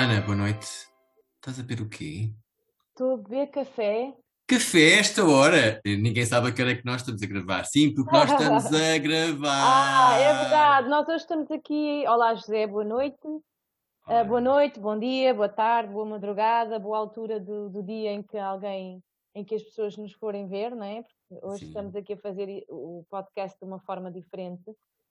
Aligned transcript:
Olá 0.00 0.08
Ana, 0.08 0.22
boa 0.22 0.34
noite. 0.34 0.66
Estás 1.36 1.60
a 1.60 1.62
beber 1.62 1.82
o 1.82 1.88
quê? 1.90 2.32
Estou 2.88 3.12
a 3.12 3.16
beber 3.18 3.48
café. 3.48 4.14
Café 4.46 4.98
esta 4.98 5.22
hora? 5.26 5.78
Ninguém 5.84 6.24
sabe 6.24 6.48
a 6.48 6.52
que 6.52 6.62
hora 6.62 6.72
é 6.72 6.74
que 6.74 6.86
nós 6.86 7.02
estamos 7.02 7.22
a 7.22 7.26
gravar. 7.26 7.64
Sim, 7.64 7.92
porque 7.92 8.10
nós 8.10 8.30
estamos 8.32 8.64
a 8.64 8.96
gravar. 8.96 9.62
Ah, 9.62 10.18
é 10.18 10.32
verdade. 10.32 10.88
Nós 10.88 11.06
hoje 11.06 11.18
estamos 11.18 11.50
aqui. 11.50 12.02
Olá, 12.08 12.34
José, 12.34 12.66
boa 12.66 12.82
noite. 12.82 13.26
Uh, 13.26 14.24
boa 14.26 14.40
noite, 14.40 14.80
bom 14.80 14.98
dia, 14.98 15.34
boa 15.34 15.50
tarde, 15.50 15.92
boa 15.92 16.06
madrugada, 16.06 16.78
boa 16.78 16.96
altura 16.96 17.38
do, 17.38 17.68
do, 17.68 17.82
dia 17.82 18.10
em 18.10 18.22
que 18.22 18.38
alguém, 18.38 19.02
em 19.34 19.44
que 19.44 19.54
as 19.54 19.62
pessoas 19.62 19.98
nos 19.98 20.14
forem 20.14 20.48
ver, 20.48 20.74
não 20.74 20.84
é? 20.84 21.02
Porque 21.02 21.46
hoje 21.46 21.60
sim. 21.60 21.66
estamos 21.66 21.94
aqui 21.94 22.14
a 22.14 22.16
fazer 22.16 22.64
o 22.70 23.04
podcast 23.10 23.58
de 23.60 23.66
uma 23.66 23.80
forma 23.80 24.10
diferente. 24.10 24.64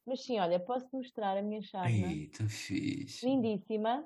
Mas 0.03 0.25
sim, 0.25 0.39
olha, 0.39 0.59
posso 0.59 0.87
mostrar 0.91 1.37
a 1.37 1.43
minha 1.43 1.61
chave. 1.61 2.03
Ai, 2.03 2.29
tão 2.35 2.49
fixe. 2.49 3.23
Lindíssima. 3.23 4.03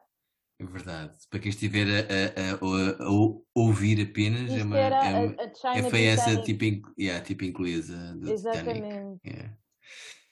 É 0.63 0.71
verdade. 0.71 1.17
Para 1.29 1.39
quem 1.39 1.49
estiver 1.49 1.85
a, 1.87 1.99
a, 1.99 3.05
a, 3.05 3.07
a 3.07 3.09
ouvir 3.55 4.09
apenas, 4.09 4.51
Isto 4.51 4.59
é 4.59 4.63
uma. 4.63 4.79
É, 4.79 4.89
uma- 4.89 5.77
é, 5.77 5.89
foi 5.89 6.05
essa 6.05 6.41
tipo, 6.41 6.63
yeah, 6.99 7.23
tipo 7.23 7.43
inglesa 7.43 8.15
do. 8.15 8.31
Exatamente. 8.31 9.19
Yeah. 9.25 9.57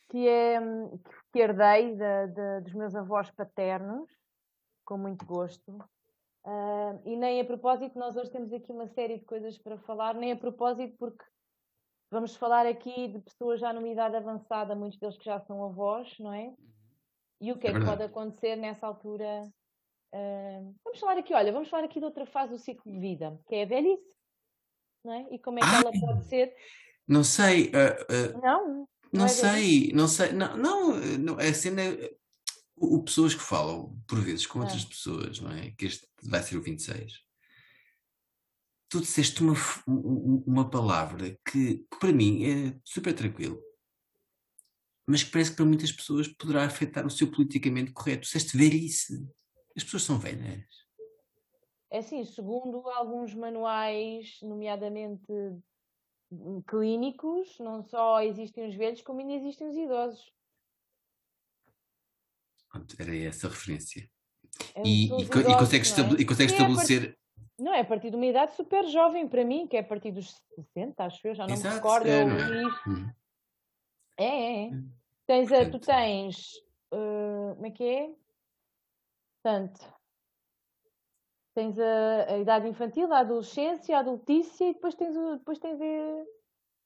que 0.10 0.28
é 0.28 0.60
que 1.32 1.40
herdei 1.40 1.96
da- 1.96 2.26
da- 2.28 2.60
dos 2.60 2.74
meus 2.74 2.94
avós 2.96 3.32
paternos, 3.32 4.10
com 4.86 4.98
muito 4.98 5.26
gosto. 5.26 5.78
Ah, 6.44 7.00
e 7.06 7.16
nem 7.16 7.40
a 7.40 7.46
propósito, 7.46 7.98
nós 7.98 8.16
hoje 8.18 8.32
temos 8.32 8.52
aqui 8.52 8.72
uma 8.72 8.88
série 8.88 9.20
de 9.20 9.26
coisas 9.26 9.58
para 9.58 9.78
falar, 9.80 10.16
nem 10.16 10.32
a 10.32 10.36
propósito, 10.36 10.96
porque 10.98 11.24
vamos 12.12 12.36
falar 12.36 12.66
aqui 12.66 13.08
de 13.08 13.20
pessoas 13.20 13.60
já 13.62 13.72
numa 13.72 13.88
idade 13.88 14.16
avançada, 14.18 14.76
muitos 14.76 15.00
deles 15.00 15.18
que 15.18 15.24
já 15.26 15.40
são 15.40 15.64
avós, 15.64 16.14
não 16.20 16.34
é? 16.34 16.52
E 17.40 17.52
o 17.52 17.58
que 17.58 17.68
É 17.68 17.72
é, 17.72 17.74
que 17.80 17.86
pode 17.86 18.04
acontecer 18.04 18.56
nessa 18.56 18.86
altura? 18.88 19.50
Ah, 20.14 20.62
vamos 20.84 21.00
falar 21.00 21.18
aqui, 21.18 21.34
olha, 21.34 21.52
vamos 21.52 21.70
falar 21.70 21.86
aqui 21.86 22.00
de 22.00 22.06
outra 22.06 22.26
fase 22.26 22.52
do 22.52 22.60
ciclo 22.60 22.92
de 22.92 23.00
vida, 23.00 23.40
que 23.48 23.56
é 23.56 23.64
a 23.64 23.66
velhice, 23.66 24.16
não 25.06 25.14
é? 25.14 25.28
E 25.36 25.40
como 25.40 25.60
é 25.60 25.62
que 25.62 25.68
ela 25.68 25.92
Ai! 25.94 26.00
pode 26.00 26.26
ser? 26.28 26.54
Não 27.08 27.24
sei, 27.24 27.72
ah, 27.74 28.06
ah, 28.10 28.40
Não, 28.42 28.68
não 28.68 28.88
não 29.14 29.26
é 29.26 29.28
sei, 29.30 29.92
não 29.94 30.08
sei, 30.08 30.32
não, 30.34 30.58
não, 30.58 30.94
não, 31.18 31.40
a 31.40 31.54
cena, 31.54 31.82
é- 31.82 32.14
o, 32.76 33.02
pessoas 33.04 33.34
que 33.36 33.42
falam, 33.44 33.98
por 34.08 34.20
vezes, 34.20 34.46
com 34.48 34.60
outras 34.60 34.84
Ah. 34.84 34.88
pessoas, 34.90 35.40
não 35.40 35.52
é? 35.52 35.72
Que 35.72 35.86
este 35.86 36.08
vai 36.24 36.42
ser 36.42 36.58
o 36.58 36.62
26. 36.62 37.22
Tu 38.90 39.00
disseste 39.00 39.42
uma, 39.42 39.54
um- 39.88 39.94
um- 39.94 40.44
uma 40.48 40.70
palavra 40.70 41.38
que, 41.50 41.86
para 42.00 42.12
mim 42.12 42.44
é 42.44 42.80
super 42.84 43.14
tranquilo, 43.14 43.62
mas 45.08 45.24
que 45.24 45.32
parece 45.32 45.52
que 45.52 45.56
para 45.58 45.66
muitas 45.66 45.92
pessoas 45.92 46.28
poderá 46.28 46.66
afetar 46.66 47.06
o 47.06 47.10
seu 47.10 47.30
politicamente 47.32 47.92
correto. 47.94 48.24
Disseste 48.24 48.58
velhice. 48.58 49.26
As 49.76 49.84
pessoas 49.84 50.04
são 50.04 50.18
velhas. 50.20 50.66
É 51.90 52.00
assim, 52.00 52.24
segundo 52.26 52.88
alguns 52.90 53.34
manuais, 53.34 54.40
nomeadamente 54.42 55.32
hum, 56.32 56.62
clínicos, 56.68 57.58
não 57.60 57.84
só 57.84 58.22
existem 58.22 58.68
os 58.70 58.76
velhos, 58.76 59.02
como 59.02 59.20
ainda 59.20 59.34
existem 59.34 59.68
os 59.68 59.76
idosos. 59.76 60.32
Era 62.98 63.16
essa 63.18 63.48
a 63.48 63.50
referência. 63.50 64.10
É, 64.76 64.84
E, 64.86 65.06
e, 65.06 65.28
co- 65.28 65.40
e 65.40 65.44
não 65.44 65.50
é? 65.50 65.54
e 65.54 65.58
consegues 65.58 65.94
Que 65.94 66.00
é 66.02 66.04
partir- 66.06 66.44
estabelecer. 66.46 67.18
Não, 67.60 67.74
é 67.74 67.82
a 67.82 67.86
partir 67.86 68.10
de 68.10 68.16
uma 68.16 68.26
idade 68.26 68.56
super 68.56 68.86
jovem 68.88 69.28
para 69.28 69.44
mim, 69.46 69.68
que 69.68 69.76
é 69.78 69.82
a 69.82 69.84
partir 69.84 70.12
dos 70.12 70.34
60, 70.56 71.04
acho 71.06 71.28
eu, 71.28 71.36
já 71.36 71.44
não 71.44 71.54
me 71.56 71.60
Exato, 71.60 71.76
recordo. 71.76 72.08
é, 72.08 72.22
é? 72.22 72.24
li 72.26 72.68
isto. 72.68 72.90
Hum, 72.90 73.12
É, 74.18 74.26
é, 74.26 74.64
é. 74.68 74.72
Tens 75.28 75.52
a, 75.52 75.70
tu 75.70 75.80
tens, 75.80 76.38
uh, 76.94 77.54
como 77.56 77.66
é 77.68 77.72
que 77.72 77.84
é? 77.84 78.16
Portanto, 79.44 79.82
tens 81.56 81.78
a, 81.80 82.34
a 82.34 82.38
idade 82.38 82.68
infantil, 82.68 83.12
a 83.12 83.20
adolescência, 83.20 83.98
a 83.98 84.00
adultícia 84.00 84.70
e 84.70 84.74
depois 84.74 84.96
tens, 84.96 85.16
o, 85.18 85.38
depois 85.38 85.58
tens 85.60 85.82
eh, 85.82 86.24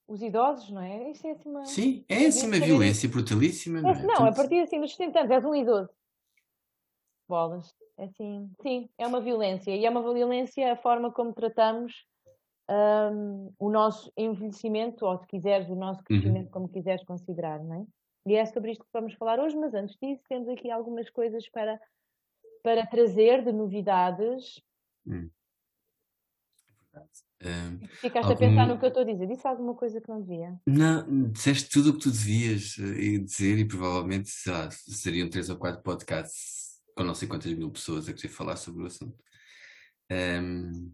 os 0.07 0.21
idosos, 0.21 0.69
não 0.71 0.81
é? 0.81 1.11
Isso 1.11 1.27
é 1.27 1.31
assim 1.31 1.49
uma... 1.49 1.65
Sim, 1.65 2.05
é 2.07 2.25
assim 2.25 2.47
uma 2.47 2.59
violência 2.59 3.09
brutalíssima, 3.09 3.81
não 3.81 3.89
É 3.89 3.91
é? 3.91 3.95
assim, 3.95 4.07
não, 4.07 4.13
a 4.13 4.17
Portanto, 4.17 4.35
partir 4.37 4.59
assim 4.61 4.79
dos 4.79 4.91
60 4.95 5.19
anos 5.19 5.31
és 5.31 5.45
um 5.45 5.55
idoso. 5.55 5.89
Bolas. 7.27 7.75
É 7.97 8.05
assim, 8.05 8.51
sim, 8.61 8.89
é 8.97 9.07
uma 9.07 9.21
violência. 9.21 9.75
E 9.75 9.85
é 9.85 9.89
uma 9.89 10.01
violência 10.13 10.71
a 10.71 10.75
forma 10.75 11.11
como 11.11 11.33
tratamos 11.33 12.05
hum, 12.69 13.51
o 13.59 13.69
nosso 13.69 14.11
envelhecimento, 14.17 15.05
ou 15.05 15.17
se 15.17 15.27
quiseres, 15.27 15.69
o 15.69 15.75
nosso 15.75 15.99
Uhum. 15.99 16.05
crescimento, 16.05 16.51
como 16.51 16.69
quiseres 16.69 17.03
considerar, 17.05 17.63
não 17.63 17.81
é? 17.81 17.85
E 18.27 18.35
é 18.35 18.45
sobre 18.45 18.71
isto 18.71 18.83
que 18.83 18.89
vamos 18.91 19.13
falar 19.15 19.39
hoje, 19.39 19.55
mas 19.55 19.73
antes 19.73 19.95
disso 20.01 20.23
temos 20.27 20.49
aqui 20.49 20.69
algumas 20.71 21.09
coisas 21.11 21.47
para, 21.49 21.79
para 22.65 22.83
trazer 22.87 23.43
de 23.45 23.51
novidades. 23.51 24.59
hum. 25.05 25.29
Hum, 27.43 27.79
Ficaste 28.01 28.31
a 28.31 28.35
pensar 28.35 28.61
Algum- 28.61 28.73
no 28.73 28.79
que 28.79 28.85
eu 28.85 28.87
estou 28.87 29.03
a 29.03 29.05
dizer. 29.05 29.27
Disse 29.27 29.45
alguma 29.47 29.75
coisa 29.75 30.01
que 30.01 30.09
não 30.09 30.19
devia? 30.19 30.59
Não, 30.65 31.29
disseste 31.31 31.69
tudo 31.69 31.89
o 31.91 31.93
que 31.93 31.99
tu 31.99 32.09
devias 32.11 32.75
eh, 32.79 33.19
dizer 33.19 33.59
e 33.59 33.67
provavelmente, 33.67 34.29
sei 34.29 34.51
lá, 34.51 34.71
seriam 34.71 35.29
três 35.29 35.47
ou 35.49 35.57
quatro 35.57 35.83
podcasts 35.83 36.79
com 36.95 37.03
não 37.03 37.13
sei 37.13 37.27
quantas 37.27 37.53
mil 37.53 37.69
pessoas 37.69 38.09
a 38.09 38.13
querer 38.13 38.29
falar 38.29 38.55
sobre 38.55 38.81
o 38.83 38.87
assunto. 38.87 39.15
Ahm, 40.09 40.91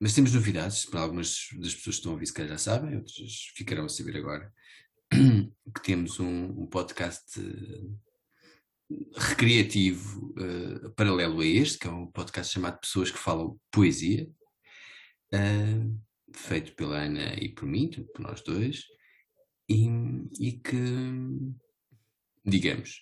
mas 0.00 0.14
temos 0.14 0.32
novidades, 0.34 0.84
para 0.86 1.00
algumas 1.00 1.48
das 1.60 1.74
pessoas 1.74 1.96
que 1.96 2.00
estão 2.00 2.12
a 2.12 2.14
ouvir 2.14 2.26
se 2.26 2.32
calhar 2.32 2.50
já 2.50 2.58
sabem, 2.58 2.96
outras 2.96 3.52
ficarão 3.54 3.84
a 3.84 3.88
saber 3.88 4.16
agora, 4.16 4.52
que 5.12 5.82
temos 5.82 6.18
um, 6.18 6.62
um 6.62 6.66
podcast 6.66 7.38
eh, 7.38 7.88
recreativo 9.16 10.34
eh, 10.38 10.88
paralelo 10.96 11.40
a 11.40 11.46
este, 11.46 11.78
que 11.78 11.86
é 11.86 11.90
um 11.90 12.06
podcast 12.06 12.52
chamado 12.52 12.80
Pessoas 12.80 13.10
que 13.10 13.18
Falam 13.18 13.58
Poesia, 13.70 14.28
ah, 15.32 15.86
feito 16.34 16.74
pela 16.74 16.98
Ana 16.98 17.34
e 17.34 17.48
por 17.48 17.66
mim, 17.66 17.90
por 17.90 18.22
nós 18.22 18.42
dois, 18.42 18.84
e, 19.68 19.86
e 20.40 20.52
que, 20.52 20.76
digamos, 22.44 23.00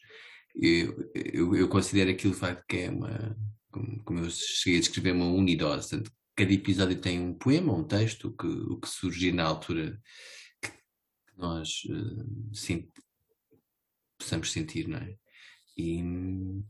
eu, 0.55 1.11
eu, 1.15 1.57
eu 1.57 1.69
considero 1.69 2.11
aquilo 2.11 2.35
de 2.35 2.39
facto 2.39 2.65
que 2.69 2.77
é 2.79 2.91
uma, 2.91 3.37
como, 3.71 4.05
como 4.05 4.19
eu 4.21 4.31
cheguei 4.31 4.79
a 4.79 4.81
descrever, 4.81 5.13
uma 5.13 5.27
unidose. 5.27 6.03
Cada 6.37 6.53
episódio 6.53 7.01
tem 7.01 7.21
um 7.21 7.35
poema, 7.35 7.75
um 7.75 7.85
texto, 7.85 8.29
o 8.29 8.37
que, 8.37 8.47
o 8.47 8.79
que 8.79 8.89
surgir 8.89 9.33
na 9.33 9.45
altura 9.45 10.01
que 10.63 10.71
nós 11.37 11.83
eh, 11.91 12.55
sim, 12.55 12.89
possamos 14.19 14.53
sentir, 14.53 14.89
não 14.89 14.99
é? 14.99 15.17
E 15.77 16.03
hum, 16.03 16.65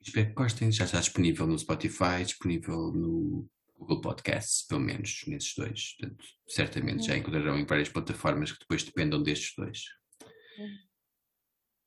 espero 0.00 0.28
que 0.28 0.34
gostem. 0.34 0.70
Já 0.72 0.84
está 0.84 1.00
disponível 1.00 1.46
no 1.46 1.58
Spotify, 1.58 2.22
disponível 2.24 2.92
no 2.92 3.48
Google 3.78 4.00
Podcasts, 4.00 4.66
pelo 4.66 4.80
menos 4.80 5.24
nesses 5.26 5.54
dois. 5.54 5.94
Portanto, 5.98 6.24
certamente 6.48 7.04
já 7.06 7.12
Uhum. 7.14 7.18
encontrarão 7.20 7.58
em 7.58 7.66
várias 7.66 7.88
plataformas 7.88 8.52
que 8.52 8.60
depois 8.60 8.82
dependam 8.84 9.22
destes 9.22 9.54
dois. 9.56 9.80
Uhum. 10.58 10.68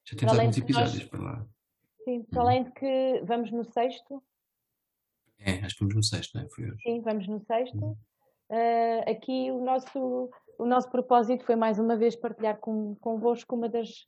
Já 0.07 0.17
temos 0.17 0.33
Além 0.33 0.47
alguns 0.47 0.55
que 0.65 0.73
nós- 0.73 0.81
episódios 0.89 1.09
para 1.09 1.21
lá. 1.21 1.47
Sim, 2.03 2.23
para 2.23 2.41
além 2.41 2.63
de 2.63 2.71
que 2.71 3.21
vamos 3.25 3.51
no 3.51 3.63
sexto, 3.63 4.23
É, 5.41 5.53
acho 5.63 5.75
que 5.75 5.79
vamos 5.79 5.95
no 5.95 6.03
sexto, 6.03 6.35
não 6.35 6.43
é? 6.43 6.49
Foi 6.49 6.65
hoje. 6.69 6.81
Sim, 6.83 7.01
vamos 7.01 7.25
no 7.27 7.39
sexto. 7.39 7.97
Ah, 8.49 9.09
aqui 9.09 9.49
o 9.51 9.63
nosso, 9.63 10.29
o 10.57 10.65
nosso 10.65 10.91
propósito 10.91 11.45
foi 11.45 11.55
mais 11.55 11.79
uma 11.79 11.95
vez 11.95 12.13
partilhar 12.15 12.57
com, 12.59 12.95
convosco 12.95 13.55
uma 13.55 13.69
das, 13.69 14.05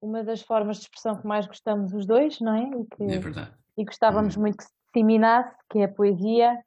uma 0.00 0.22
das 0.22 0.42
formas 0.42 0.76
de 0.76 0.82
expressão 0.84 1.20
que 1.20 1.26
mais 1.26 1.46
gostamos 1.46 1.92
os 1.92 2.06
dois, 2.06 2.40
não 2.40 2.54
é? 2.54 2.62
E 2.62 2.84
que, 2.96 3.02
É 3.04 3.18
verdade. 3.18 3.52
e 3.78 3.84
gostávamos 3.84 4.36
Uhum. 4.36 4.42
muito 4.42 4.58
que 4.58 4.64
se 4.64 4.72
disseminasse, 4.86 5.56
que 5.70 5.78
é 5.80 5.84
a 5.84 5.92
poesia, 5.92 6.62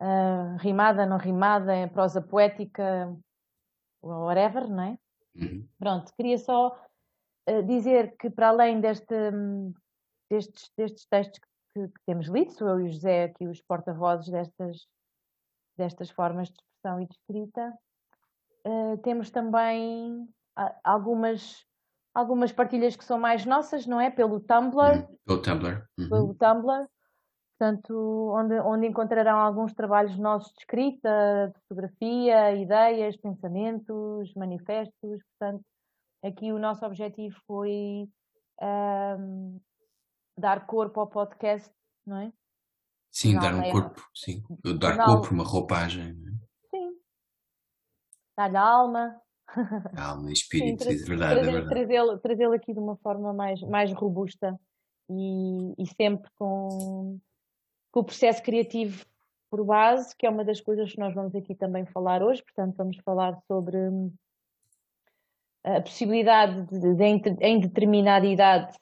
ah, 0.00 0.56
rimada, 0.60 1.04
não 1.06 1.18
rimada, 1.18 1.74
em 1.76 1.88
prosa 1.88 2.20
poética, 2.22 3.14
whatever, 4.02 4.68
não 4.68 4.82
é? 4.84 4.98
Uhum. 5.34 5.66
Pronto, 5.78 6.12
queria 6.16 6.38
só 6.38 6.76
eh, 7.46 7.62
dizer 7.62 8.16
que 8.18 8.30
para 8.30 8.48
além 8.48 8.80
deste, 8.80 9.14
hum, 9.32 9.72
destes, 10.30 10.70
destes 10.76 11.06
textos 11.06 11.40
que, 11.74 11.88
que 11.88 12.00
temos 12.06 12.26
lido, 12.28 12.52
sou 12.52 12.68
eu 12.68 12.80
e 12.80 12.84
o 12.84 12.88
José 12.92 13.24
aqui 13.24 13.46
os 13.46 13.60
porta-vozes 13.62 14.28
destas, 14.28 14.86
destas 15.76 16.10
formas 16.10 16.48
de 16.48 16.54
expressão 16.54 17.00
e 17.00 17.06
de 17.06 17.14
escrita, 17.14 17.72
eh, 18.64 18.96
temos 19.02 19.30
também 19.30 20.28
ah, 20.56 20.74
algumas, 20.84 21.64
algumas 22.14 22.52
partilhas 22.52 22.96
que 22.96 23.04
são 23.04 23.18
mais 23.18 23.44
nossas, 23.46 23.86
não 23.86 24.00
é? 24.00 24.10
Pelo 24.10 24.40
Tumblr, 24.40 24.98
Uhum. 24.98 25.16
Pelo 25.26 25.42
Tumblr. 25.42 25.86
Uhum. 25.98 26.08
pelo 26.08 26.34
Tumblr, 26.34 26.86
portanto, 27.58 28.32
onde, 28.34 28.54
onde 28.60 28.86
encontrarão 28.86 29.38
alguns 29.38 29.72
trabalhos 29.74 30.18
nossos 30.18 30.52
de 30.52 30.60
escrita, 30.60 31.52
de 31.54 31.60
fotografia, 31.68 32.54
ideias, 32.56 33.16
pensamentos, 33.16 34.32
manifestos, 34.34 35.20
portanto, 35.38 35.64
aqui 36.24 36.52
o 36.52 36.58
nosso 36.58 36.84
objetivo 36.84 37.36
foi 37.46 38.08
ahm, 38.60 39.58
dar 40.36 40.66
corpo 40.66 41.00
ao 41.00 41.06
podcast, 41.06 41.70
não 42.06 42.16
é? 42.18 42.32
Sim, 43.12 43.34
Não, 43.34 43.40
dar 43.42 43.54
um 43.54 43.62
é- 43.62 43.70
corpo, 43.72 44.00
sim. 44.14 44.42
Dar 44.78 44.96
corpo, 45.04 45.34
uma 45.34 45.44
roupagem, 45.44 46.12
não 46.14 46.28
é? 46.28 46.36
Sim. 46.70 46.92
Dar-lhe 48.36 48.56
alma, 48.56 49.20
alma 49.96 50.30
e 50.32 50.36
sim, 50.36 50.42
espírito, 50.42 50.84
tra- 50.84 50.92
é 50.92 50.96
verdade, 50.96 51.40
é 51.40 51.42
verdade. 51.42 51.68
trazê-lo 51.68 52.18
trazê-lo 52.18 52.52
aqui 52.54 52.72
de 52.72 52.78
uma 52.78 52.96
forma 52.96 53.32
mais, 53.32 53.60
mais 53.62 53.92
robusta 53.92 54.58
e, 55.08 55.74
e 55.78 55.86
sempre 55.96 56.30
com, 56.38 57.18
com 57.90 58.00
o 58.00 58.04
processo 58.04 58.42
criativo 58.42 59.04
por 59.50 59.64
base, 59.64 60.14
que 60.16 60.26
é 60.26 60.30
uma 60.30 60.44
das 60.44 60.60
coisas 60.60 60.92
que 60.92 60.98
nós 60.98 61.12
vamos 61.12 61.34
aqui 61.34 61.54
também 61.54 61.84
falar 61.86 62.22
hoje. 62.22 62.42
Portanto, 62.42 62.76
vamos 62.76 62.96
falar 62.98 63.36
sobre 63.48 63.76
hum, 63.76 64.12
a 65.64 65.80
possibilidade 65.80 66.62
de, 66.66 66.78
de, 66.78 66.94
de 66.94 67.44
em 67.44 67.58
determinada 67.58 68.26
idade, 68.26 68.76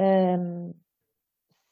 um, 0.00 0.72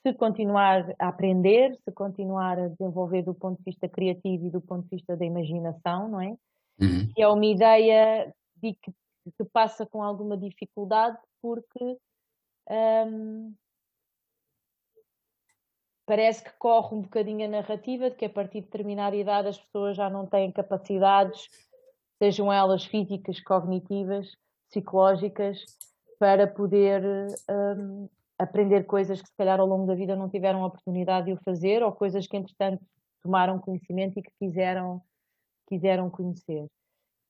se 0.07 0.13
continuar 0.15 0.95
a 0.99 1.09
aprender, 1.09 1.75
se 1.85 1.93
continuar 1.93 2.59
a 2.59 2.69
desenvolver 2.69 3.23
do 3.23 3.35
ponto 3.35 3.59
de 3.59 3.65
vista 3.65 3.89
criativo 3.89 4.47
e 4.47 4.51
do 4.51 4.61
ponto 4.61 4.83
de 4.83 4.97
vista 4.97 5.17
da 5.17 5.25
imaginação, 5.25 6.09
não 6.09 6.21
é? 6.21 6.37
Uhum. 6.81 7.13
Que 7.15 7.23
é 7.23 7.29
uma 7.29 7.47
ideia 7.47 8.35
de 8.57 8.75
que, 8.75 8.93
que, 9.37 9.45
passa 9.53 9.87
com 9.87 10.03
alguma 10.03 10.37
dificuldade 10.37 11.19
porque 11.41 11.99
um, 12.71 13.55
parece 16.07 16.43
que 16.43 16.53
corre 16.59 16.95
um 16.95 17.03
bocadinho 17.03 17.45
a 17.45 17.49
narrativa 17.49 18.11
de 18.11 18.17
que 18.17 18.25
a 18.25 18.31
partir 18.31 18.61
de 18.61 18.67
determinada 18.67 19.17
idade 19.17 19.49
as 19.49 19.59
pessoas 19.59 19.97
já 19.97 20.09
não 20.11 20.27
têm 20.27 20.51
capacidades, 20.53 21.49
sejam 22.19 22.53
elas 22.53 22.85
físicas, 22.85 23.41
cognitivas, 23.41 24.37
psicológicas, 24.69 25.65
para 26.19 26.47
poder 26.47 27.03
um, 27.51 28.09
aprender 28.39 28.85
coisas 28.85 29.21
que 29.21 29.29
se 29.29 29.37
calhar 29.37 29.59
ao 29.59 29.67
longo 29.67 29.87
da 29.87 29.95
vida 29.95 30.15
não 30.15 30.29
tiveram 30.29 30.63
a 30.63 30.67
oportunidade 30.67 31.27
de 31.27 31.33
o 31.33 31.43
fazer 31.45 31.83
ou 31.83 31.93
coisas 31.93 32.27
que 32.27 32.37
entretanto 32.37 32.81
tomaram 33.23 33.59
conhecimento 33.59 34.19
e 34.19 34.23
que 34.23 34.31
quiseram, 34.39 35.03
quiseram 35.67 36.11
conhecer. 36.11 36.67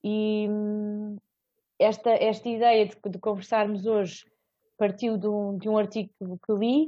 E 0.04 0.46
hum, 0.48 1.16
esta, 1.78 2.10
esta 2.10 2.48
ideia 2.48 2.86
de, 2.86 2.96
de 3.10 3.18
conversarmos 3.18 3.86
hoje 3.86 4.24
partiu 4.76 5.16
de 5.16 5.28
um, 5.28 5.56
de 5.58 5.68
um 5.68 5.78
artigo 5.78 6.10
que 6.44 6.52
li 6.54 6.86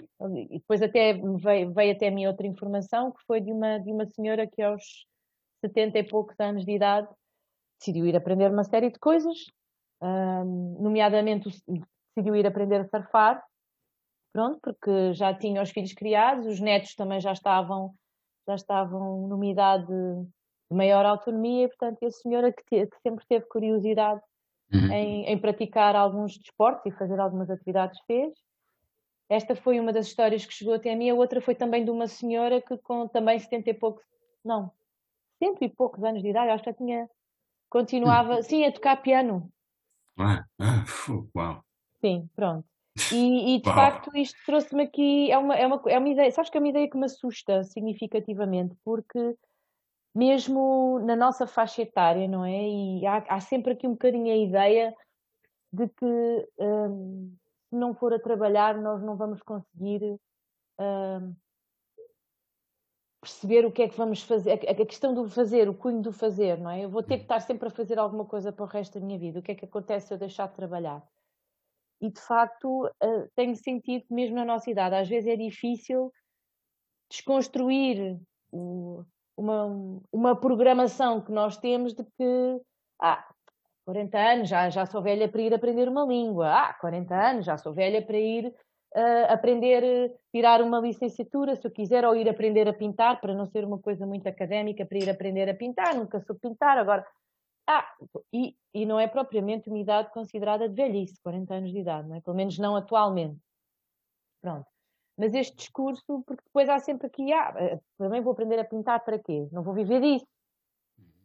e 0.51 0.59
depois 0.59 0.83
até 0.83 1.13
veio, 1.13 1.73
veio 1.73 1.93
até 1.93 2.09
a 2.09 2.11
mim 2.11 2.27
outra 2.27 2.47
informação 2.47 3.13
que 3.13 3.23
foi 3.27 3.41
de 3.41 3.53
uma, 3.53 3.79
de 3.79 3.93
uma 3.93 4.07
senhora 4.07 4.47
que 4.47 4.61
aos 4.63 5.07
70 5.65 5.99
e 5.99 6.05
poucos 6.05 6.39
anos 6.41 6.65
de 6.65 6.73
idade 6.73 7.09
decidiu 7.79 8.07
ir 8.07 8.17
aprender 8.17 8.51
uma 8.51 8.65
série 8.65 8.91
de 8.91 8.99
coisas, 8.99 9.37
um, 10.03 10.77
nomeadamente 10.81 11.49
decidiu 12.17 12.35
ir 12.35 12.47
aprender 12.47 12.81
a 12.81 12.89
surfar 12.89 13.45
pronto, 14.35 14.59
porque 14.61 15.15
já 15.15 15.33
tinha 15.33 15.63
os 15.63 15.71
filhos 15.71 15.93
criados, 15.93 16.47
os 16.47 16.61
netos 16.61 16.95
também 16.97 17.21
já 17.21 17.33
estavam, 17.33 17.95
já 18.49 18.57
estavam 18.57 19.29
numa 19.29 19.47
idade 19.47 19.87
de 19.87 20.29
maior 20.75 21.07
autonomia, 21.07 21.65
e 21.65 21.69
portanto 21.69 22.05
a 22.05 22.11
senhora 22.11 22.53
que, 22.53 22.63
te, 22.65 22.87
que 22.87 23.01
sempre 23.03 23.25
teve 23.27 23.47
curiosidade 23.47 24.21
uhum. 24.73 24.93
em, 24.93 25.27
em, 25.27 25.39
praticar 25.39 25.97
alguns 25.97 26.39
desportos 26.39 26.87
e 26.87 26.97
fazer 26.97 27.19
algumas 27.19 27.51
atividades 27.51 27.99
fez. 28.07 28.33
Esta 29.29 29.57
foi 29.57 29.81
uma 29.81 29.93
das 29.93 30.07
histórias 30.07 30.45
que 30.45 30.53
chegou 30.53 30.75
até 30.75 30.93
a 30.93 30.97
mim, 30.97 31.09
a 31.09 31.15
outra 31.15 31.41
foi 31.41 31.55
também 31.55 31.85
de 31.85 31.91
uma 31.91 32.07
senhora 32.07 32.61
que 32.61 32.77
com 32.79 33.09
também 33.09 33.39
70 33.39 33.71
e 33.71 33.75
poucos, 33.75 34.05
não, 34.45 34.71
cento 35.39 35.63
e 35.63 35.69
poucos 35.69 36.03
anos 36.05 36.23
de 36.23 36.29
idade, 36.29 36.51
acho 36.51 36.65
que 36.65 36.71
já 36.71 36.77
tinha, 36.77 37.11
continuava, 37.71 38.37
uhum. 38.37 38.43
sim, 38.43 38.65
a 38.65 38.73
tocar 38.73 38.97
piano. 39.03 39.51
Ah, 40.19 40.45
ah, 40.61 40.85
uau. 41.35 41.65
Sim, 42.01 42.29
pronto. 42.35 42.67
E, 43.13 43.57
e 43.57 43.61
de 43.61 43.65
facto 43.65 44.17
isto 44.17 44.39
trouxe-me 44.47 44.85
aqui, 44.85 45.31
é 45.31 45.37
uma, 45.37 45.57
é, 45.57 45.67
uma, 45.67 45.83
é 45.87 45.99
uma 45.99 46.09
ideia, 46.09 46.31
sabes 46.31 46.49
que 46.49 46.57
é 46.57 46.61
uma 46.61 46.69
ideia 46.69 46.89
que 46.89 46.97
me 46.97 47.07
assusta 47.07 47.65
significativamente, 47.65 48.77
porque 48.85 49.37
mesmo 50.15 51.01
na 51.01 51.17
nossa 51.17 51.47
faixa 51.47 51.83
etária, 51.83 52.29
não 52.29 52.45
é? 52.45 52.69
E 52.69 53.07
há, 53.07 53.19
há 53.29 53.41
sempre 53.41 53.73
aqui 53.73 53.87
um 53.87 53.93
bocadinho 53.93 54.33
a 54.33 54.37
ideia 54.37 54.95
de 55.73 55.89
que 55.89 56.49
um, 56.59 57.37
se 57.69 57.77
não 57.77 57.95
for 57.95 58.15
a 58.15 58.19
trabalhar 58.19 58.81
nós 58.81 59.03
não 59.03 59.17
vamos 59.17 59.43
conseguir 59.43 60.19
um, 60.79 61.35
perceber 63.21 63.65
o 63.67 63.73
que 63.73 63.83
é 63.83 63.89
que 63.89 63.97
vamos 63.97 64.23
fazer, 64.23 64.53
a, 64.53 64.87
questão 64.87 65.15
do 65.15 65.29
fazer, 65.29 65.69
o 65.69 65.75
cunho 65.75 66.03
do 66.03 66.13
fazer, 66.13 66.59
não 66.59 66.71
é? 66.71 66.85
Eu 66.85 66.91
vou 66.91 67.03
ter 67.03 67.17
que 67.17 67.25
estar 67.25 67.41
sempre 67.41 67.69
a 67.69 67.71
fazer 67.71 67.99
alguma 67.99 68.25
coisa 68.25 68.53
para 68.53 68.65
o 68.65 68.69
resto 68.69 69.01
da 69.01 69.05
minha 69.05 69.19
vida. 69.19 69.41
O 69.41 69.43
que 69.43 69.53
é 69.53 69.55
que 69.55 69.65
acontece 69.65 70.09
se 70.09 70.15
eu 70.15 70.19
deixar 70.19 70.49
de 70.49 70.55
trabalhar? 70.55 71.03
e 72.05 72.11
de 72.11 72.21
facto 72.21 72.87
uh, 72.87 73.31
tenho 73.35 73.57
sentido 73.57 74.05
que 74.07 74.15
mesmo 74.15 74.37
na 74.37 74.45
nossa 74.45 74.71
idade 74.71 74.95
às 74.95 75.09
vezes 75.09 75.27
é 75.27 75.37
difícil 75.37 76.13
desconstruir 77.11 78.21
o, 78.53 79.05
uma, 79.37 80.01
uma 80.13 80.37
programação 80.37 81.21
que 81.21 81.33
nós 81.33 81.57
temos 81.57 81.95
de 81.95 82.05
que 82.05 82.61
ah, 83.01 83.27
40 83.87 84.19
anos 84.19 84.49
já, 84.49 84.71
já 84.71 84.87
sou 84.87 85.03
velha 85.03 85.29
para 85.29 85.43
ir 85.43 85.55
aprender 85.55 85.89
uma 85.89 86.05
língua, 86.05 86.49
ah, 86.51 86.75
40 86.75 87.15
anos 87.15 87.47
já 87.47 87.57
sou 87.59 87.73
velha 87.73 88.01
para 88.01 88.19
ir 88.19 88.47
uh, 88.47 89.33
aprender, 89.33 90.13
tirar 90.33 90.63
uma 90.63 90.81
licenciatura 90.81 91.57
se 91.57 91.67
eu 91.67 91.71
quiser, 91.71 92.07
ou 92.07 92.17
ir 92.17 92.29
aprender 92.29 92.69
a 92.69 92.73
pintar, 92.73 93.21
para 93.21 93.35
não 93.35 93.47
ser 93.47 93.65
uma 93.65 93.79
coisa 93.79 94.07
muito 94.07 94.27
académica, 94.27 94.87
para 94.87 94.99
ir 94.99 95.11
aprender 95.11 95.49
a 95.49 95.55
pintar, 95.55 95.95
nunca 95.95 96.21
sou 96.21 96.37
pintar, 96.37 96.79
agora 96.79 97.05
ah, 97.67 97.87
e, 98.33 98.55
e 98.75 98.85
não 98.85 99.01
é 99.01 99.07
propriamente 99.09 99.69
uma 99.69 99.79
idade 99.79 100.11
considerada 100.13 100.69
de 100.69 100.75
velhice, 100.75 101.21
40 101.23 101.55
anos 101.55 101.73
de 101.73 101.79
idade, 101.79 102.09
não 102.09 102.17
é? 102.17 102.21
Pelo 102.21 102.37
menos 102.37 102.59
não 102.59 102.77
atualmente. 102.77 103.41
Pronto. 104.43 104.67
Mas 105.17 105.35
este 105.35 105.57
discurso, 105.57 106.23
porque 106.27 106.43
depois 106.45 106.69
há 106.69 106.79
sempre 106.79 107.07
aqui, 107.07 107.33
ah, 107.33 107.55
eh, 107.57 107.81
também 107.99 108.21
vou 108.21 108.33
aprender 108.33 108.59
a 108.59 108.65
pintar 108.65 109.05
para 109.05 109.19
quê? 109.19 109.49
Não 109.53 109.63
vou 109.63 109.73
viver 109.73 110.01
disso. 110.01 110.27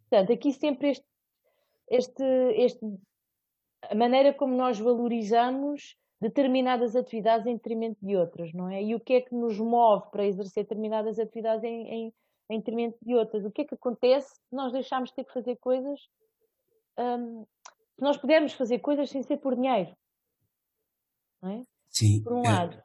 Portanto, 0.10 0.32
aqui 0.32 0.54
sempre 0.54 0.90
este, 0.90 1.06
este, 1.90 2.24
este, 2.56 2.86
a 3.84 3.96
maneira 3.96 4.34
como 4.34 4.56
nós 4.56 4.80
valorizamos 4.80 5.96
determinadas 6.22 6.96
atividades 6.96 7.48
em 7.48 7.56
detrimento 7.56 7.98
de 8.06 8.16
outras, 8.16 8.54
não 8.54 8.70
é? 8.70 8.84
E 8.84 8.94
o 8.94 9.00
que 9.00 9.14
é 9.14 9.22
que 9.22 9.34
nos 9.34 9.58
move 9.58 10.12
para 10.12 10.26
exercer 10.26 10.64
determinadas 10.64 11.18
atividades 11.18 11.64
em, 11.64 11.88
em, 11.88 12.14
em 12.50 12.58
detrimento 12.58 12.98
de 13.02 13.16
outras? 13.16 13.46
O 13.46 13.52
que 13.52 13.62
é 13.62 13.66
que 13.66 13.76
acontece 13.76 14.36
se 14.36 14.56
nós 14.56 14.72
deixarmos 14.72 15.10
de 15.10 15.16
ter 15.16 15.24
que 15.24 15.34
fazer 15.34 15.56
coisas 15.58 16.00
um, 17.00 17.46
se 18.00 18.02
nós 18.02 18.18
pudermos 18.18 18.54
fazer 18.54 18.80
coisas 18.80 19.10
sem 19.10 19.24
ser 19.24 19.38
por 19.38 19.56
dinheiro. 19.56 19.96
Não 21.42 21.52
é? 21.52 21.64
Sim. 21.90 22.24
Por 22.24 22.34
um 22.34 22.46
é, 22.46 22.50
lado. 22.50 22.84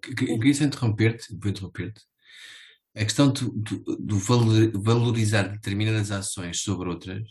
Queria 0.00 0.54
só 0.54 0.64
interromper-te, 0.64 1.36
vou 1.36 1.50
interromper-te. 1.50 2.02
A 2.94 3.04
questão 3.04 3.30
do, 3.32 3.50
do, 3.50 3.96
do, 3.96 4.18
valorizar 4.80 5.44
determinadas 5.44 6.10
ações 6.10 6.60
sobre 6.60 6.88
outras 6.88 7.22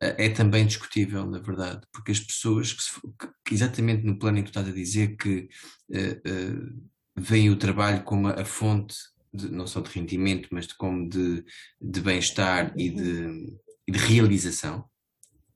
eh, 0.00 0.26
é 0.26 0.28
também 0.28 0.66
discutível, 0.66 1.26
na 1.26 1.38
verdade, 1.38 1.86
porque 1.92 2.12
as 2.12 2.20
pessoas 2.20 2.72
que, 2.72 3.28
que 3.44 3.54
exatamente 3.54 4.04
no 4.04 4.18
plano 4.18 4.38
em 4.38 4.42
que 4.42 4.50
tu 4.50 4.58
estás 4.58 4.68
a 4.68 4.76
dizer 4.76 5.16
que 5.16 5.48
uh, 5.90 5.96
uh, 5.96 6.90
veem 7.16 7.50
o 7.50 7.56
trabalho 7.56 8.04
como 8.04 8.28
a, 8.28 8.44
fonte 8.44 8.94
de, 9.32 9.50
não 9.50 9.66
só 9.66 9.80
de 9.80 9.90
rendimento, 9.90 10.48
mas 10.52 10.66
de, 10.66 10.74
como 10.76 11.08
de, 11.08 11.44
de 11.80 12.00
bem-estar 12.00 12.72
e 12.76 12.90
de, 12.90 13.58
de 13.88 13.98
realização, 13.98 14.80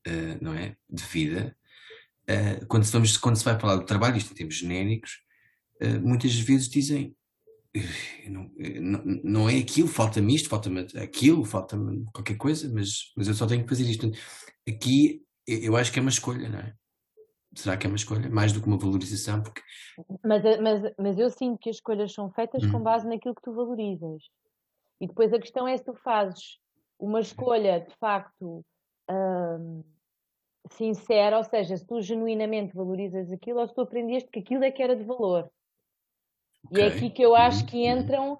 uh, 0.06 0.38
não 0.40 0.54
é? 0.54 0.76
De 0.88 1.02
vida, 1.04 1.56
uh, 2.28 2.66
quando, 2.66 2.84
se 2.84 2.92
vamos, 2.92 3.16
quando 3.16 3.36
se 3.36 3.44
vai 3.44 3.58
falar 3.60 3.76
do 3.76 3.86
trabalho, 3.86 4.16
isto 4.16 4.32
em 4.32 4.36
termos 4.36 4.56
genéricos, 4.56 5.20
muitas 6.02 6.34
vezes 6.34 6.68
dizem 6.68 7.14
não, 8.28 8.50
não, 8.80 9.20
não 9.24 9.48
é 9.48 9.58
aquilo, 9.58 9.88
falta-me 9.88 10.34
isto, 10.34 10.48
falta-me 10.48 10.86
aquilo, 11.02 11.44
falta-me 11.44 12.04
qualquer 12.12 12.36
coisa, 12.36 12.70
mas, 12.72 13.12
mas 13.16 13.28
eu 13.28 13.34
só 13.34 13.46
tenho 13.46 13.62
que 13.62 13.68
fazer 13.68 13.84
isto. 13.84 14.10
Aqui 14.68 15.24
eu 15.46 15.76
acho 15.76 15.90
que 15.92 15.98
é 15.98 16.02
uma 16.02 16.10
escolha, 16.10 16.48
não 16.48 16.58
é? 16.58 16.74
Será 17.54 17.76
que 17.76 17.86
é 17.86 17.88
uma 17.88 17.96
escolha? 17.96 18.30
Mais 18.30 18.52
do 18.52 18.60
que 18.60 18.66
uma 18.66 18.78
valorização? 18.78 19.42
Porque... 19.42 19.60
Mas, 20.24 20.42
mas, 20.60 20.94
mas 20.98 21.18
eu 21.18 21.30
sinto 21.30 21.58
que 21.58 21.68
as 21.68 21.76
escolhas 21.76 22.12
são 22.12 22.30
feitas 22.30 22.62
hum. 22.64 22.72
com 22.72 22.80
base 22.80 23.06
naquilo 23.06 23.34
que 23.34 23.42
tu 23.42 23.52
valorizas. 23.52 24.22
E 25.00 25.06
depois 25.06 25.32
a 25.32 25.38
questão 25.38 25.66
é 25.66 25.76
se 25.76 25.84
tu 25.84 25.94
fazes 25.94 26.58
uma 26.98 27.20
escolha 27.20 27.80
de 27.80 27.94
facto 27.96 28.64
hum, 29.10 29.82
sincera, 30.70 31.36
ou 31.36 31.44
seja, 31.44 31.76
se 31.76 31.86
tu 31.86 32.00
genuinamente 32.00 32.74
valorizas 32.74 33.30
aquilo 33.32 33.60
ou 33.60 33.68
se 33.68 33.74
tu 33.74 33.80
aprendeste 33.80 34.30
que 34.30 34.38
aquilo 34.38 34.64
é 34.64 34.70
que 34.70 34.82
era 34.82 34.94
de 34.94 35.04
valor. 35.04 35.50
Okay. 36.72 36.82
E 36.82 36.88
é 36.88 36.88
aqui 36.88 37.10
que 37.10 37.22
eu 37.22 37.36
acho 37.36 37.66
que 37.66 37.76
uhum. 37.76 37.98
entram, 37.98 38.38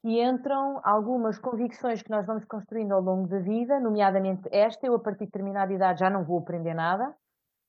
que 0.00 0.22
entram 0.22 0.80
algumas 0.84 1.36
convicções 1.38 2.00
que 2.00 2.10
nós 2.10 2.24
vamos 2.24 2.44
construindo 2.44 2.92
ao 2.92 3.00
longo 3.00 3.26
da 3.26 3.40
vida, 3.40 3.80
nomeadamente 3.80 4.48
esta, 4.52 4.86
eu 4.86 4.94
a 4.94 5.00
partir 5.00 5.24
de 5.24 5.26
determinada 5.26 5.72
idade 5.72 6.00
já 6.00 6.08
não 6.08 6.24
vou 6.24 6.38
aprender 6.38 6.74
nada, 6.74 7.12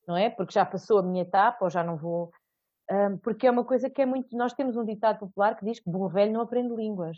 não 0.08 0.16
é? 0.16 0.30
Porque 0.30 0.54
já 0.54 0.64
passou 0.64 1.00
a 1.00 1.04
minha 1.04 1.24
etapa, 1.24 1.66
ou 1.66 1.70
já 1.70 1.84
não 1.84 1.98
vou. 1.98 2.32
Um, 2.92 3.18
porque 3.18 3.48
é 3.48 3.52
uma 3.52 3.64
coisa 3.64 3.90
que 3.90 4.02
é 4.02 4.06
muito. 4.06 4.36
Nós 4.38 4.54
temos 4.54 4.76
um 4.76 4.86
ditado 4.86 5.20
popular 5.20 5.56
que 5.56 5.66
diz 5.66 5.80
que 5.80 5.90
burro 5.90 6.10
velho 6.10 6.34
não 6.34 6.42
aprende 6.42 6.76
línguas. 6.76 7.18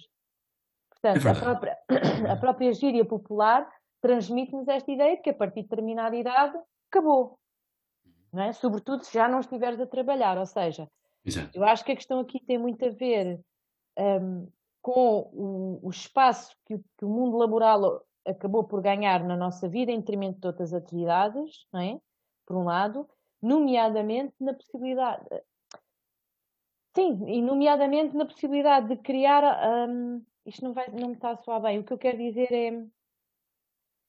Portanto, 0.89 1.27
é 1.27 1.31
a, 1.31 1.35
própria, 1.35 1.77
a 2.31 2.35
própria 2.37 2.73
gíria 2.73 3.03
popular 3.03 3.67
transmite-nos 4.01 4.67
esta 4.67 4.91
ideia 4.91 5.17
de 5.17 5.21
que 5.23 5.31
a 5.31 5.33
partir 5.33 5.63
de 5.63 5.67
determinada 5.67 6.15
idade 6.15 6.57
acabou. 6.89 7.37
Não 8.31 8.43
é? 8.43 8.53
Sobretudo 8.53 9.03
se 9.03 9.13
já 9.13 9.27
não 9.27 9.39
estiveres 9.39 9.79
a 9.79 9.87
trabalhar. 9.87 10.37
Ou 10.37 10.45
seja, 10.45 10.87
Exato. 11.25 11.57
eu 11.57 11.63
acho 11.63 11.83
que 11.83 11.91
a 11.91 11.95
questão 11.95 12.19
aqui 12.19 12.39
tem 12.39 12.57
muito 12.57 12.85
a 12.85 12.89
ver 12.89 13.39
um, 13.97 14.47
com 14.81 15.29
o, 15.33 15.79
o 15.81 15.89
espaço 15.89 16.55
que, 16.65 16.77
que, 16.77 17.05
o 17.05 17.09
mundo 17.09 17.37
laboral 17.37 18.05
acabou 18.25 18.63
por 18.63 18.81
ganhar 18.81 19.23
na 19.23 19.35
nossa 19.35 19.67
vida 19.67 19.91
em 19.91 19.99
detrimento 19.99 20.39
de 20.39 20.47
outras 20.47 20.73
atividades, 20.73 21.65
não 21.73 21.79
é? 21.79 21.99
por 22.45 22.55
um 22.55 22.63
lado, 22.63 23.09
nomeadamente 23.41 24.33
na 24.39 24.53
possibilidade. 24.53 25.25
sim, 26.95 27.25
e 27.27 27.41
nomeadamente 27.41 28.15
na 28.15 28.25
possibilidade 28.25 28.87
de 28.87 28.97
criar. 28.97 29.43
Um, 29.89 30.23
isto 30.45 30.63
não, 30.63 30.73
vai, 30.73 30.87
não 30.89 31.09
me 31.09 31.15
está 31.15 31.31
a 31.31 31.37
soar 31.37 31.61
bem. 31.61 31.79
O 31.79 31.83
que 31.83 31.91
eu 31.91 31.97
quero 31.97 32.17
dizer 32.17 32.51
é. 32.51 32.85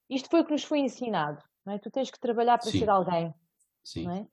Isto 0.08 0.28
foi 0.28 0.40
o 0.40 0.44
que 0.44 0.52
nos 0.52 0.64
foi 0.64 0.80
ensinado. 0.80 1.42
Não 1.64 1.72
é? 1.72 1.78
Tu 1.78 1.90
tens 1.90 2.10
que 2.10 2.20
trabalhar 2.20 2.58
para 2.58 2.70
Sim. 2.70 2.78
ser 2.78 2.90
alguém. 2.90 3.34
Sim. 3.82 4.04
Não 4.04 4.12
é? 4.12 4.26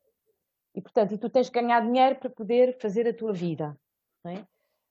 E, 0.75 0.81
portanto, 0.81 1.13
e 1.13 1.17
tu 1.17 1.29
tens 1.29 1.49
que 1.49 1.61
ganhar 1.61 1.81
dinheiro 1.81 2.15
para 2.15 2.29
poder 2.29 2.77
fazer 2.79 3.07
a 3.07 3.13
tua 3.13 3.33
vida. 3.33 3.77
É? 4.25 4.43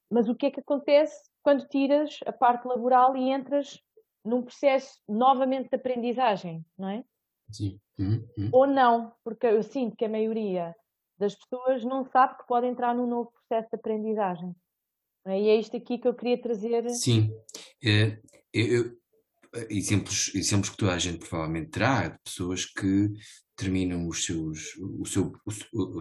Mas 0.09 0.29
o 0.29 0.35
que 0.35 0.45
é 0.45 0.51
que 0.51 0.59
acontece 0.59 1.29
quando 1.41 1.67
tiras 1.67 2.19
a 2.25 2.31
parte 2.31 2.67
laboral 2.67 3.17
e 3.17 3.29
entras 3.31 3.81
num 4.23 4.41
processo 4.43 4.99
novamente 5.09 5.69
de 5.69 5.75
aprendizagem, 5.75 6.63
não 6.77 6.89
é? 6.89 7.03
Sim. 7.51 7.79
Uhum, 7.99 8.27
uhum. 8.37 8.49
Ou 8.53 8.67
não, 8.67 9.13
porque 9.23 9.47
eu 9.47 9.61
sinto 9.63 9.95
que 9.97 10.05
a 10.05 10.09
maioria 10.09 10.75
das 11.17 11.35
pessoas 11.35 11.83
não 11.83 12.05
sabe 12.05 12.37
que 12.37 12.47
pode 12.47 12.67
entrar 12.67 12.95
num 12.95 13.07
novo 13.07 13.31
processo 13.31 13.69
de 13.69 13.75
aprendizagem. 13.75 14.55
é? 15.25 15.39
E 15.41 15.49
é 15.49 15.55
isto 15.55 15.75
aqui 15.75 15.97
que 15.97 16.07
eu 16.07 16.13
queria 16.13 16.41
trazer. 16.41 16.89
Sim. 16.89 17.29
Eu- 17.81 18.17
eu- 18.53 18.97
exemplos, 19.69 20.31
exemplos 20.35 20.69
que 20.69 20.77
toda 20.77 20.93
a 20.93 20.99
gente 20.99 21.19
provavelmente 21.19 21.69
terá 21.71 22.07
de 22.09 22.17
pessoas 22.23 22.65
que 22.65 23.09
terminam 23.55 24.07
os 24.07 24.25
seus, 24.25 24.75
o 24.99 25.05
seu, 25.05 25.31
o, 25.45 25.51
o- 25.79 25.99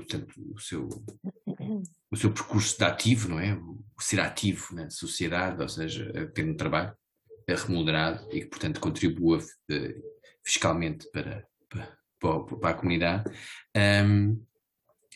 o 0.54 0.58
seu, 0.58 0.88
o 2.10 2.16
seu 2.16 2.32
percurso 2.32 2.78
de 2.78 2.84
ativo, 2.84 3.28
não 3.28 3.38
é? 3.40 3.54
O 3.56 4.00
ser 4.00 4.20
ativo 4.20 4.74
na 4.74 4.88
sociedade, 4.90 5.60
ou 5.60 5.68
seja, 5.68 6.10
ter 6.34 6.48
um 6.48 6.56
trabalho 6.56 6.94
eh, 7.46 7.54
remunerado 7.54 8.26
e 8.32 8.40
que, 8.40 8.46
portanto, 8.46 8.80
contribua 8.80 9.38
eh, 9.70 9.94
fiscalmente 10.44 11.08
para, 11.12 11.46
para, 11.68 11.98
para- 12.20 12.70
a 12.70 12.74
comunidade. 12.74 13.30
Ahm, 13.76 14.36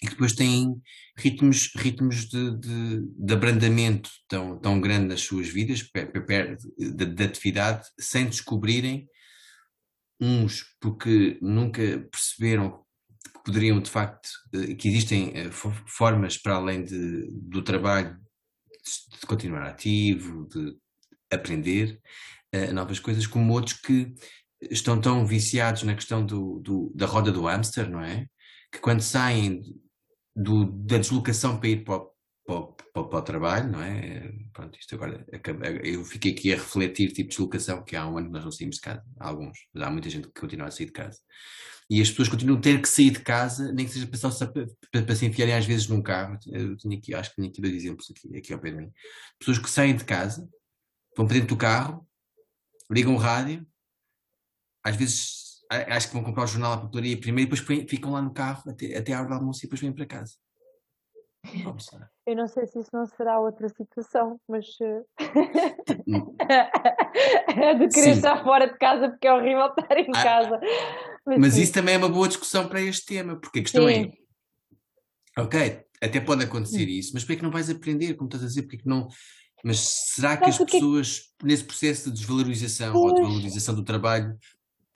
e 0.07 0.09
que 0.09 0.13
depois 0.13 0.33
têm 0.33 0.81
ritmos, 1.19 1.71
ritmos 1.77 2.29
de, 2.29 2.57
de, 2.59 3.03
de 3.19 3.35
abrandamento 3.35 4.09
tão, 4.29 4.59
tão 4.61 4.81
grande 4.81 5.09
nas 5.09 5.21
suas 5.23 5.49
vidas, 5.49 5.83
de 6.79 7.25
atividade, 7.25 7.87
sem 7.99 8.27
descobrirem, 8.27 9.09
uns 10.21 10.65
porque 10.81 11.39
nunca 11.43 11.83
perceberam 12.11 12.85
que 13.35 13.43
poderiam, 13.45 13.81
de 13.81 13.91
facto, 13.91 14.29
eh, 14.55 14.75
que 14.75 14.89
existem 14.89 15.33
eh, 15.35 15.51
fo- 15.51 15.73
formas 15.87 16.39
para 16.39 16.55
além 16.55 16.85
de, 16.85 17.29
do 17.33 17.63
trabalho 17.63 18.17
de, 18.17 19.19
de 19.21 19.27
continuar 19.27 19.65
ativo, 19.69 20.49
de 20.49 20.75
aprender 21.31 22.01
eh, 22.53 22.73
novas 22.73 22.99
coisas, 22.99 23.27
como 23.27 23.53
outros 23.53 23.75
que 23.79 24.15
estão 24.71 24.99
tão 25.01 25.27
viciados 25.27 25.83
na 25.83 25.95
questão 25.95 26.25
do, 26.25 26.61
do- 26.61 26.93
da 26.95 27.05
roda 27.07 27.31
do 27.31 27.43
hamster, 27.47 27.91
não 27.91 28.01
é? 28.01 28.27
Que 28.73 28.79
quando 28.79 29.03
saem 29.03 29.63
do- 30.37 30.67
da 30.67 30.99
deslocação 30.99 31.59
para 31.59 31.69
ir 31.69 31.85
para 31.85 31.95
o, 31.97 32.13
para, 32.47 33.05
para 33.05 33.19
o- 33.19 33.23
trabalho, 33.23 33.71
não 33.73 33.83
é? 33.83 34.31
Pronto, 34.53 34.79
isto 34.79 34.95
agora, 34.95 35.27
eu 35.83 36.05
fiquei 36.05 36.33
aqui 36.33 36.53
a 36.53 36.57
refletir, 36.57 37.13
tipo, 37.13 37.31
deslocação, 37.31 37.83
que 37.85 37.97
há 37.97 38.07
um 38.07 38.19
ano 38.19 38.27
que 38.29 38.33
nós 38.35 38.45
não 38.45 38.53
saímos 38.53 38.77
de 38.77 38.83
casa, 38.83 39.03
há 39.19 39.29
alguns, 39.29 39.59
mas 39.75 39.83
há 39.83 39.91
muita 39.91 40.09
gente 40.11 40.29
que 40.29 40.41
continua 40.41 40.69
a 40.69 40.71
sair 40.71 40.87
de 40.87 40.93
casa. 40.93 41.19
E 41.89 42.01
as 42.03 42.11
pessoas 42.11 42.29
continuam 42.29 42.59
a 42.59 42.63
ter 42.63 42.81
que 42.83 42.89
sair 42.89 43.11
de 43.11 43.21
casa, 43.21 43.73
nem 43.73 43.87
que 43.87 43.93
seja 43.93 44.07
para, 44.07 44.19
para, 44.93 45.03
para- 45.05 45.15
se 45.17 45.27
enfiarem 45.27 45.55
às 45.55 45.65
vezes 45.67 45.89
num 45.89 46.03
carro. 46.03 46.39
Eu 46.47 46.77
tinha 46.77 46.97
aqui, 46.99 47.15
acho 47.15 47.31
que 47.31 47.37
tinha 47.37 47.49
aqui 47.49 47.61
dois 47.61 47.75
exemplos 47.75 48.11
aqui, 48.11 48.37
aqui 48.37 48.53
ao 48.53 48.61
pé 48.61 48.71
de 48.73 48.77
mim. 48.79 48.93
Pessoas 49.39 49.59
que 49.59 49.71
saem 49.71 49.97
de 49.97 50.05
casa, 50.05 50.49
vão 51.17 51.27
para 51.27 51.35
dentro 51.35 51.49
do 51.51 51.57
carro, 51.57 52.07
ligam 52.91 53.15
o 53.15 53.19
rádio, 53.19 53.67
às 54.85 54.97
vezes 54.97 55.46
acho 55.71 56.09
que 56.09 56.15
vão 56.15 56.25
comprar 56.25 56.45
o 56.45 56.47
jornal 56.47 56.73
à 56.73 56.79
papelaria 56.79 57.21
primeiro 57.21 57.53
e 57.53 57.59
depois 57.59 57.85
ficam 57.89 58.13
lá 58.13 58.23
no 58.23 58.33
carro 58.33 58.63
até, 58.71 58.97
até 58.97 59.13
a 59.13 59.21
hora 59.21 59.29
do 59.29 59.35
almoço 59.35 59.61
e 59.61 59.63
depois 59.63 59.81
vêm 59.81 59.93
para 59.93 60.07
casa. 60.07 60.35
Eu 62.27 62.35
não 62.35 62.49
sei 62.49 62.67
se 62.67 62.81
isso 62.81 62.91
não 62.93 63.07
será 63.07 63.39
outra 63.39 63.69
situação, 63.69 64.41
mas. 64.49 64.67
eh, 64.81 65.03
é 67.57 67.75
de 67.75 67.89
querer 67.89 68.13
Sim. 68.13 68.19
estar 68.19 68.43
fora 68.43 68.67
de 68.67 68.77
casa 68.79 69.11
porque 69.11 69.29
é 69.29 69.33
horrível 69.33 69.67
estar 69.67 69.97
em 69.97 70.11
Ah, 70.13 70.23
casa. 70.23 70.61
Mas 71.25 71.55
sim. 71.55 71.63
isso 71.63 71.73
também 71.73 71.95
é 71.95 71.99
uma 71.99 72.09
boa 72.09 72.27
discussão 72.27 72.69
para 72.69 72.81
este 72.81 73.07
tema, 73.07 73.37
porque 73.37 73.61
a 73.61 73.63
questão 73.63 73.87
Sim. 73.87 74.13
é, 75.37 75.41
ok, 75.41 75.85
até 76.03 76.21
pode 76.21 76.45
acontecer 76.45 76.89
isso, 76.89 77.13
mas 77.15 77.23
porquê 77.23 77.35
é 77.35 77.37
que 77.37 77.43
não 77.43 77.51
vais 77.51 77.71
aprender, 77.71 78.15
como 78.15 78.29
estás 78.29 78.43
a 78.43 78.47
dizer, 78.47 78.63
porquê 78.63 78.77
é 78.77 78.81
que 78.81 78.89
não... 78.89 79.09
Mas 79.65 79.79
será 79.79 80.37
que 80.37 80.43
Não, 80.43 80.49
as 80.51 80.59
pessoas, 80.59 81.33
nesse 81.43 81.65
processo 81.65 82.11
de 82.11 82.19
desvalorização 82.19 82.95
ou 82.95 83.15
de 83.15 83.21
Pois. 83.21 83.29
valorização 83.29 83.75
do 83.75 83.83
trabalho, 83.83 84.37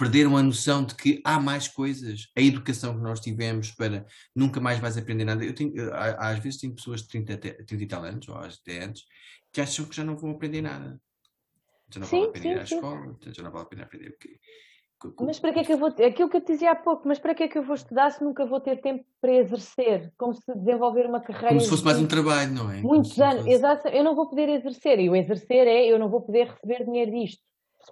perderam 0.01 0.35
a 0.35 0.43
noção 0.43 0.83
de 0.83 0.95
que 0.95 1.21
há 1.23 1.39
mais 1.39 1.69
coisas, 1.69 2.29
a 2.35 2.41
educação 2.41 2.95
que 2.97 3.03
nós 3.03 3.21
tivemos 3.21 3.71
para 3.71 4.07
nunca 4.35 4.59
mais 4.59 4.79
vais 4.79 4.97
aprender 4.97 5.25
nada. 5.27 5.45
Eu 5.45 5.55
tenho, 5.55 5.77
eu, 5.77 5.91
às 5.95 6.39
vezes 6.39 6.59
tenho 6.59 6.75
pessoas 6.75 7.03
de 7.03 7.09
30, 7.09 7.35
até- 7.35 7.53
30 7.53 7.85
e 7.85 7.87
tal 7.87 8.03
anos, 8.05 8.27
ou 8.29 8.35
até 8.37 8.83
antes, 8.83 9.05
que 9.53 9.61
acham 9.61 9.85
que 9.85 9.95
já 9.95 10.03
não 10.03 10.17
vão 10.17 10.31
aprender 10.31 10.63
nada. 10.63 10.99
Já 11.93 12.01
não 12.01 12.07
Sim, 12.07 12.17
vale 12.21 12.29
a 12.31 12.33
pena 12.33 12.47
ir 12.47 12.53
sim, 12.55 12.59
à 12.61 12.67
sim. 12.67 12.75
escola, 12.77 13.17
já 13.27 13.43
não 13.43 13.51
vale 13.51 13.65
a 13.65 13.69
pena 13.69 13.83
aprender 13.83 14.09
o 14.09 14.19
quê? 14.19 14.39
Mas 15.19 15.39
para 15.39 15.53
que 15.53 15.61
é 15.61 15.65
que 15.65 15.73
eu 15.73 15.79
vou. 15.79 15.89
Aquilo 15.89 16.29
que 16.31 16.37
eu 16.37 16.41
te 16.41 16.53
dizia 16.53 16.71
há 16.73 16.77
pouco, 16.77 17.07
mas 17.09 17.19
para 17.19 17.35
que 17.35 17.43
é 17.43 17.49
que 17.49 17.59
eu 17.59 17.63
vou 17.63 17.75
estudar 17.75 18.11
se 18.11 18.23
nunca 18.23 18.45
vou 18.47 18.61
ter 18.61 18.81
tempo 18.81 19.05
para 19.21 19.33
exercer? 19.35 20.13
Como 20.17 20.35
se 20.35 20.43
desenvolver 20.55 21.07
uma 21.07 21.21
carreira. 21.21 21.49
Como 21.49 21.61
se 21.61 21.69
fosse 21.69 21.85
mais 21.85 21.99
um 21.99 22.07
trabalho, 22.07 22.53
não 22.53 22.71
é? 22.71 22.81
Muitos 22.81 23.19
anos, 23.21 23.37
fosse- 23.37 23.51
exato, 23.51 23.89
eu 23.89 24.05
não 24.05 24.15
vou 24.15 24.29
poder 24.29 24.49
exercer, 24.49 24.99
e 24.99 25.11
o 25.11 25.17
exercer 25.17 25.67
é 25.67 25.87
eu 25.87 25.99
não 25.99 26.09
vou 26.09 26.23
poder 26.23 26.49
receber 26.49 26.85
dinheiro 26.85 27.11
disto. 27.11 27.43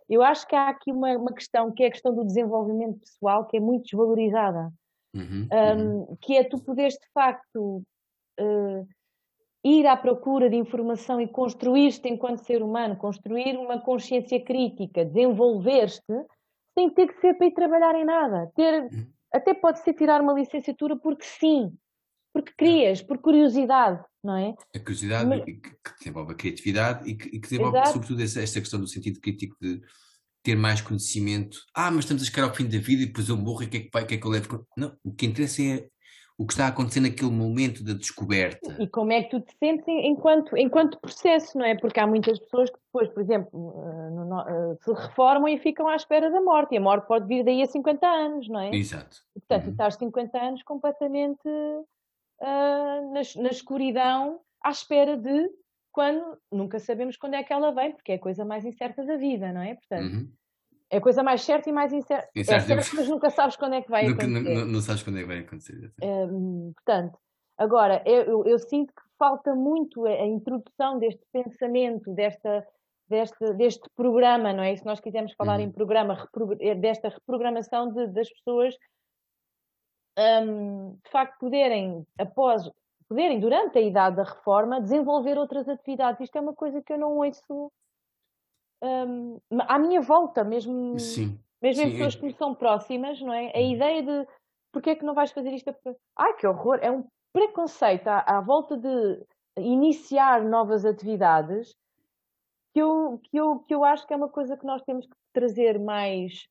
Eu 0.08 0.22
acho 0.22 0.46
que 0.46 0.54
há 0.56 0.68
aqui 0.68 0.92
uma, 0.92 1.16
uma 1.16 1.32
questão 1.32 1.72
que 1.72 1.82
é 1.82 1.86
a 1.88 1.90
questão 1.90 2.14
do 2.14 2.24
desenvolvimento 2.24 3.00
pessoal 3.00 3.46
que 3.46 3.56
é 3.56 3.60
muito 3.60 3.84
desvalorizada, 3.84 4.72
Uhum, 5.14 5.48
uhum. 5.50 6.02
um, 6.12 6.16
que 6.20 6.36
é 6.36 6.44
tu 6.44 6.62
poderes 6.62 6.94
de 6.94 7.08
facto 7.14 7.82
eh, 8.38 8.84
ir 9.64 9.86
à 9.86 9.96
procura 9.96 10.48
de 10.50 10.56
informação 10.56 11.20
e 11.20 11.26
construir-te 11.26 12.08
enquanto 12.08 12.44
ser 12.44 12.62
humano, 12.62 12.96
construir 12.96 13.56
uma 13.56 13.80
consciência 13.80 14.42
crítica, 14.44 15.04
desenvolver-te, 15.04 16.26
sem 16.78 16.90
ter 16.90 17.08
que 17.08 17.20
ser 17.20 17.34
para 17.34 17.46
ir 17.46 17.52
trabalhar 17.52 17.94
em 17.94 18.04
nada. 18.04 18.50
Ter, 18.54 18.84
Uhum. 18.84 19.06
até 19.32 19.54
pode 19.54 19.80
ser 19.80 19.94
tirar 19.94 20.20
uma 20.20 20.32
licenciatura 20.34 20.96
porque 20.96 21.24
sim, 21.24 21.72
porque 22.32 22.52
querias, 22.56 23.02
por 23.02 23.18
curiosidade, 23.18 24.02
não 24.22 24.36
é? 24.36 24.54
A 24.74 24.78
curiosidade 24.78 25.28
Mas- 25.28 25.44
que, 25.44 25.60
desenvolve 25.98 26.32
a 26.32 26.34
criatividade 26.36 27.08
e 27.08 27.14
que, 27.14 27.28
e 27.28 27.32
que 27.40 27.48
desenvolve, 27.48 27.76
Exato. 27.78 27.92
sobretudo, 27.92 28.22
essa, 28.22 28.40
esta 28.42 28.60
questão 28.60 28.80
do 28.80 28.86
sentido 28.88 29.20
crítico 29.20 29.56
de 29.60 29.80
ter 30.42 30.56
mais 30.56 30.80
conhecimento. 30.80 31.58
Ah, 31.74 31.90
mas 31.90 32.00
estamos 32.04 32.22
a 32.22 32.26
chegar 32.26 32.44
ao 32.44 32.54
fim 32.54 32.64
da 32.64 32.78
vida 32.78 33.02
e 33.02 33.06
depois 33.06 33.28
eu 33.28 33.36
morro 33.36 33.62
e 33.62 33.66
o 33.66 33.68
que 33.70 33.76
é 33.76 33.80
que, 33.80 33.90
vai, 33.92 34.06
que, 34.06 34.14
é 34.14 34.18
que 34.18 34.26
eu 34.26 34.30
levo? 34.30 34.66
Não, 34.76 34.96
o 35.04 35.12
que 35.12 35.26
interessa 35.26 35.62
é 35.62 35.88
o 36.40 36.46
que 36.46 36.52
está 36.52 36.66
a 36.66 36.68
acontecer 36.68 37.00
naquele 37.00 37.32
momento 37.32 37.82
da 37.82 37.92
descoberta. 37.94 38.76
E 38.80 38.86
como 38.86 39.10
é 39.10 39.24
que 39.24 39.30
tu 39.30 39.40
te 39.40 39.52
sentes 39.58 39.84
enquanto, 39.88 40.56
enquanto 40.56 41.00
processo, 41.00 41.58
não 41.58 41.64
é? 41.64 41.74
Porque 41.76 41.98
há 41.98 42.06
muitas 42.06 42.38
pessoas 42.38 42.70
que 42.70 42.76
depois, 42.86 43.08
por 43.08 43.20
exemplo, 43.20 43.74
eh, 43.84 44.52
eh, 44.52 44.76
se 44.84 44.92
reformam 44.92 45.48
e 45.48 45.58
ficam 45.58 45.88
à 45.88 45.96
espera 45.96 46.30
da 46.30 46.40
morte. 46.40 46.74
E 46.74 46.78
a 46.78 46.80
morte 46.80 47.08
pode 47.08 47.26
vir 47.26 47.44
daí 47.44 47.60
a 47.60 47.66
50 47.66 48.06
anos, 48.06 48.48
não 48.48 48.60
é? 48.60 48.70
Exato. 48.70 49.16
E, 49.36 49.40
portanto, 49.40 49.64
Uhum. 49.66 49.72
estás 49.72 49.94
50 49.96 50.38
anos 50.40 50.62
completamente 50.62 51.40
ah, 52.40 53.00
na, 53.12 53.42
na 53.42 53.48
escuridão, 53.50 54.40
à 54.62 54.70
espera 54.70 55.16
de 55.16 55.48
quando, 55.92 56.38
nunca 56.52 56.78
sabemos 56.78 57.16
quando 57.16 57.34
é 57.34 57.42
que 57.42 57.52
ela 57.52 57.72
vem, 57.72 57.92
porque 57.92 58.12
é 58.12 58.14
a 58.16 58.20
coisa 58.20 58.44
mais 58.44 58.64
incerta 58.64 59.04
da 59.04 59.16
vida, 59.16 59.52
não 59.52 59.62
é? 59.62 59.74
Portanto, 59.74 60.14
Uhum. 60.14 60.32
é 60.90 60.96
a 60.98 61.00
coisa 61.00 61.22
mais 61.22 61.42
certa 61.42 61.68
e 61.68 61.72
mais 61.72 61.92
incerta. 61.92 62.28
É 62.36 62.40
Incerta. 62.40 62.66
certa, 62.66 62.96
mas 62.96 63.08
nunca 63.08 63.30
sabes 63.30 63.56
quando 63.56 63.74
é 63.74 63.82
que 63.82 63.90
vai 63.90 64.02
Nunca- 64.08 64.26
não, 64.26 64.36
acontecer. 64.40 64.58
não- 64.64 64.72
não 64.72 64.80
sabes 64.80 65.02
quando 65.02 65.18
é 65.18 65.20
que 65.22 65.26
vai 65.26 65.38
acontecer. 65.38 65.92
portanto, 66.74 67.18
agora, 67.56 68.02
eu, 68.06 68.22
eu- 68.22 68.46
eu 68.46 68.58
sinto 68.58 68.92
que 68.94 69.02
falta 69.18 69.54
muito 69.54 70.06
a, 70.06 70.10
a 70.10 70.26
introdução 70.26 70.98
deste 70.98 71.22
pensamento, 71.32 72.12
desta, 72.14 72.64
deste, 73.08 73.52
deste 73.54 73.88
programa, 73.96 74.52
não 74.52 74.62
é? 74.62 74.72
E 74.72 74.76
se 74.78 74.84
nós 74.86 75.00
quisermos 75.00 75.32
falar 75.34 75.56
Uhum. 75.58 75.64
em 75.66 75.72
programa, 75.72 76.28
eh, 76.60 76.74
desta 76.74 77.08
reprogramação 77.08 77.92
de- 77.92 78.06
das 78.08 78.28
pessoas, 78.30 78.74
hum, 80.18 80.98
de 81.04 81.10
facto, 81.10 81.38
poderem, 81.38 82.06
após, 82.18 82.70
poderem, 83.08 83.40
durante 83.40 83.78
a 83.78 83.80
idade 83.82 84.16
da 84.16 84.24
reforma, 84.24 84.80
desenvolver 84.80 85.38
outras 85.38 85.68
atividades. 85.68 86.20
Isto 86.20 86.36
é 86.36 86.40
uma 86.40 86.54
coisa 86.54 86.82
que 86.82 86.92
eu 86.92 86.98
não 86.98 87.16
ouço 87.18 87.70
hum, 88.82 89.38
à 89.66 89.78
minha 89.78 90.00
volta, 90.00 90.44
mesmo 90.44 90.98
Sim. 90.98 91.38
mesmo 91.60 91.82
em 91.82 91.86
Sim, 91.86 91.92
pessoas 91.92 92.14
é- 92.14 92.18
que 92.18 92.24
me 92.26 92.32
são 92.34 92.54
próximas, 92.54 93.20
não 93.20 93.32
é? 93.32 93.52
A 93.54 93.58
Uhum. 93.58 93.70
ideia 93.72 94.02
de 94.02 94.28
porque 94.72 94.90
é 94.90 94.96
que 94.96 95.04
não 95.04 95.14
vais 95.14 95.32
fazer 95.32 95.50
isto? 95.52 95.70
a- 95.70 95.74
Ai, 96.16 96.34
que 96.34 96.46
horror! 96.46 96.78
É 96.82 96.90
um 96.90 97.04
preconceito 97.32 98.06
à, 98.08 98.20
à 98.20 98.40
volta 98.40 98.76
de 98.76 99.24
iniciar 99.58 100.42
novas 100.44 100.84
atividades 100.84 101.74
que 102.72 102.80
eu, 102.80 103.18
que, 103.24 103.36
eu, 103.36 103.58
que 103.60 103.74
eu 103.74 103.84
acho 103.84 104.06
que 104.06 104.12
é 104.12 104.16
uma 104.16 104.28
coisa 104.28 104.56
que 104.56 104.66
nós 104.66 104.82
temos 104.82 105.06
que 105.06 105.14
trazer 105.32 105.78
mais 105.80 106.46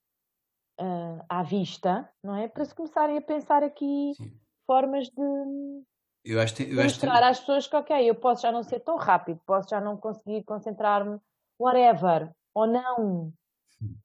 ah, 0.79 1.25
à 1.27 1.43
vista, 1.43 2.09
não 2.23 2.35
é? 2.35 2.47
Para 2.47 2.65
se 2.65 2.75
começarem 2.75 3.17
a 3.17 3.21
pensar 3.21 3.63
aqui 3.63 4.13
Sim. 4.15 4.31
formas 4.65 5.07
de, 5.09 5.83
Eu 6.23 6.39
acho 6.39 6.61
eu 6.61 6.79
acho 6.79 6.95
mostrar 6.95 7.23
às 7.23 7.39
pessoas 7.39 7.67
que, 7.67 7.75
ok, 7.75 8.09
eu 8.09 8.15
posso 8.15 8.41
já 8.41 8.51
não 8.51 8.63
ser 8.63 8.79
tão 8.81 8.97
rápido, 8.97 9.39
posso 9.45 9.69
já 9.69 9.81
não 9.81 9.97
conseguir 9.97 10.43
concentrar-me, 10.43 11.19
whatever, 11.59 12.31
ou 12.53 12.67
não. 12.67 13.33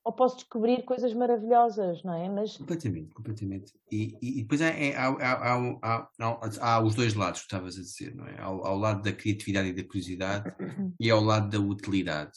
ou 0.05 0.13
posso 0.13 0.37
descobrir 0.37 0.83
coisas 0.85 1.13
maravilhosas, 1.15 2.03
não 2.03 2.15
é? 2.15 2.29
Mas... 2.29 2.57
Completamente, 2.57 3.15
completamente. 3.15 3.73
E, 3.91 4.17
e, 4.23 4.39
e 4.39 4.43
depois 4.43 4.63
há, 4.63 4.69
é, 4.69 4.95
há, 4.95 5.09
há, 5.09 5.79
há, 5.83 6.51
há, 6.61 6.81
os 6.81 6.95
dois 6.95 7.15
lados 7.15 7.41
que 7.41 7.47
estavas 7.47 7.77
a 7.77 7.81
dizer, 7.81 8.15
não 8.15 8.27
é? 8.27 8.41
Ao, 8.41 8.67
ao, 8.67 8.79
lado 8.79 9.03
da 9.03 9.13
criatividade 9.13 9.69
e 9.69 9.73
da 9.73 9.85
curiosidade 9.85 10.55
e 11.01 11.11
ao 11.11 11.21
lado 11.21 11.49
da 11.49 11.59
utilidade. 11.59 12.33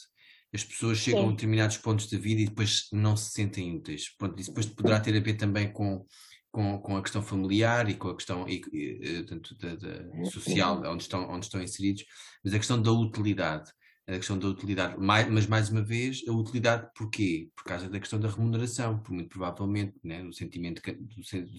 As 0.55 0.63
pessoas 0.63 0.97
chegam 0.97 1.21
Sim. 1.21 1.27
a 1.27 1.31
determinados 1.31 1.77
pontos 1.77 2.09
da 2.09 2.17
vida 2.17 2.41
e 2.41 2.45
depois 2.45 2.87
não 2.91 3.15
se 3.15 3.31
sentem 3.31 3.75
úteis. 3.75 4.09
Pronto, 4.17 4.39
isso 4.39 4.49
depois 4.49 4.65
poderá 4.65 4.99
ter 4.99 5.15
a 5.15 5.19
ver 5.19 5.35
também 5.35 5.71
com, 5.71 6.05
com, 6.51 6.79
com 6.79 6.97
a 6.97 7.01
questão 7.01 7.21
familiar 7.21 7.89
e 7.89 7.95
com 7.95 8.09
a 8.09 8.15
questão 8.15 8.47
e, 8.47 8.61
e, 8.71 9.23
tanto 9.23 9.55
da, 9.57 9.75
da 9.75 10.25
social, 10.31 10.81
onde 10.85 11.03
estão, 11.03 11.29
onde 11.29 11.45
estão 11.45 11.61
inseridos, 11.61 12.05
mas 12.43 12.53
a 12.53 12.57
questão 12.57 12.81
da 12.81 12.91
utilidade 12.91 13.69
a 14.07 14.17
questão 14.17 14.37
da 14.37 14.47
utilidade, 14.47 14.95
mas 14.99 15.47
mais 15.47 15.69
uma 15.69 15.81
vez, 15.81 16.21
a 16.27 16.31
utilidade 16.31 16.87
porquê? 16.95 17.49
Por 17.55 17.63
causa 17.63 17.89
da 17.89 17.99
questão 17.99 18.19
da 18.19 18.29
remuneração, 18.29 18.99
por 18.99 19.11
muito 19.11 19.29
provavelmente, 19.29 19.95
né, 20.03 20.21
no 20.21 20.31
sentimento, 20.31 20.79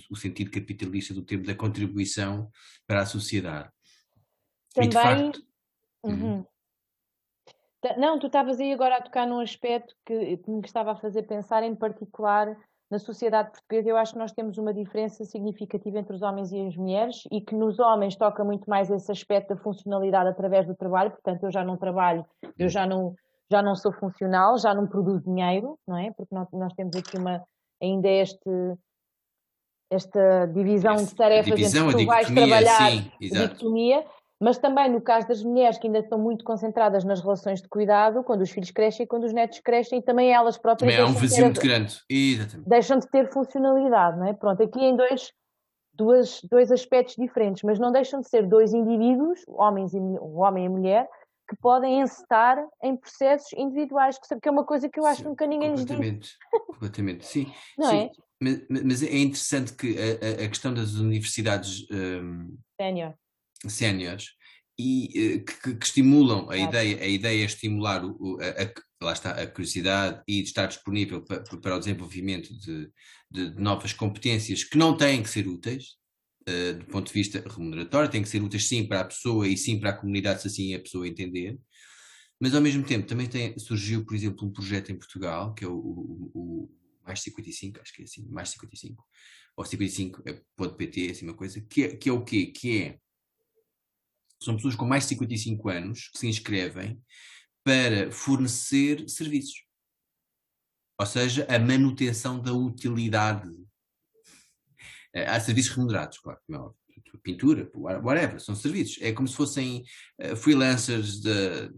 o 0.08 0.16
sentido 0.16 0.50
capitalista 0.52 1.12
do 1.12 1.24
termo 1.24 1.44
da 1.44 1.56
contribuição 1.56 2.48
para 2.86 3.02
a 3.02 3.06
sociedade. 3.06 3.68
Também. 4.72 4.92
Facto, 4.92 5.42
uhum. 6.04 6.36
Uhum. 6.36 6.46
Não, 7.96 8.18
tu 8.18 8.26
estavas 8.26 8.60
aí 8.60 8.72
agora 8.72 8.96
a 8.96 9.02
tocar 9.02 9.26
num 9.26 9.40
aspecto 9.40 9.94
que, 10.04 10.36
que 10.38 10.50
me 10.50 10.60
estava 10.64 10.92
a 10.92 10.96
fazer 10.96 11.22
pensar, 11.24 11.62
em 11.62 11.74
particular, 11.74 12.56
na 12.90 12.98
sociedade 12.98 13.50
portuguesa, 13.50 13.88
eu 13.88 13.96
acho 13.96 14.12
que 14.12 14.18
nós 14.18 14.32
temos 14.32 14.58
uma 14.58 14.72
diferença 14.72 15.24
significativa 15.24 15.98
entre 15.98 16.14
os 16.14 16.22
homens 16.22 16.52
e 16.52 16.66
as 16.66 16.76
mulheres 16.76 17.24
e 17.32 17.40
que 17.40 17.54
nos 17.54 17.78
homens 17.80 18.14
toca 18.16 18.44
muito 18.44 18.68
mais 18.70 18.90
esse 18.90 19.10
aspecto 19.10 19.54
da 19.54 19.60
funcionalidade 19.60 20.28
através 20.28 20.66
do 20.66 20.74
trabalho, 20.74 21.10
portanto, 21.10 21.42
eu 21.44 21.50
já 21.50 21.64
não 21.64 21.76
trabalho, 21.76 22.24
eu 22.56 22.68
já 22.68 22.86
não, 22.86 23.14
já 23.50 23.60
não 23.60 23.74
sou 23.74 23.92
funcional, 23.92 24.56
já 24.58 24.72
não 24.72 24.86
produzo 24.86 25.24
dinheiro, 25.24 25.76
não 25.86 25.96
é? 25.96 26.12
Porque 26.12 26.34
nós, 26.34 26.48
nós 26.52 26.72
temos 26.74 26.94
aqui 26.96 27.18
uma, 27.18 27.42
ainda 27.82 28.08
este, 28.08 28.78
esta 29.90 30.46
divisão 30.46 30.96
de 30.96 31.14
tarefas 31.14 31.56
divisão, 31.56 31.90
entre 31.90 32.04
tu 32.04 32.06
vais 32.06 32.28
trabalhar, 32.28 32.90
sim, 32.90 33.10
dicotomia, 33.20 34.04
mas 34.40 34.58
também 34.58 34.90
no 34.90 35.00
caso 35.00 35.26
das 35.26 35.42
mulheres 35.42 35.78
que 35.78 35.86
ainda 35.86 36.00
estão 36.00 36.18
muito 36.18 36.44
concentradas 36.44 37.04
nas 37.04 37.20
relações 37.20 37.62
de 37.62 37.68
cuidado, 37.68 38.22
quando 38.22 38.42
os 38.42 38.50
filhos 38.50 38.70
crescem 38.70 39.04
e 39.04 39.06
quando 39.06 39.24
os 39.24 39.32
netos 39.32 39.60
crescem, 39.60 39.98
e 39.98 40.02
também 40.02 40.32
elas 40.32 40.58
próprias. 40.58 40.92
Também 40.92 41.06
há 41.06 41.10
um 41.10 41.14
vazio 41.14 41.44
muito 41.44 41.60
grande. 41.60 42.00
Exatamente. 42.10 42.68
Deixam 42.68 42.98
de 42.98 43.08
ter 43.08 43.32
funcionalidade, 43.32 44.18
não 44.18 44.26
é? 44.26 44.34
Pronto, 44.34 44.62
aqui 44.62 44.80
em 44.80 44.94
dois, 44.94 45.32
duas, 45.94 46.40
dois 46.50 46.70
aspectos 46.70 47.16
diferentes, 47.16 47.62
mas 47.62 47.78
não 47.78 47.90
deixam 47.90 48.20
de 48.20 48.28
ser 48.28 48.46
dois 48.46 48.74
indivíduos, 48.74 49.40
homens 49.48 49.94
e, 49.94 49.98
o 49.98 50.36
homem 50.36 50.64
e 50.64 50.66
a 50.66 50.70
mulher, 50.70 51.08
que 51.48 51.56
podem 51.56 52.00
encetar 52.00 52.62
em 52.82 52.96
processos 52.96 53.52
individuais, 53.54 54.18
que 54.18 54.48
é 54.48 54.50
uma 54.50 54.64
coisa 54.64 54.88
que 54.88 54.98
eu 54.98 55.06
acho 55.06 55.22
que 55.22 55.28
nunca 55.28 55.46
ninguém 55.46 55.70
lhes 55.70 55.84
diz. 55.84 56.36
Completamente, 56.66 57.24
sim. 57.24 57.50
Não 57.78 57.88
sim. 57.88 57.96
é? 57.98 58.10
Mas, 58.38 58.66
mas, 58.68 59.02
é 59.02 59.16
interessante 59.16 59.72
que 59.72 59.96
a, 59.98 60.44
a 60.44 60.48
questão 60.48 60.74
das 60.74 60.96
universidades 60.96 61.86
um, 61.90 62.54
séniores 63.68 64.36
e 64.78 65.38
uh, 65.38 65.44
que, 65.44 65.74
que, 65.74 65.84
estimulam 65.84 66.50
a 66.50 66.56
ideia, 66.56 67.02
a 67.02 67.06
ideia 67.06 67.42
é 67.42 67.46
estimular 67.46 68.04
o, 68.04 68.38
a, 68.40 68.62
a, 68.62 69.04
lá 69.04 69.12
está, 69.12 69.30
a 69.30 69.46
curiosidade 69.46 70.22
e 70.28 70.42
de 70.42 70.48
estar 70.48 70.66
disponível 70.66 71.22
para, 71.22 71.42
para 71.42 71.76
o 71.76 71.78
desenvolvimento 71.78 72.52
de, 72.58 72.90
de, 73.30 73.50
de, 73.50 73.60
novas 73.60 73.92
competências 73.92 74.64
que 74.64 74.76
não 74.76 74.96
têm 74.96 75.22
que 75.22 75.30
ser 75.30 75.48
úteis 75.48 75.96
uh, 76.48 76.74
do 76.78 76.84
ponto 76.86 77.06
de 77.06 77.12
vista 77.12 77.42
remuneratório, 77.48 78.10
têm 78.10 78.22
que 78.22 78.28
ser 78.28 78.42
úteis 78.42 78.68
sim 78.68 78.86
para 78.86 79.00
a 79.00 79.04
pessoa 79.04 79.48
e 79.48 79.56
sim 79.56 79.80
para 79.80 79.90
a 79.90 79.96
comunidade, 79.96 80.42
se 80.42 80.48
assim 80.48 80.74
a 80.74 80.80
pessoa 80.80 81.08
entender. 81.08 81.58
Mas 82.38 82.54
ao 82.54 82.60
mesmo 82.60 82.84
tempo 82.84 83.06
também 83.06 83.26
tem, 83.26 83.58
surgiu, 83.58 84.04
por 84.04 84.14
exemplo, 84.14 84.46
um 84.46 84.52
projeto 84.52 84.92
em 84.92 84.98
Portugal, 84.98 85.54
que 85.54 85.64
é 85.64 85.68
o, 85.68 85.72
o, 85.72 86.30
o 86.34 86.70
Mais 87.02 87.20
55, 87.22 87.80
acho 87.80 87.94
que 87.94 88.02
é 88.02 88.04
assim, 88.04 88.28
Mais 88.28 88.50
55, 88.50 89.02
ou 89.56 89.64
55.pt, 89.64 91.08
é 91.08 91.10
assim 91.10 91.24
uma 91.24 91.34
coisa, 91.34 91.60
que 91.62 91.84
é, 91.84 91.96
que 91.96 92.10
é 92.10 92.12
o 92.12 92.22
quê? 92.22 92.46
Que 92.46 92.82
é 92.82 92.98
são 94.40 94.56
pessoas 94.56 94.76
com 94.76 94.84
mais 94.84 95.04
de 95.04 95.10
55 95.10 95.68
anos 95.68 96.08
que 96.08 96.18
se 96.18 96.26
inscrevem 96.26 97.00
para 97.64 98.10
fornecer 98.12 99.08
serviços. 99.08 99.64
Ou 100.98 101.06
seja, 101.06 101.46
a 101.50 101.58
manutenção 101.58 102.40
da 102.40 102.52
utilidade. 102.52 103.50
Eh, 105.14 105.26
há 105.26 105.38
serviços 105.40 105.74
remunerados, 105.74 106.18
claro, 106.18 106.40
é 106.50 107.18
pintura, 107.22 107.70
whatever, 107.74 108.40
são 108.40 108.54
serviços. 108.54 108.98
É 109.02 109.12
como 109.12 109.26
se 109.26 109.34
fossem 109.34 109.84
uh, 110.20 110.36
freelancers 110.36 111.20
de, 111.20 111.70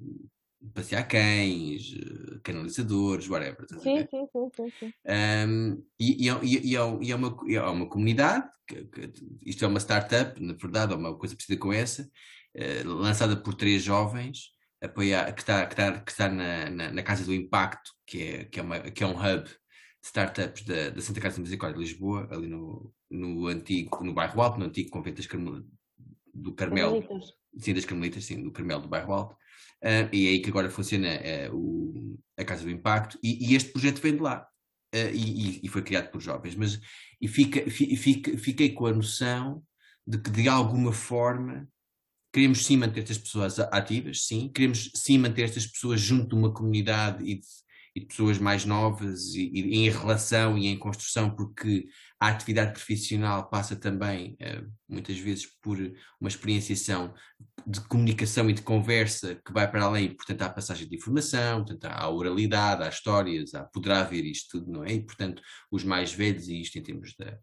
passear 0.75 1.07
cães, 1.07 1.93
uh, 1.93 2.41
canalizadores, 2.43 3.29
whatever. 3.29 3.67
Sim, 3.81 4.07
sim, 4.11 4.27
sim, 4.33 4.51
sim, 4.55 4.73
sim. 4.79 4.93
Um, 5.07 5.83
e, 5.99 6.29
e, 6.29 6.29
e, 6.29 6.77
é, 6.77 6.99
e, 7.03 7.13
é 7.13 7.15
uma, 7.15 7.37
é 7.49 7.61
uma 7.63 7.89
comunidade, 7.89 8.49
que, 8.67 8.85
que, 8.85 9.13
isto 9.47 9.65
é 9.65 9.69
uma 9.69 9.81
startup, 9.81 10.41
na 10.43 10.53
verdade, 10.53 10.93
é 10.93 10.97
uma 10.97 11.17
coisa 11.17 11.35
parecida 11.35 11.59
com 11.59 11.73
essa, 11.73 12.03
eh, 12.03 12.09
lançada 12.85 13.37
por 13.37 13.55
três 13.55 13.83
jovens, 13.83 14.51
apoiar, 14.81 15.33
que 15.33 15.41
está, 15.41 15.67
que 15.67 15.73
está, 15.73 16.01
que 16.01 16.11
está 16.11 16.29
na, 16.29 16.71
na, 16.71 16.93
na, 16.93 17.03
Casa 17.03 17.25
do 17.25 17.35
Impacto, 17.35 17.91
que 18.07 18.23
é, 18.23 18.45
que 18.45 18.61
é, 18.61 18.63
uma, 18.63 18.81
que 18.81 19.03
é 19.03 19.07
um 19.07 19.17
hub 19.17 19.45
de 19.45 19.57
startups 20.03 20.65
da, 20.65 20.91
da 20.91 21.01
Santa 21.01 21.21
Casa 21.21 21.37
de 21.37 21.43
Misericórdia 21.43 21.79
de 21.79 21.85
Lisboa, 21.85 22.29
ali 22.31 22.47
no, 22.47 22.93
no 23.11 23.47
antigo, 23.49 24.03
no 24.05 24.15
bairro 24.15 24.41
Alto, 24.41 24.59
no 24.59 24.67
antigo 24.67 24.91
convento 24.91 25.17
das 25.17 25.29
do 26.35 26.55
Carmelo, 26.55 27.05
sim, 27.59 27.75
das 27.75 27.85
Carmelitas, 27.85 28.25
sim, 28.25 28.43
do 28.43 28.53
Carmelo 28.53 28.83
do 28.83 28.89
bairro 28.89 29.13
Alto, 29.13 29.35
uh, 29.35 30.09
e 30.13 30.27
é 30.27 30.31
aí 30.31 30.41
que 30.41 30.51
agora 30.51 30.71
funciona 30.71 31.09
uh, 31.51 31.57
o, 31.57 32.19
a 32.37 32.45
Casa 32.45 32.63
do 32.63 32.71
Impacto, 32.71 33.19
e, 33.23 33.51
e, 33.51 33.57
este 33.57 33.73
projeto 33.73 34.01
vem 34.01 34.15
de 34.15 34.23
lá. 34.23 34.47
Uh, 34.95 35.13
e, 35.13 35.67
e, 35.67 35.69
foi 35.69 35.83
criado 35.83 36.11
por 36.11 36.19
jovens, 36.19 36.55
mas 36.55 36.81
e 37.21 37.29
fica, 37.29 37.71
fica, 37.71 38.39
fiquei 38.39 38.71
com 38.71 38.87
a 38.87 38.93
noção 38.93 39.63
de 40.07 40.17
que 40.17 40.31
de 40.31 40.49
alguma 40.49 40.95
forma 40.95 41.69
Queremos 42.39 42.65
sim 42.65 42.77
manter 42.77 43.01
estas 43.01 43.19
pessoas 43.19 43.59
ativas, 43.59 44.25
sim. 44.25 44.49
Queremos 44.49 44.93
sim 44.95 45.19
manter 45.19 45.43
estas 45.43 45.67
pessoas 45.67 46.01
junto 46.01 46.29
de 46.29 46.35
uma 46.37 46.55
comunidade 46.55 47.25
e 47.25 47.35
de, 47.35 47.47
e 47.97 48.01
de 48.01 48.07
pessoas 48.07 48.39
mais 48.39 48.65
novas 48.65 49.35
e, 49.35 49.51
e, 49.53 49.75
em 49.79 49.91
relação 49.91 50.57
e 50.57 50.69
em 50.69 50.79
construção, 50.79 51.35
porque 51.35 51.89
a 52.21 52.29
atividade 52.29 52.75
profissional 52.75 53.51
passa 53.51 53.75
também, 53.75 54.37
uh, 54.41 54.71
muitas 54.89 55.19
vezes, 55.19 55.47
por 55.61 55.79
uma 56.21 56.29
experienciação 56.29 57.13
de 57.67 57.81
comunicação 57.89 58.49
e 58.49 58.53
de 58.53 58.63
conversa 58.63 59.35
que 59.45 59.53
vai 59.53 59.69
para 59.69 59.83
além, 59.83 60.15
portanto, 60.15 60.43
há 60.43 60.49
passagem 60.49 60.89
de 60.89 60.95
informação, 60.95 61.65
portanto, 61.65 61.93
há 61.93 62.09
oralidade, 62.09 62.85
há 62.85 62.89
histórias, 62.89 63.53
há, 63.53 63.65
poderá 63.65 64.03
haver 64.03 64.25
isto 64.25 64.61
tudo, 64.61 64.71
não 64.71 64.85
é? 64.85 64.93
E, 64.93 65.05
portanto, 65.05 65.43
os 65.73 65.83
mais 65.83 66.13
velhos, 66.13 66.47
e 66.47 66.61
isto 66.61 66.79
em 66.79 66.83
termos 66.85 67.17
da, 67.19 67.37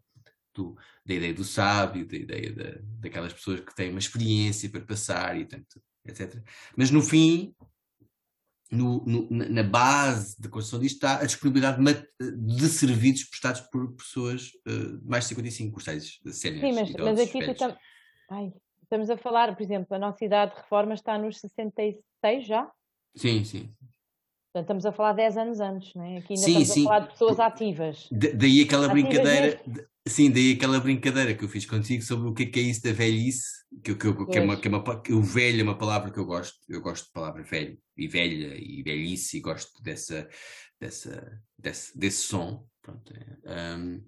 do, 0.56 0.76
da 1.04 1.14
ideia 1.14 1.34
do 1.34 1.44
sábio, 1.44 2.06
da 2.06 2.16
ideia 2.16 2.52
da, 2.52 2.78
daquelas 3.00 3.32
pessoas 3.32 3.60
que 3.60 3.74
têm 3.74 3.90
uma 3.90 3.98
experiência 3.98 4.68
para 4.70 4.80
passar 4.80 5.38
e 5.38 5.44
tanto, 5.44 5.80
etc. 6.04 6.42
Mas 6.76 6.90
no 6.90 7.02
fim, 7.02 7.54
no, 8.70 9.04
no, 9.04 9.28
na 9.30 9.62
base 9.62 10.40
da 10.40 10.48
construção 10.48 10.80
disto 10.80 10.96
está 10.96 11.20
a 11.20 11.26
disponibilidade 11.26 11.78
de 12.20 12.68
serviços 12.68 13.28
prestados 13.28 13.60
por 13.60 13.92
pessoas 13.94 14.48
uh, 14.66 15.00
mais 15.04 15.24
de 15.24 15.28
55, 15.30 15.78
os 15.78 15.84
tais 15.84 16.20
séniores. 16.32 16.74
Sim, 16.74 16.94
mas, 16.96 17.16
mas 17.16 17.20
aqui 17.20 17.54
tam... 17.54 17.76
Ai, 18.30 18.52
estamos 18.82 19.08
a 19.10 19.16
falar, 19.16 19.54
por 19.54 19.62
exemplo, 19.62 19.94
a 19.94 19.98
nossa 19.98 20.24
idade 20.24 20.54
de 20.54 20.60
reforma 20.60 20.94
está 20.94 21.16
nos 21.16 21.38
66 21.40 22.46
já? 22.46 22.68
Sim, 23.14 23.44
sim. 23.44 23.72
Portanto, 24.52 24.80
estamos 24.80 24.86
a 24.86 24.92
falar 24.92 25.12
10 25.12 25.36
anos 25.36 25.60
antes, 25.60 25.94
não 25.94 26.02
é? 26.02 26.16
Aqui 26.18 26.32
ainda 26.32 26.44
sim, 26.44 26.62
estamos 26.62 26.68
sim. 26.68 26.80
a 26.80 26.84
falar 26.84 27.00
de 27.00 27.08
pessoas 27.10 27.40
ativas. 27.40 28.08
Da, 28.10 28.28
daí 28.34 28.62
aquela 28.62 28.86
ativas 28.86 29.02
brincadeira. 29.02 29.60
Sim, 30.06 30.30
daí 30.30 30.52
aquela 30.52 30.80
brincadeira 30.80 31.34
que 31.34 31.44
eu 31.44 31.48
fiz 31.48 31.66
contigo 31.66 32.02
sobre 32.02 32.28
o 32.28 32.34
que 32.34 32.44
é, 32.44 32.46
que 32.46 32.60
é 32.60 32.62
isso 32.62 32.82
da 32.82 32.92
velhice, 32.92 33.44
que, 33.82 33.94
que, 33.94 34.12
que, 34.12 34.26
que 34.26 34.38
é 34.38 34.40
uma, 34.40 34.56
que 34.56 34.68
é 34.68 34.70
uma, 34.70 35.02
o 35.10 35.22
velho 35.22 35.60
é 35.60 35.62
uma 35.62 35.78
palavra 35.78 36.10
que 36.10 36.18
eu 36.18 36.24
gosto, 36.24 36.56
eu 36.68 36.80
gosto 36.80 37.06
de 37.06 37.12
palavra 37.12 37.42
velho, 37.42 37.78
e 37.96 38.06
velha, 38.06 38.56
e 38.56 38.82
velhice, 38.82 39.38
e 39.38 39.40
gosto 39.40 39.82
dessa, 39.82 40.28
dessa, 40.80 41.40
desse, 41.58 41.98
desse 41.98 42.22
som, 42.22 42.66
pronto. 42.82 43.12
É, 43.44 43.76
um, 43.76 44.04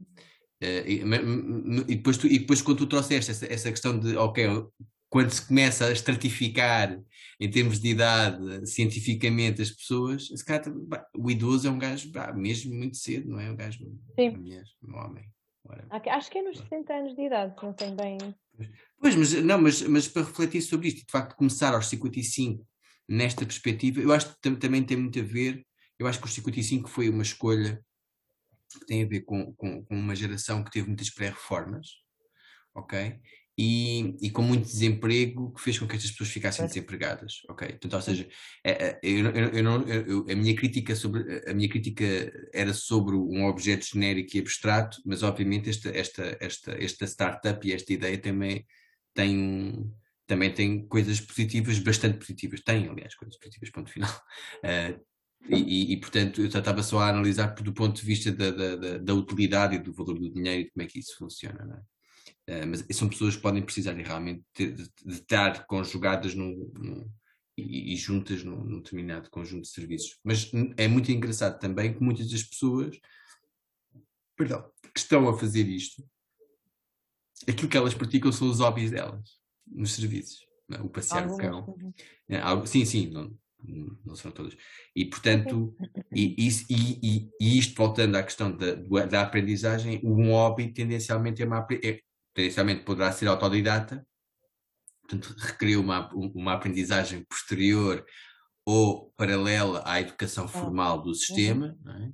é, 0.61 0.91
e, 0.91 1.03
e, 1.03 1.95
depois 1.97 2.17
tu, 2.17 2.27
e 2.27 2.39
depois 2.39 2.63
quando 2.63 2.79
tu 2.79 2.87
trouxeste 2.87 3.31
essa, 3.31 3.53
essa 3.53 3.71
questão 3.71 3.99
de, 3.99 4.17
ok, 4.17 4.47
quando 5.09 5.31
se 5.31 5.47
começa 5.47 5.87
a 5.87 5.93
estratificar 5.93 7.01
em 7.41 7.51
termos 7.51 7.81
de 7.81 7.89
idade, 7.89 8.67
cientificamente, 8.69 9.63
as 9.63 9.71
pessoas, 9.71 10.27
se 10.27 10.45
calhar, 10.45 10.65
o 11.17 11.31
idoso 11.31 11.67
é 11.67 11.71
um 11.71 11.79
gajo 11.79 12.11
mesmo 12.37 12.75
muito 12.75 12.97
cedo, 12.97 13.31
não 13.31 13.41
é? 13.41 13.51
Um 13.51 13.57
gajo, 13.57 13.79
Sim. 14.19 14.29
uma 14.29 14.39
mulher, 14.39 14.65
um 14.83 14.97
homem. 14.97 15.25
Acho 15.91 16.31
que 16.31 16.39
é 16.39 16.43
nos 16.43 16.59
60 16.59 16.93
anos 16.93 17.15
de 17.15 17.23
idade, 17.23 17.55
não 17.63 17.73
tem 17.73 17.95
bem. 17.95 18.19
Pois, 19.01 19.15
mas, 19.15 19.33
não, 19.43 19.61
mas, 19.61 19.83
mas 19.83 20.09
para 20.09 20.25
refletir 20.25 20.63
sobre 20.63 20.89
isto, 20.89 21.05
de 21.07 21.13
facto, 21.13 21.37
começar 21.37 21.75
aos 21.75 21.87
55 21.89 22.67
nesta 23.09 23.45
perspectiva, 23.45 24.01
eu 24.01 24.13
acho 24.13 24.35
que 24.35 24.57
também 24.59 24.85
tem 24.85 24.97
muito 24.97 25.19
a 25.19 25.23
ver. 25.23 25.65
Eu 25.99 26.07
acho 26.07 26.19
que 26.19 26.27
os 26.27 26.35
55 26.35 26.89
foi 26.89 27.09
uma 27.09 27.23
escolha 27.23 27.83
que 28.71 28.87
tem 28.87 29.03
a 29.03 29.09
ver 29.09 29.23
com, 29.23 29.53
com, 29.55 29.85
com 29.85 29.95
uma 29.95 30.15
geração 30.15 30.63
que 30.63 30.71
teve 30.71 30.87
muitas 30.87 31.11
pré-reformas, 31.11 31.87
ok? 32.75 33.19
E, 33.61 34.15
e, 34.23 34.31
com 34.31 34.41
muito 34.41 34.67
desemprego 34.67 35.53
que 35.53 35.61
fez 35.61 35.77
com 35.77 35.87
que 35.89 35.97
estas 35.97 36.13
pessoas 36.13 36.31
ficassem 36.31 36.65
desempregadas, 36.65 37.43
ok? 37.49 37.67
Portanto, 37.71 37.95
ou 37.95 38.03
seja, 38.03 38.29
é, 38.65 38.71
é, 38.71 39.01
eu, 39.03 39.27
eu, 39.31 39.49
eu 39.49 39.63
não, 39.65 39.85
a 40.31 40.35
minha 40.37 40.55
crítica 40.55 40.95
sobre 40.95 41.43
a 41.45 41.53
minha 41.53 41.69
crítica 41.69 42.05
era 42.55 42.73
sobre 42.73 43.17
um 43.17 43.47
objeto 43.47 43.85
genérico 43.85 44.37
e 44.37 44.41
abstrato, 44.41 45.03
mas 45.05 45.25
obviamente 45.25 45.69
esta 45.69 45.89
esta 45.91 46.37
esta 46.41 46.73
esta 46.83 47.05
startup 47.05 47.67
e 47.67 47.73
esta 47.73 47.93
ideia 47.93 48.17
também 48.19 48.65
tem 49.13 49.93
também 50.25 50.55
tem 50.55 50.87
coisas 50.87 51.21
positivas, 51.21 51.81
bastante 51.81 52.19
positivas, 52.19 52.61
tem 52.61 52.87
aliás 52.89 53.17
coisas 53.17 53.37
positivas, 53.39 53.71
ponto 53.71 53.91
final. 53.91 54.11
Uh, 54.59 55.01
e, 55.49 55.93
e, 55.93 55.97
portanto, 56.01 56.41
eu 56.41 56.49
estava 56.49 56.83
só 56.83 56.99
a 56.99 57.09
analisar 57.09 57.55
do 57.55 57.73
ponto 57.73 58.01
de 58.01 58.05
vista 58.05 58.33
da, 58.33 58.51
da, 58.51 58.99
da, 58.99 59.15
utilidade 59.15 59.77
e 59.77 59.79
do 59.79 59.93
valor 59.93 60.19
do 60.19 60.33
dinheiro 60.33 60.63
e 60.63 60.65
de 60.65 60.71
como 60.73 60.83
é 60.83 60.87
que 60.87 60.99
isso 60.99 61.17
funciona, 61.17 61.65
não 61.65 61.77
é? 61.77 61.83
Eh, 62.49 62.65
mas 62.65 62.83
são 62.93 63.11
pessoas 63.11 63.37
que 63.37 63.43
podem 63.43 63.63
precisar 63.63 63.93
realmente 63.93 64.43
de, 64.57 64.73
de, 64.73 64.91
de 65.05 65.15
estar 65.15 65.67
conjugadas 65.67 66.35
num, 66.35 66.73
num, 66.79 67.07
e, 67.59 67.93
e, 67.93 67.97
juntas 67.97 68.43
num, 68.43 68.65
num, 68.65 68.79
determinado 68.79 69.29
conjunto 69.29 69.65
de 69.65 69.69
serviços. 69.69 70.19
Mas 70.25 70.51
é 70.79 70.89
muito 70.89 71.13
engraçado 71.13 71.59
também 71.59 71.93
que 71.93 72.03
muitas 72.03 72.31
das 72.31 72.43
pessoas 72.43 72.99
perdão, 74.35 74.65
que 74.95 74.99
estão 74.99 75.29
a 75.29 75.37
fazer 75.37 75.69
isto, 75.69 76.03
aquilo 77.47 77.69
que 77.69 77.77
elas 77.77 77.93
praticam 77.93 78.33
são 78.33 78.49
os 78.49 78.61
hobbies 78.61 78.93
delas, 78.93 79.29
nos 79.67 79.93
serviços. 79.93 80.39
É? 80.73 80.81
O 80.81 80.89
passear 80.89 81.29
o 81.29 81.37
cão. 81.37 81.77
É, 82.29 82.41
sim, 82.67 82.85
sim, 82.85 83.11
não, 83.11 83.37
não 84.07 84.17
são 84.17 84.31
todas. 84.31 84.57
E, 84.97 85.05
portanto, 85.05 85.75
e, 86.15 86.49
e, 86.71 87.31
e, 87.41 87.59
isto 87.59 87.75
voltando 87.77 88.17
à 88.17 88.23
questão 88.23 88.57
da, 88.57 88.75
da 89.05 89.23
aprendizagem, 89.23 90.01
um 90.03 90.31
hobby 90.31 90.73
tendencialmente 90.73 91.43
é 91.43 91.47
uma, 91.47 91.67
é, 91.85 92.01
tendencialmente 92.39 92.85
poderá 92.85 93.11
ser 93.11 93.27
autodidata, 93.27 94.07
portanto, 95.03 95.35
requeriu 95.37 95.81
uma, 95.81 96.09
uma 96.15 96.53
aprendizagem 96.53 97.25
posterior 97.25 98.07
ou 98.65 99.13
paralela 99.17 99.83
à 99.85 100.01
educação 100.01 100.47
formal 100.47 101.03
do 101.03 101.13
sistema, 101.15 101.77
uhum. 101.85 101.93
é? 101.93 102.13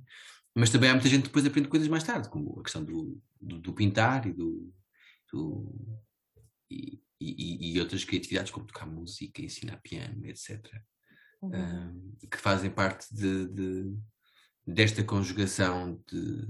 mas 0.55 0.71
também 0.71 0.89
há 0.89 0.93
muita 0.93 1.09
gente 1.09 1.23
que 1.23 1.27
depois 1.27 1.45
aprende 1.45 1.67
coisas 1.67 1.87
mais 1.87 2.03
tarde, 2.03 2.29
como 2.29 2.59
a 2.59 2.63
questão 2.63 2.83
do, 2.83 3.21
do, 3.39 3.59
do 3.59 3.73
pintar 3.73 4.25
e 4.25 4.33
do, 4.33 4.73
do 5.31 5.95
e, 6.71 6.99
e, 7.21 7.73
e, 7.73 7.79
outras 7.79 8.03
criatividades, 8.03 8.51
como 8.51 8.65
tocar 8.65 8.87
música, 8.87 9.41
ensinar 9.43 9.77
piano, 9.77 10.25
etc., 10.25 10.59
uhum. 11.41 12.15
que 12.31 12.37
fazem 12.37 12.71
parte 12.71 13.13
de, 13.13 13.47
de, 13.47 13.97
desta 14.65 15.03
conjugação 15.03 16.01
de 16.11 16.47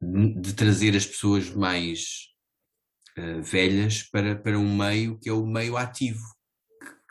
de 0.00 0.54
trazer 0.54 0.96
as 0.96 1.04
pessoas 1.04 1.50
mais 1.50 2.28
uh, 3.18 3.42
velhas 3.42 4.02
para, 4.02 4.34
para 4.36 4.58
um 4.58 4.76
meio 4.76 5.18
que 5.18 5.28
é 5.28 5.32
o 5.32 5.46
meio 5.46 5.76
ativo. 5.76 6.24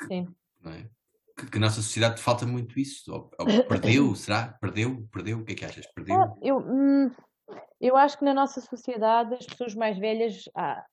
Sim. 0.07 0.27
É? 0.65 0.85
Que, 1.37 1.51
que, 1.51 1.57
a 1.57 1.61
nossa 1.61 1.81
sociedade 1.81 2.21
falta 2.21 2.45
muito 2.45 2.79
isso. 2.79 3.11
Ou, 3.13 3.31
ou 3.39 3.63
perdeu, 3.65 4.13
será? 4.15 4.57
Perdeu? 4.59 5.07
Perdeu? 5.11 5.39
O 5.39 5.45
que 5.45 5.53
é 5.53 5.55
que 5.55 5.65
achas? 5.65 5.85
Perdeu? 5.93 6.15
Ah, 6.15 6.35
eu, 6.41 6.57
hum, 6.57 7.11
eu 7.79 7.95
acho 7.95 8.17
que 8.17 8.25
na 8.25 8.33
nossa 8.33 8.59
sociedade 8.59 9.35
as 9.35 9.45
pessoas 9.45 9.75
mais 9.75 9.97
velhas, 9.97 10.43
ah, 10.55 10.83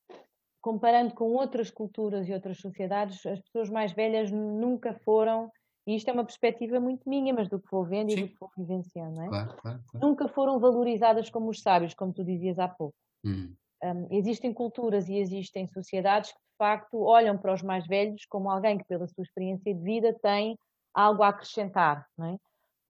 comparando 0.61 1.15
com 1.15 1.31
outras 1.33 1.71
culturas 1.71 2.29
e 2.29 2.33
outras 2.33 2.59
sociedades, 2.59 3.25
as 3.25 3.41
pessoas 3.41 3.71
mais 3.71 3.93
velhas 3.93 4.31
nunca 4.31 4.95
foram 5.05 5.51
e 5.87 5.95
isto 5.95 6.09
é 6.09 6.13
uma 6.13 6.25
perspectiva 6.25 6.81
muito 6.81 7.09
minha, 7.09 7.33
mas 7.33 7.49
do 7.49 7.61
que 7.61 7.71
vou 7.71 7.85
vendo 7.85 8.11
Sim. 8.11 8.19
e 8.19 8.23
do 8.23 8.29
que 8.29 8.41
vou 8.41 8.51
vivenciando, 8.57 9.15
não 9.15 9.25
é? 9.25 9.29
Claro, 9.29 9.57
claro, 9.57 9.81
claro. 9.89 10.07
Nunca 10.07 10.29
foram 10.29 10.59
valorizadas 10.59 11.31
como 11.31 11.49
os 11.49 11.61
sábios, 11.61 11.95
como 11.95 12.13
tu 12.13 12.25
dizias 12.25 12.59
há 12.59 12.69
pouco. 12.69 12.95
Hum. 13.25 13.55
Um, 13.83 14.09
existem 14.11 14.53
culturas 14.53 15.09
e 15.09 15.17
existem 15.17 15.67
sociedades 15.69 16.33
que, 16.33 16.39
de 16.39 16.57
facto, 16.59 16.99
olham 17.01 17.39
para 17.39 17.55
os 17.55 17.63
mais 17.63 17.87
velhos 17.87 18.25
como 18.27 18.51
alguém 18.51 18.79
que, 18.79 18.85
pela 18.85 19.07
sua 19.07 19.23
experiência 19.23 19.73
de 19.73 19.81
vida, 19.81 20.13
tem 20.21 20.59
algo 20.93 21.23
a 21.23 21.29
acrescentar, 21.29 22.07
não 22.19 22.27
é? 22.27 22.37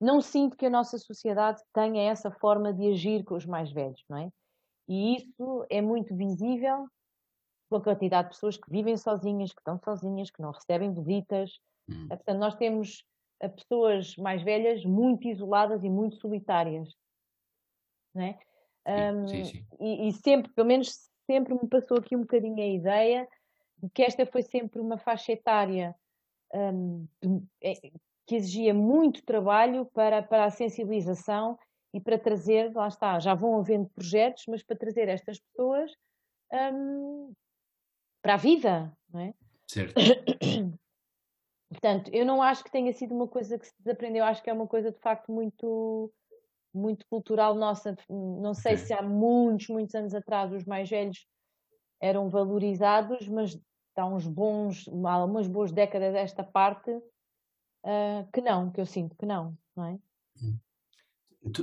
Não 0.00 0.20
sinto 0.20 0.56
que 0.56 0.66
a 0.66 0.70
nossa 0.70 0.98
sociedade 0.98 1.60
tenha 1.72 2.10
essa 2.10 2.30
forma 2.30 2.72
de 2.72 2.92
agir 2.92 3.24
com 3.24 3.34
os 3.34 3.46
mais 3.46 3.72
velhos, 3.72 4.02
não 4.08 4.18
é? 4.18 4.28
E 4.88 5.16
isso 5.16 5.66
é 5.68 5.80
muito 5.80 6.14
visível 6.16 6.86
com 7.68 7.76
a 7.76 7.82
quantidade 7.82 8.28
de 8.28 8.34
pessoas 8.34 8.56
que 8.56 8.70
vivem 8.70 8.96
sozinhas, 8.96 9.52
que 9.52 9.60
estão 9.60 9.78
sozinhas, 9.78 10.30
que 10.30 10.40
não 10.40 10.52
recebem 10.52 10.94
visitas, 10.94 11.50
Hum. 11.88 12.06
É, 12.10 12.16
portanto, 12.16 12.38
nós 12.38 12.54
temos 12.56 13.04
eh, 13.40 13.48
pessoas 13.48 14.16
mais 14.16 14.42
velhas 14.42 14.84
muito 14.84 15.28
isoladas 15.28 15.84
e 15.84 15.90
muito 15.90 16.16
solitárias. 16.16 16.88
Não 18.14 18.22
é? 18.22 18.38
Um, 18.86 19.26
sim, 19.26 19.44
sim. 19.44 19.66
E, 19.80 20.08
e, 20.08 20.12
sempre, 20.12 20.52
pelo 20.52 20.68
menos 20.68 21.10
sempre 21.26 21.54
me 21.54 21.68
passou 21.68 21.98
aqui 21.98 22.14
um 22.16 22.20
bocadinho 22.20 22.62
a 22.62 22.66
ideia 22.66 23.28
de 23.82 23.90
que 23.90 24.02
esta 24.02 24.24
foi 24.24 24.42
sempre 24.42 24.80
uma 24.80 24.96
faixa 24.96 25.32
etária 25.32 25.94
um, 26.54 27.06
é, 27.62 27.74
que 28.26 28.36
exigia 28.36 28.72
muito 28.72 29.24
trabalho 29.24 29.86
para, 29.86 30.22
para 30.22 30.44
a 30.44 30.50
sensibilização 30.50 31.58
e 31.92 32.00
para 32.00 32.18
trazer, 32.18 32.72
lá 32.74 32.88
está, 32.88 33.18
já 33.18 33.34
vão 33.34 33.58
havendo 33.58 33.88
projetos, 33.90 34.44
mas 34.48 34.62
para 34.62 34.76
trazer 34.76 35.08
estas 35.08 35.38
pessoas 35.40 35.90
um, 36.72 37.32
para 38.22 38.34
a 38.34 38.38
vida, 38.38 38.96
não 39.12 39.20
é? 39.20 39.34
Certo. 39.66 39.94
Portanto, 41.68 42.10
eu 42.12 42.24
não 42.24 42.40
acho 42.40 42.62
que 42.62 42.70
tenha 42.70 42.92
sido 42.92 43.14
uma 43.14 43.26
coisa 43.26 43.58
que 43.58 43.66
se 43.66 43.74
desaprendeu, 43.78 44.24
acho 44.24 44.42
que 44.42 44.50
é 44.50 44.52
uma 44.52 44.66
coisa 44.66 44.92
de 44.92 44.98
facto 45.00 45.32
muito, 45.32 46.12
muito 46.72 47.04
cultural 47.08 47.54
nossa. 47.54 47.96
Não 48.08 48.54
sei 48.54 48.74
okay. 48.74 48.86
se 48.86 48.92
há 48.92 49.02
muitos, 49.02 49.68
muitos 49.68 49.94
anos 49.94 50.14
atrás 50.14 50.52
os 50.52 50.64
mais 50.64 50.88
velhos 50.88 51.26
eram 52.00 52.28
valorizados, 52.28 53.26
mas 53.28 53.58
há 53.96 54.06
uns 54.06 54.26
bons, 54.26 54.88
há 54.88 55.24
umas 55.24 55.48
boas 55.48 55.72
décadas 55.72 56.12
desta 56.12 56.44
parte 56.44 56.90
uh, 56.90 58.30
que 58.32 58.40
não, 58.40 58.70
que 58.70 58.80
eu 58.80 58.86
sinto 58.86 59.16
que 59.16 59.26
não, 59.26 59.56
não 59.74 59.86
é? 59.86 59.98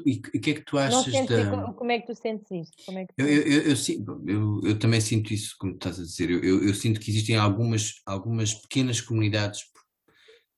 E 0.05 0.21
o 0.37 0.39
que 0.39 0.51
é 0.51 0.53
que 0.53 0.61
tu 0.61 0.77
achas 0.77 1.11
da... 1.27 1.73
Como 1.73 1.91
é 1.91 1.99
que 1.99 2.07
tu 2.07 2.15
sentes 2.15 2.49
isso? 2.51 2.71
É 2.89 3.05
tu... 3.05 3.13
Eu, 3.17 3.27
eu, 3.27 3.61
eu, 3.63 4.27
eu, 4.27 4.61
eu, 4.63 4.79
também 4.79 5.01
sinto 5.01 5.33
isso, 5.33 5.55
como 5.59 5.73
estás 5.73 5.99
a 5.99 6.03
dizer. 6.03 6.29
Eu, 6.31 6.73
sinto 6.73 7.01
que 7.01 7.11
existem 7.11 7.35
algumas, 7.35 8.01
algumas 8.05 8.53
pequenas 8.53 9.01
comunidades 9.01 9.65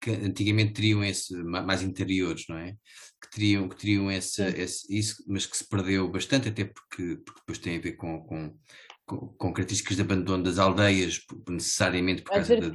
que 0.06 0.12
antigamente 0.12 0.74
teriam 0.74 1.04
esse, 1.04 1.34
mais 1.44 1.82
interiores, 1.82 2.46
não 2.48 2.60
é? 2.60 2.76
Que 3.20 3.32
teriam, 3.32 3.68
que 3.68 3.76
teriam 3.76 4.12
esse, 4.12 4.44
esse, 4.44 4.96
isso, 4.96 5.24
mas 5.28 5.48
que 5.48 5.58
se 5.58 5.68
perdeu 5.68 6.08
bastante, 6.08 6.48
até 6.48 6.63
porque, 6.63 7.18
porque 7.26 7.39
depois 7.39 7.58
tem 7.58 7.78
a 7.78 7.82
ver 7.82 7.94
com, 7.94 8.22
com, 8.22 8.56
com, 9.04 9.52
características 9.52 9.96
de 9.96 10.04
abandono 10.04 10.44
das 10.44 10.60
aldeias, 10.60 11.22
necessariamente 11.50 12.22
por 12.22 12.34
causa 12.34 12.56
da, 12.56 12.68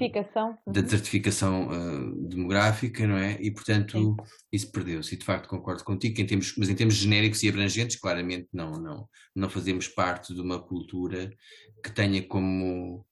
da 0.72 0.80
desertificação 0.80 1.68
uh, 1.68 2.28
demográfica, 2.28 3.06
não 3.06 3.16
é? 3.16 3.40
E 3.40 3.52
portanto 3.52 3.96
Sim. 3.96 4.16
isso 4.50 4.72
perdeu-se. 4.72 5.14
E 5.14 5.18
de 5.18 5.24
facto 5.24 5.48
concordo 5.48 5.84
contigo, 5.84 6.20
em 6.20 6.26
termos, 6.26 6.56
mas 6.58 6.68
em 6.68 6.74
termos 6.74 6.96
genéricos 6.96 7.44
e 7.44 7.48
abrangentes, 7.48 7.94
claramente 7.94 8.48
não, 8.52 8.72
não, 8.72 9.08
não 9.36 9.48
fazemos 9.48 9.86
parte 9.86 10.34
de 10.34 10.40
uma 10.40 10.60
cultura 10.60 11.30
que 11.80 11.92
tenha 11.92 12.26
como 12.26 13.06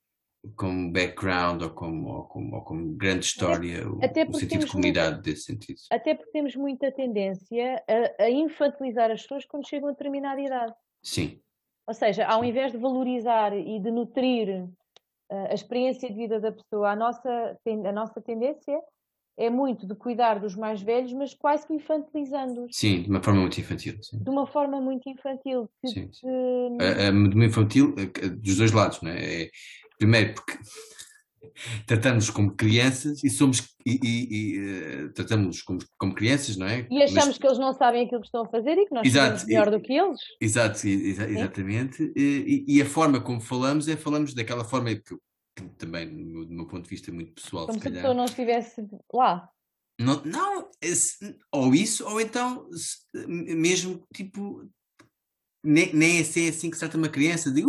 como 0.57 0.92
background 0.92 1.62
ou 1.62 1.70
como, 1.70 2.09
ou 2.09 2.24
como, 2.24 2.57
ou 2.57 2.62
como 2.62 2.92
grande 2.94 3.24
história 3.24 3.83
até, 4.03 4.22
até 4.22 4.31
o 4.31 4.35
sentido 4.35 4.64
de 4.64 4.70
comunidade 4.70 5.14
muita, 5.14 5.22
desse 5.22 5.42
sentido. 5.42 5.79
Até 5.90 6.14
porque 6.14 6.31
temos 6.31 6.55
muita 6.55 6.92
tendência 6.92 7.83
a, 7.88 8.24
a, 8.24 8.31
infantilizar 8.31 9.11
as 9.11 9.22
pessoas 9.22 9.44
quando 9.44 9.68
chegam 9.68 9.88
a 9.88 9.92
determinada 9.92 10.40
idade. 10.40 10.74
Sim. 11.03 11.40
Ou 11.87 11.94
seja, 11.94 12.27
ao 12.27 12.44
invés 12.44 12.72
de 12.72 12.79
valorizar 12.79 13.57
e 13.57 13.81
de 13.81 13.90
nutrir 13.90 14.64
uh, 14.64 15.46
a 15.51 15.55
experiência 15.55 16.09
de 16.09 16.14
vida 16.14 16.38
da 16.38 16.53
pessoa, 16.53 16.90
a 16.90 16.96
nossa, 16.96 17.59
a 17.66 17.92
nossa 17.92 18.20
tendência 18.20 18.79
é 19.38 19.48
muito 19.48 19.87
de 19.87 19.94
cuidar 19.94 20.40
dos 20.40 20.57
mais 20.57 20.83
velhos, 20.83 21.12
mas 21.12 21.33
quase 21.33 21.66
que 21.66 21.72
infantilizando-os. 21.72 22.77
Sim, 22.77 23.03
de 23.03 23.09
uma 23.09 23.22
forma 23.22 23.40
muito 23.40 23.61
infantil. 23.61 23.96
Sim. 24.03 24.18
De 24.18 24.31
uma 24.31 24.46
forma 24.46 24.81
muito 24.81 25.09
infantil. 25.09 25.70
Que, 25.81 25.88
sim, 25.88 26.12
sim. 26.12 26.27
De... 26.77 27.29
de 27.29 27.35
uma 27.37 27.44
infantil 27.46 27.94
dos 28.42 28.57
dois 28.57 28.72
lados, 28.72 29.01
não 29.01 29.12
é? 29.12 29.48
É 29.98 30.04
Primeiro 30.04 30.34
porque 30.34 30.58
tratamos 31.87 32.30
como 32.30 32.54
crianças 32.54 33.22
e 33.24 33.30
somos 33.30 33.68
e, 33.84 33.98
e, 34.02 34.28
e 34.30 35.04
uh, 35.04 35.12
tratamos 35.12 35.62
como, 35.62 35.78
como 35.98 36.14
crianças, 36.14 36.56
não 36.56 36.66
é? 36.66 36.87
E 36.90 37.02
achamos 37.02 37.28
Mas, 37.28 37.38
que 37.38 37.46
eles 37.46 37.58
não 37.58 37.72
sabem 37.72 38.04
aquilo 38.04 38.20
que 38.20 38.26
estão 38.26 38.42
a 38.42 38.48
fazer 38.48 38.76
e 38.78 38.87
que 38.87 38.94
nós 38.94 39.06
exato, 39.06 39.38
sabemos 39.38 39.44
melhor 39.46 39.70
do 39.70 39.80
que 39.80 39.92
eles. 39.92 40.20
Exato, 40.40 40.87
exa 40.87 41.28
exatamente. 41.28 42.12
E, 42.16 42.64
e, 42.68 42.82
a 42.82 42.87
forma 42.87 43.20
como 43.20 43.40
falamos 43.40 43.88
é 43.88 43.96
falamos 43.96 44.34
daquela 44.34 44.64
forma 44.64 44.94
que, 44.94 45.16
que 45.56 45.68
também, 45.76 46.06
do 46.08 46.48
meu, 46.48 46.66
ponto 46.66 46.84
de 46.84 46.90
vista, 46.90 47.11
muito 47.11 47.32
pessoal. 47.32 47.66
Como 47.66 47.78
se, 47.78 47.82
se 47.82 47.88
a 47.88 47.92
pessoa 47.92 48.14
não 48.14 48.24
estivesse 48.24 48.87
lá. 49.12 49.48
Não, 50.00 50.22
não 50.24 50.68
ou 51.52 51.74
isso, 51.74 52.06
ou 52.06 52.20
então 52.20 52.68
mesmo 53.26 54.06
tipo 54.14 54.68
nem, 55.64 55.92
nem 55.92 56.18
é 56.18 56.20
assim 56.20 56.70
que 56.70 56.76
se 56.76 56.80
trata 56.80 56.96
uma 56.96 57.08
criança 57.08 57.50
de 57.50 57.64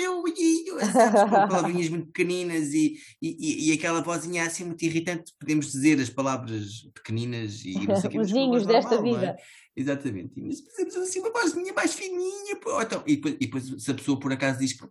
com 0.00 0.20
o 0.20 0.22
olhinho, 0.22 0.80
sabes, 0.92 1.22
com 1.22 1.28
palavrinhas 1.48 1.88
muito 1.88 2.06
pequeninas 2.06 2.72
e, 2.72 2.98
e, 3.20 3.70
e, 3.70 3.72
aquela 3.72 4.00
vozinha 4.00 4.44
assim 4.44 4.64
muito 4.64 4.82
irritante, 4.84 5.32
podemos 5.38 5.70
dizer 5.70 6.00
as 6.00 6.10
palavras 6.10 6.88
pequeninas 6.94 7.64
e 7.64 7.86
não 7.86 7.96
sei 7.96 8.10
que, 8.10 8.18
Os 8.18 8.66
desta 8.66 9.00
vida. 9.00 9.26
É? 9.26 9.36
Exatamente. 9.76 10.40
Mas 10.40 10.60
fazemos 10.60 10.96
assim 10.96 11.20
uma 11.20 11.30
vozinha 11.30 11.72
mais 11.72 11.94
fininha. 11.94 12.56
Pô, 12.60 12.80
então, 12.80 13.02
e, 13.06 13.16
depois, 13.16 13.34
e 13.34 13.46
depois, 13.46 13.82
se 13.82 13.90
a 13.90 13.94
pessoa 13.94 14.18
por 14.18 14.32
acaso 14.32 14.58
diz 14.58 14.72
que 14.72 14.86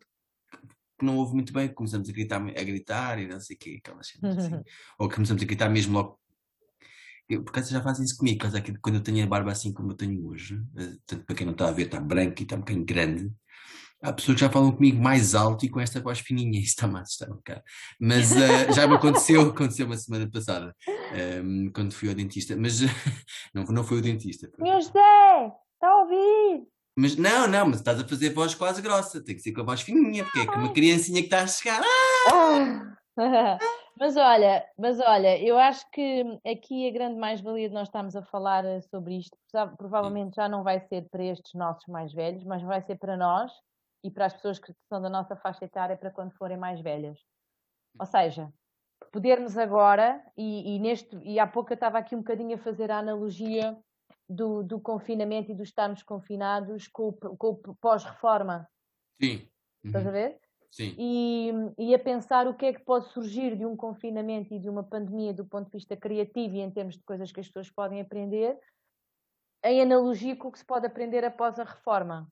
que 0.99 1.05
não 1.05 1.17
ouve 1.17 1.33
muito 1.33 1.51
bem, 1.51 1.67
começamos 1.73 2.07
a 2.07 2.11
gritar, 2.13 2.39
a 2.39 2.63
gritar 2.63 3.19
e 3.19 3.27
não 3.27 3.39
sei 3.39 3.55
o 3.55 3.59
quê, 3.59 3.81
aquelas 3.83 4.07
cenas 4.07 4.37
assim. 4.37 4.61
Ou 4.99 5.09
começamos 5.09 5.41
a 5.41 5.45
gritar 5.45 5.67
mesmo 5.67 5.93
logo 5.93 6.19
eu, 7.29 7.43
por 7.43 7.51
acaso 7.51 7.71
já 7.71 7.81
fazem 7.81 8.05
isso 8.05 8.17
comigo, 8.17 8.45
aqui, 8.45 8.77
quando 8.79 8.95
eu 8.95 9.01
tenho 9.03 9.23
a 9.23 9.27
barba 9.27 9.51
assim 9.51 9.71
como 9.71 9.91
eu 9.91 9.95
tenho 9.95 10.25
hoje, 10.27 10.61
eh, 10.77 10.97
tanto 11.05 11.25
para 11.25 11.35
quem 11.35 11.45
não 11.45 11.53
está 11.53 11.69
a 11.69 11.71
ver, 11.71 11.85
está 11.85 11.99
branco 11.99 12.35
e 12.39 12.43
está 12.43 12.55
um 12.55 12.59
bocadinho 12.59 12.85
grande, 12.85 13.31
há 14.03 14.11
pessoas 14.11 14.35
que 14.35 14.41
já 14.41 14.49
falam 14.49 14.71
comigo 14.71 15.01
mais 15.01 15.33
alto 15.33 15.65
e 15.65 15.69
com 15.69 15.79
esta 15.79 16.01
voz 16.01 16.19
fininha, 16.19 16.59
isso 16.59 16.69
está-me 16.69 16.97
a 16.97 17.01
assustar 17.01 17.31
um 17.31 17.35
bocado. 17.35 17.61
Mas 17.99 18.31
uh, 18.33 18.73
já 18.75 18.85
me 18.85 18.95
aconteceu, 18.95 19.41
aconteceu 19.49 19.85
uma 19.85 19.97
semana 19.97 20.29
passada, 20.29 20.75
um, 20.87 21.17
ehm, 21.17 21.71
quando 21.73 21.93
fui 21.93 22.09
ao 22.09 22.15
dentista, 22.15 22.55
mas 22.57 22.81
não, 23.55 23.63
não 23.63 23.83
foi 23.83 23.99
o 23.99 24.01
dentista. 24.01 24.49
Meu 24.59 24.81
José, 24.81 24.99
está 25.73 25.87
a 25.87 26.01
ouvir? 26.01 26.67
Mas 26.95 27.15
não, 27.15 27.47
não, 27.47 27.67
mas 27.67 27.77
estás 27.77 27.99
a 27.99 28.07
fazer 28.07 28.31
voz 28.33 28.53
quase 28.53 28.81
grossa, 28.81 29.23
tem 29.23 29.35
que 29.35 29.41
ser 29.41 29.53
com 29.53 29.61
a 29.61 29.65
voz 29.65 29.81
fininha, 29.81 30.23
porque 30.25 30.41
é 30.41 30.45
como 30.45 30.65
uma 30.65 30.73
criancinha 30.73 31.21
que 31.21 31.27
está 31.27 31.41
a 31.41 31.47
chegar. 31.47 31.81
Ah! 32.29 32.97
Mas 33.99 34.17
olha, 34.17 34.65
mas 34.75 34.99
olha, 34.99 35.39
eu 35.39 35.55
acho 35.55 35.85
que 35.91 36.25
aqui 36.47 36.87
a 36.87 36.91
grande 36.91 37.15
mais-valia 37.15 37.69
de 37.69 37.75
nós 37.75 37.87
estarmos 37.87 38.15
a 38.15 38.23
falar 38.23 38.63
sobre 38.89 39.19
isto, 39.19 39.37
provavelmente 39.77 40.35
já 40.35 40.49
não 40.49 40.63
vai 40.63 40.79
ser 40.79 41.07
para 41.11 41.23
estes 41.23 41.53
nossos 41.53 41.85
mais 41.85 42.11
velhos, 42.11 42.43
mas 42.43 42.63
vai 42.63 42.81
ser 42.81 42.97
para 42.97 43.15
nós 43.15 43.51
e 44.03 44.11
para 44.11 44.25
as 44.25 44.33
pessoas 44.33 44.59
que 44.59 44.73
são 44.89 45.01
da 45.01 45.09
nossa 45.09 45.35
faixa 45.35 45.65
etária 45.65 45.95
para 45.95 46.11
quando 46.11 46.33
forem 46.33 46.57
mais 46.57 46.81
velhas. 46.81 47.19
Ou 47.99 48.05
seja, 48.05 48.51
podermos 49.11 49.57
agora, 49.57 50.23
e, 50.37 50.75
e 50.75 50.79
neste, 50.79 51.15
e 51.23 51.39
há 51.39 51.47
pouco 51.47 51.71
eu 51.71 51.75
estava 51.75 51.97
aqui 51.97 52.15
um 52.15 52.19
bocadinho 52.19 52.55
a 52.55 52.59
fazer 52.59 52.91
a 52.91 52.99
analogia 52.99 53.77
do, 54.27 54.63
do 54.63 54.79
confinamento 54.79 55.51
e 55.51 55.55
do 55.55 55.63
estarmos 55.63 56.03
confinados 56.03 56.87
com 56.87 57.09
o, 57.09 57.13
com 57.13 57.49
o 57.49 57.75
pós-reforma. 57.75 58.67
Sim. 59.21 59.35
Uhum. 59.35 59.47
Estás 59.85 60.05
a 60.05 60.09
uhum. 60.09 60.13
ver? 60.13 60.39
Sim. 60.71 60.95
E, 60.97 61.51
e 61.77 61.93
a 61.93 61.99
pensar 61.99 62.47
o 62.47 62.55
que 62.55 62.65
é 62.65 62.73
que 62.73 62.83
pode 62.83 63.07
surgir 63.09 63.55
de 63.55 63.63
um 63.63 63.77
confinamento 63.77 64.53
e 64.53 64.59
de 64.59 64.67
uma 64.67 64.83
pandemia 64.83 65.31
do 65.31 65.45
ponto 65.45 65.65
de 65.65 65.77
vista 65.77 65.95
criativo 65.95 66.55
e 66.55 66.61
em 66.61 66.71
termos 66.71 66.97
de 66.97 67.03
coisas 67.03 67.31
que 67.31 67.39
as 67.39 67.47
pessoas 67.47 67.69
podem 67.69 68.01
aprender, 68.01 68.57
em 69.63 69.81
analogia 69.81 70.35
com 70.35 70.47
o 70.47 70.51
que 70.51 70.57
se 70.57 70.65
pode 70.65 70.87
aprender 70.87 71.23
após 71.23 71.59
a 71.59 71.63
reforma. 71.63 72.27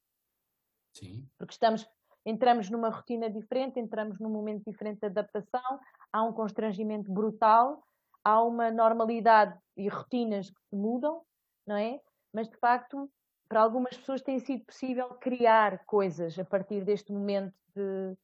Sim. 0.94 1.28
Porque 1.38 1.54
estamos, 1.54 1.88
entramos 2.26 2.70
numa 2.70 2.90
rotina 2.90 3.30
diferente, 3.30 3.80
entramos 3.80 4.20
num 4.20 4.30
momento 4.30 4.64
diferente 4.70 5.00
de 5.00 5.08
adaptação, 5.08 5.80
há 6.12 6.24
um 6.24 6.34
constrangimento 6.34 7.12
brutal, 7.12 7.84
há 8.24 8.42
uma 8.44 8.72
normalidade 8.72 9.58
e 9.76 9.88
rotinas 9.88 10.50
que 10.50 10.62
se 10.70 10.76
mudam, 10.76 11.22
não 11.66 11.76
é? 11.76 12.00
Mas 12.34 12.50
de 12.50 12.58
facto, 12.58 13.10
para 13.48 13.62
algumas 13.62 13.98
pessoas 13.98 14.22
tem 14.22 14.40
sido 14.40 14.64
possível 14.66 15.10
criar 15.16 15.84
coisas 15.86 16.38
a 16.38 16.46
partir 16.46 16.86
deste 16.86 17.12
momento 17.12 17.54
de 17.76 18.16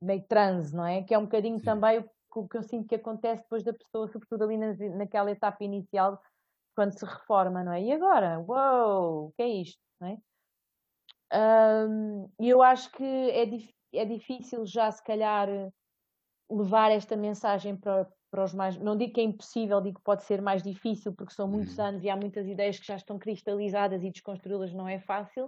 meio 0.00 0.24
transe, 0.28 0.74
não 0.74 0.86
é? 0.86 1.02
Que 1.02 1.14
é 1.14 1.18
um 1.18 1.24
bocadinho 1.24 1.58
Sim. 1.58 1.64
também 1.64 2.04
o 2.34 2.48
que 2.48 2.56
eu 2.56 2.62
sinto 2.62 2.86
que 2.86 2.94
acontece 2.94 3.42
depois 3.42 3.64
da 3.64 3.72
pessoa, 3.72 4.06
sobretudo 4.08 4.44
ali 4.44 4.56
na, 4.56 4.72
naquela 4.96 5.30
etapa 5.30 5.64
inicial, 5.64 6.20
quando 6.74 6.96
se 6.96 7.04
reforma, 7.04 7.64
não 7.64 7.72
é? 7.72 7.82
E 7.82 7.92
agora? 7.92 8.38
Uou, 8.38 9.28
o 9.28 9.32
que 9.32 9.42
é 9.42 9.48
isto? 9.48 9.80
Não 10.00 10.08
é? 10.08 10.18
E 12.40 12.48
eu 12.48 12.62
acho 12.62 12.90
que 12.92 13.04
é, 13.04 14.00
é 14.00 14.04
difícil 14.04 14.64
já, 14.66 14.90
se 14.90 15.02
calhar, 15.02 15.48
levar 16.50 16.90
esta 16.90 17.16
mensagem 17.16 17.76
para, 17.76 18.08
para 18.30 18.44
os 18.44 18.54
mais. 18.54 18.78
Não 18.78 18.96
digo 18.96 19.12
que 19.12 19.20
é 19.20 19.24
impossível, 19.24 19.80
digo 19.80 19.98
que 19.98 20.04
pode 20.04 20.24
ser 20.24 20.40
mais 20.40 20.62
difícil, 20.62 21.12
porque 21.12 21.34
são 21.34 21.46
muitos 21.46 21.78
uhum. 21.78 21.84
anos 21.84 22.04
e 22.04 22.10
há 22.10 22.16
muitas 22.16 22.46
ideias 22.46 22.78
que 22.78 22.86
já 22.86 22.96
estão 22.96 23.18
cristalizadas 23.18 24.02
e 24.02 24.10
desconstruí-las 24.10 24.72
não 24.72 24.88
é 24.88 24.98
fácil. 24.98 25.46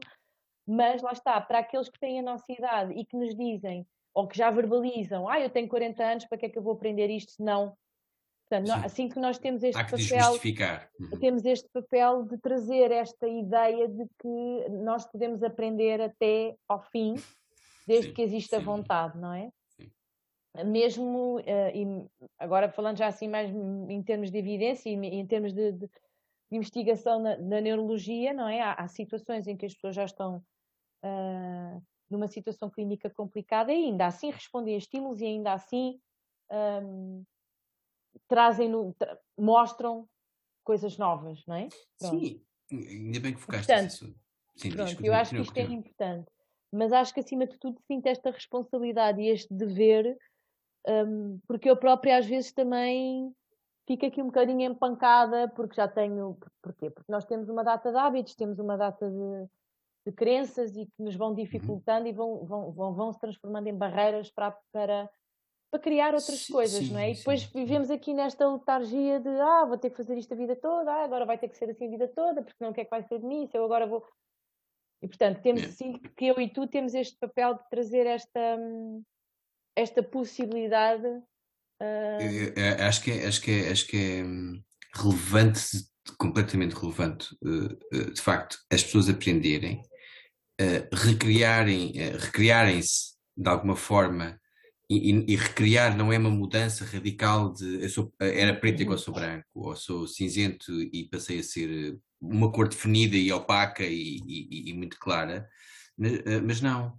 Mas 0.67 1.03
lá 1.03 1.13
está, 1.13 1.41
para 1.41 1.59
aqueles 1.59 1.89
que 1.89 1.99
têm 1.99 2.21
a 2.21 2.23
nossa 2.23 2.51
idade 2.53 2.93
e 2.93 3.05
que 3.05 3.17
nos 3.17 3.35
dizem, 3.35 3.87
ou 4.15 4.29
que 4.29 4.37
já 4.37 4.51
verbalizam, 4.51 5.29
ah, 5.29 5.41
eu 5.41 5.51
tenho 5.51 5.69
40 5.69 6.05
anos, 6.05 6.25
para 6.27 6.39
que 6.39 6.47
é 6.47 6.49
que 6.49 6.59
eu 6.59 6.63
vou 6.63 6.75
aprender 6.75 7.09
isto 7.09 7.33
se 7.33 7.43
não? 7.43 7.77
Portanto, 8.51 8.85
assim 8.85 9.09
que 9.09 9.21
nós 9.21 9.39
temos 9.39 9.63
este 9.63 9.81
papel, 9.81 10.33
uhum. 10.99 11.21
temos 11.21 11.45
este 11.45 11.69
papel 11.73 12.25
de 12.25 12.37
trazer 12.39 12.91
esta 12.91 13.29
ideia 13.29 13.87
de 13.87 14.05
que 14.19 14.69
nós 14.71 15.07
podemos 15.07 15.45
aprender 15.45 16.01
até 16.01 16.57
ao 16.69 16.83
fim, 16.83 17.15
desde 17.87 18.09
sim, 18.09 18.15
que 18.15 18.23
exista 18.23 18.59
sim. 18.59 18.65
vontade, 18.65 19.17
não 19.17 19.33
é? 19.33 19.53
Mesmo, 20.65 21.37
uh, 21.37 21.43
e 21.73 22.05
agora 22.41 22.69
falando 22.69 22.97
já 22.97 23.07
assim 23.07 23.29
mais 23.29 23.49
em 23.89 24.03
termos 24.03 24.33
de 24.33 24.39
evidência 24.39 24.91
e 24.91 24.95
em 24.95 25.25
termos 25.25 25.53
de, 25.53 25.71
de 25.71 25.89
investigação 26.51 27.21
na, 27.21 27.37
na, 27.37 27.61
neurologia, 27.61 28.33
não 28.33 28.49
é? 28.49 28.61
Há, 28.61 28.73
há, 28.73 28.89
situações 28.89 29.47
em 29.47 29.57
que 29.57 29.65
as 29.65 29.75
pessoas 29.75 29.95
já 29.95 30.05
estão 30.05 30.43
uh, 31.05 31.83
numa 32.11 32.27
situação 32.27 32.69
clínica 32.69 33.09
complicada 33.11 33.73
e 33.73 33.85
ainda 33.85 34.07
assim 34.07 34.33
respondem 34.33 34.75
a 34.75 34.79
estímulos 34.79 35.21
e 35.21 35.27
ainda 35.27 35.53
assim 35.53 36.01
um, 36.51 37.25
trazem, 38.29 38.69
no, 38.69 38.95
tra 38.95 39.19
mostram 39.39 40.09
coisas 40.65 40.97
novas, 40.99 41.45
não 41.47 41.57
é? 41.57 41.69
Pronto. 41.99 42.21
Sim, 42.21 42.43
ainda 42.71 43.21
bem 43.21 43.35
que 43.35 43.41
focaste 43.41 43.73
nisso. 43.83 44.15
Sim, 44.57 44.73
pronto, 44.73 45.05
eu 45.05 45.15
acho 45.15 45.35
que 45.35 45.41
isto 45.41 45.57
é 45.57 45.63
importante. 45.63 46.31
Mas 46.73 46.93
acho 46.93 47.13
que 47.13 47.21
acima 47.21 47.47
de 47.47 47.59
tudo 47.59 47.81
sinto 47.87 48.07
esta 48.07 48.31
responsabilidade 48.31 49.21
e 49.21 49.29
este 49.29 49.53
dever, 49.53 50.17
um, 50.87 51.41
porque 51.47 51.69
eu 51.69 51.77
própria 51.77 52.19
às 52.19 52.27
vezes 52.27 52.53
também 52.53 53.35
fico 53.87 54.07
aqui 54.07 54.23
um 54.23 54.27
bocadinho 54.27 54.71
empancada 54.71 55.49
porque 55.49 55.75
já 55.75 55.89
tenho. 55.89 56.39
Porquê? 56.63 56.91
Porque 56.91 57.11
nós 57.11 57.25
temos 57.25 57.49
uma 57.49 57.65
data 57.65 57.91
de 57.91 57.99
hábitos, 57.99 58.37
temos 58.37 58.59
uma 58.59 58.77
data 58.77 59.11
de, 59.11 59.47
de 60.07 60.13
crenças 60.13 60.77
e 60.77 60.87
que 60.87 61.03
nos 61.03 61.17
vão 61.17 61.31
uhum. 61.31 61.35
dificultando 61.35 62.03
uhum. 62.03 62.09
e 62.09 62.13
vão, 62.13 62.45
vão, 62.45 62.73
vão, 62.73 62.95
vão, 62.95 63.13
se 63.13 63.19
transformando 63.19 63.67
em 63.67 63.77
barreiras 63.77 64.31
para, 64.31 64.57
para, 64.73 65.11
para 65.71 65.81
criar 65.81 66.15
outras 66.15 66.41
sim, 66.41 66.53
coisas, 66.53 66.87
sim, 66.87 66.93
não 66.93 66.99
é? 66.99 67.13
E 67.13 67.15
depois 67.15 67.43
sim, 67.43 67.51
vivemos 67.55 67.91
aqui 67.91 68.13
nesta 68.13 68.51
letargia 68.51 69.21
de 69.21 69.29
ah, 69.29 69.65
vou 69.65 69.79
ter 69.79 69.91
que 69.91 69.97
fazer 69.97 70.19
isto 70.19 70.35
a 70.35 70.37
vida 70.37 70.57
toda, 70.57 70.91
ah, 70.91 71.05
agora 71.05 71.25
vai 71.25 71.39
ter 71.39 71.49
que 71.49 71.57
ser 71.57 71.71
assim 71.71 71.87
a 71.87 71.91
vida 71.91 72.09
toda, 72.09 72.43
porque 72.43 72.57
não 72.61 72.71
o 72.71 72.75
que 72.75 72.81
é 72.81 72.85
vai 72.85 73.03
ser 73.05 73.21
de 73.21 73.27
mim, 73.27 73.47
se 73.47 73.57
eu 73.57 73.65
agora 73.65 73.87
vou. 73.87 74.05
E 75.03 75.07
portanto, 75.07 75.41
temos 75.41 75.63
sim 75.77 75.99
que 76.17 76.27
eu 76.27 76.41
e 76.41 76.49
tu 76.49 76.67
temos 76.67 76.93
este 76.93 77.17
papel 77.19 77.55
de 77.55 77.69
trazer 77.71 78.07
esta, 78.07 78.59
esta 79.77 80.03
possibilidade. 80.03 81.07
Uh... 81.81 82.21
Eu, 82.21 82.79
eu, 82.79 82.87
acho 82.87 83.03
que 83.03 83.13
é, 83.13 83.27
acho 83.27 83.41
que 83.41 83.51
é, 83.51 83.71
acho 83.71 83.87
que 83.87 83.97
é 83.97 84.25
hum, 84.25 84.63
relevante, 84.95 85.61
completamente 86.19 86.75
relevante, 86.75 87.35
uh, 87.43 87.97
uh, 87.97 88.11
de 88.13 88.21
facto, 88.21 88.59
as 88.73 88.83
pessoas 88.83 89.09
aprenderem 89.09 89.83
recriarem, 90.93 91.93
recriarem-se 92.19 93.15
de 93.35 93.49
alguma 93.49 93.75
forma 93.75 94.39
e, 94.91 95.13
e, 95.13 95.25
e, 95.35 95.37
recriar 95.37 95.97
não 95.97 96.13
é 96.13 96.19
uma 96.19 96.31
mudança 96.31 96.85
radical 96.85 97.53
de 97.53 97.83
eu 97.83 97.89
sou, 97.89 98.13
era 98.19 98.55
preto 98.55 98.81
e 98.81 98.83
agora 98.83 98.99
sou 98.99 99.15
branco, 99.15 99.47
ou 99.55 99.77
sou 99.77 100.07
cinzento 100.09 100.73
e 100.73 101.09
passei 101.09 101.39
a 101.39 101.45
ser 101.45 101.97
uma 102.21 102.51
cor 102.51 102.69
definida 102.69 103.17
e 103.17 103.33
opaca 103.33 103.85
e, 103.85 104.19
e 104.27 104.75
muito 104.75 104.99
clara, 104.99 105.49
mas 106.45 106.61
não, 106.61 106.99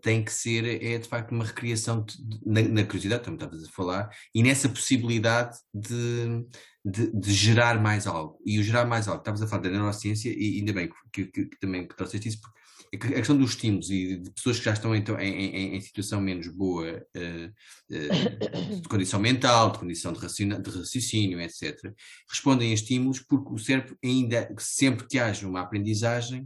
tem 0.00 0.24
que 0.24 0.32
ser, 0.32 0.82
é 0.82 0.98
de 0.98 1.08
facto 1.08 1.32
uma 1.32 1.44
recriação 1.44 2.04
de, 2.04 2.16
na, 2.44 2.62
na, 2.62 2.84
curiosidade, 2.84 3.24
como 3.24 3.36
estavas 3.36 3.64
a 3.64 3.70
falar, 3.70 4.10
e 4.34 4.42
nessa 4.42 4.68
possibilidade 4.68 5.56
de, 5.74 6.44
de, 6.84 7.12
de, 7.12 7.32
gerar 7.32 7.80
mais 7.80 8.06
algo. 8.06 8.40
E 8.46 8.58
o 8.58 8.62
gerar 8.62 8.86
mais 8.86 9.08
algo, 9.08 9.20
estavas 9.20 9.42
a 9.42 9.46
falar 9.46 9.62
da 9.62 9.70
neurociência, 9.70 10.30
e 10.30 10.58
ainda 10.58 10.72
bem 10.72 10.88
que, 11.12 11.26
que, 11.26 11.46
que 11.46 11.58
também 11.58 11.86
que 11.86 11.96
trouxeste 11.96 12.28
isso, 12.28 12.40
porque 12.40 12.58
a 12.94 12.98
questão 12.98 13.36
dos 13.36 13.50
estímulos 13.50 13.90
e 13.90 14.16
de 14.16 14.30
pessoas 14.30 14.58
que 14.58 14.64
já 14.64 14.72
estão 14.72 14.94
então, 14.94 15.18
em, 15.18 15.32
em, 15.32 15.76
em 15.76 15.80
situação 15.80 16.20
menos 16.20 16.48
boa 16.48 17.06
uh, 17.16 17.94
uh, 17.94 18.80
de 18.80 18.88
condição 18.88 19.20
mental, 19.20 19.72
de 19.72 19.78
condição 19.78 20.12
de 20.12 20.18
raciocínio, 20.18 20.62
de 20.62 20.70
raciocínio, 20.70 21.40
etc., 21.40 21.92
respondem 22.28 22.70
a 22.70 22.74
estímulos 22.74 23.20
porque 23.20 23.52
o 23.52 23.58
cérebro 23.58 23.96
ainda, 24.04 24.48
sempre 24.58 25.06
que 25.06 25.18
haja 25.18 25.46
uma 25.46 25.60
aprendizagem, 25.60 26.42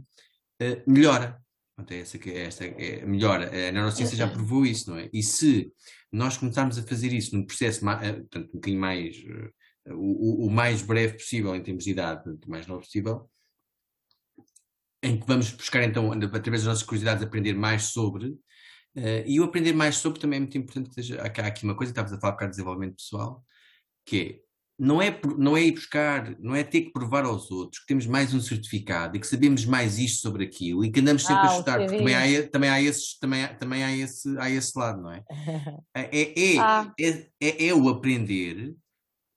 uh, 0.61 0.91
melhora. 0.91 1.39
Portanto, 1.75 1.93
é 1.93 2.01
essa 2.01 2.17
que 2.17 2.29
é 2.29 2.45
esta 2.45 2.65
é, 2.65 3.05
melhora. 3.05 3.69
A 3.69 3.71
neurociência 3.71 4.17
já 4.17 4.27
provou 4.27 4.65
isso, 4.65 4.91
não 4.91 4.97
é? 4.97 5.09
E 5.13 5.23
se 5.23 5.71
nós 6.11 6.37
começarmos 6.37 6.77
a 6.77 6.83
fazer 6.83 7.13
isso 7.13 7.35
num 7.35 7.45
processo 7.45 7.81
portanto, 7.81 8.49
um 8.49 8.55
bocadinho 8.55 8.81
mais 8.81 9.15
o, 9.87 10.45
o, 10.45 10.49
mais 10.49 10.81
breve 10.81 11.13
possível 11.13 11.55
em 11.55 11.63
termos 11.63 11.85
de 11.85 11.91
idade, 11.91 12.29
o 12.29 12.49
mais 12.49 12.67
novo 12.67 12.81
possível, 12.81 13.29
em 15.03 15.19
que 15.19 15.27
vamos 15.27 15.51
buscar 15.51 15.83
então, 15.83 16.11
através 16.11 16.63
das 16.63 16.65
nossas 16.65 16.83
curiosidades, 16.83 17.23
aprender 17.23 17.53
mais 17.53 17.85
sobre. 17.85 18.27
Uh, 18.95 19.23
e 19.25 19.39
o 19.39 19.43
aprender 19.43 19.73
mais 19.73 19.95
sobre 19.95 20.19
também 20.19 20.37
é 20.37 20.39
muito 20.41 20.57
importante. 20.57 21.17
Há 21.17 21.25
aqui 21.25 21.63
uma 21.63 21.75
coisa, 21.75 21.91
estavas 21.91 22.13
a 22.13 22.19
falar 22.19 22.33
um 22.33 22.35
bocado 22.35 22.51
de 22.51 22.57
desenvolvimento 22.57 22.95
pessoal, 22.95 23.43
que 24.05 24.17
é 24.19 24.51
não 24.81 24.99
é, 24.99 25.15
não 25.37 25.55
é 25.55 25.61
ir 25.61 25.73
buscar, 25.73 26.35
não 26.39 26.55
é 26.55 26.63
ter 26.63 26.81
que 26.81 26.91
provar 26.91 27.23
aos 27.23 27.51
outros 27.51 27.81
que 27.81 27.85
temos 27.85 28.07
mais 28.07 28.33
um 28.33 28.41
certificado 28.41 29.15
e 29.15 29.19
que 29.19 29.27
sabemos 29.27 29.63
mais 29.63 29.99
isto 29.99 30.21
sobre 30.21 30.43
aquilo 30.43 30.83
e 30.83 30.91
que 30.91 30.99
andamos 30.99 31.21
sempre 31.23 31.43
ah, 31.43 31.51
a 31.51 31.55
chutar, 31.55 31.79
porque 31.81 31.97
também 31.97 32.15
há, 32.15 32.49
também, 32.49 32.69
há 32.71 32.81
esses, 32.81 33.19
também, 33.19 33.43
há, 33.43 33.53
também 33.53 33.83
há, 33.83 33.95
esse, 33.95 34.35
há 34.39 34.49
esse 34.49 34.77
lado, 34.77 35.03
não 35.03 35.11
é? 35.11 35.23
É, 35.95 36.55
é, 36.55 36.57
ah. 36.57 36.91
é, 36.99 37.27
é, 37.39 37.67
é 37.67 37.73
o 37.75 37.89
aprender 37.89 38.75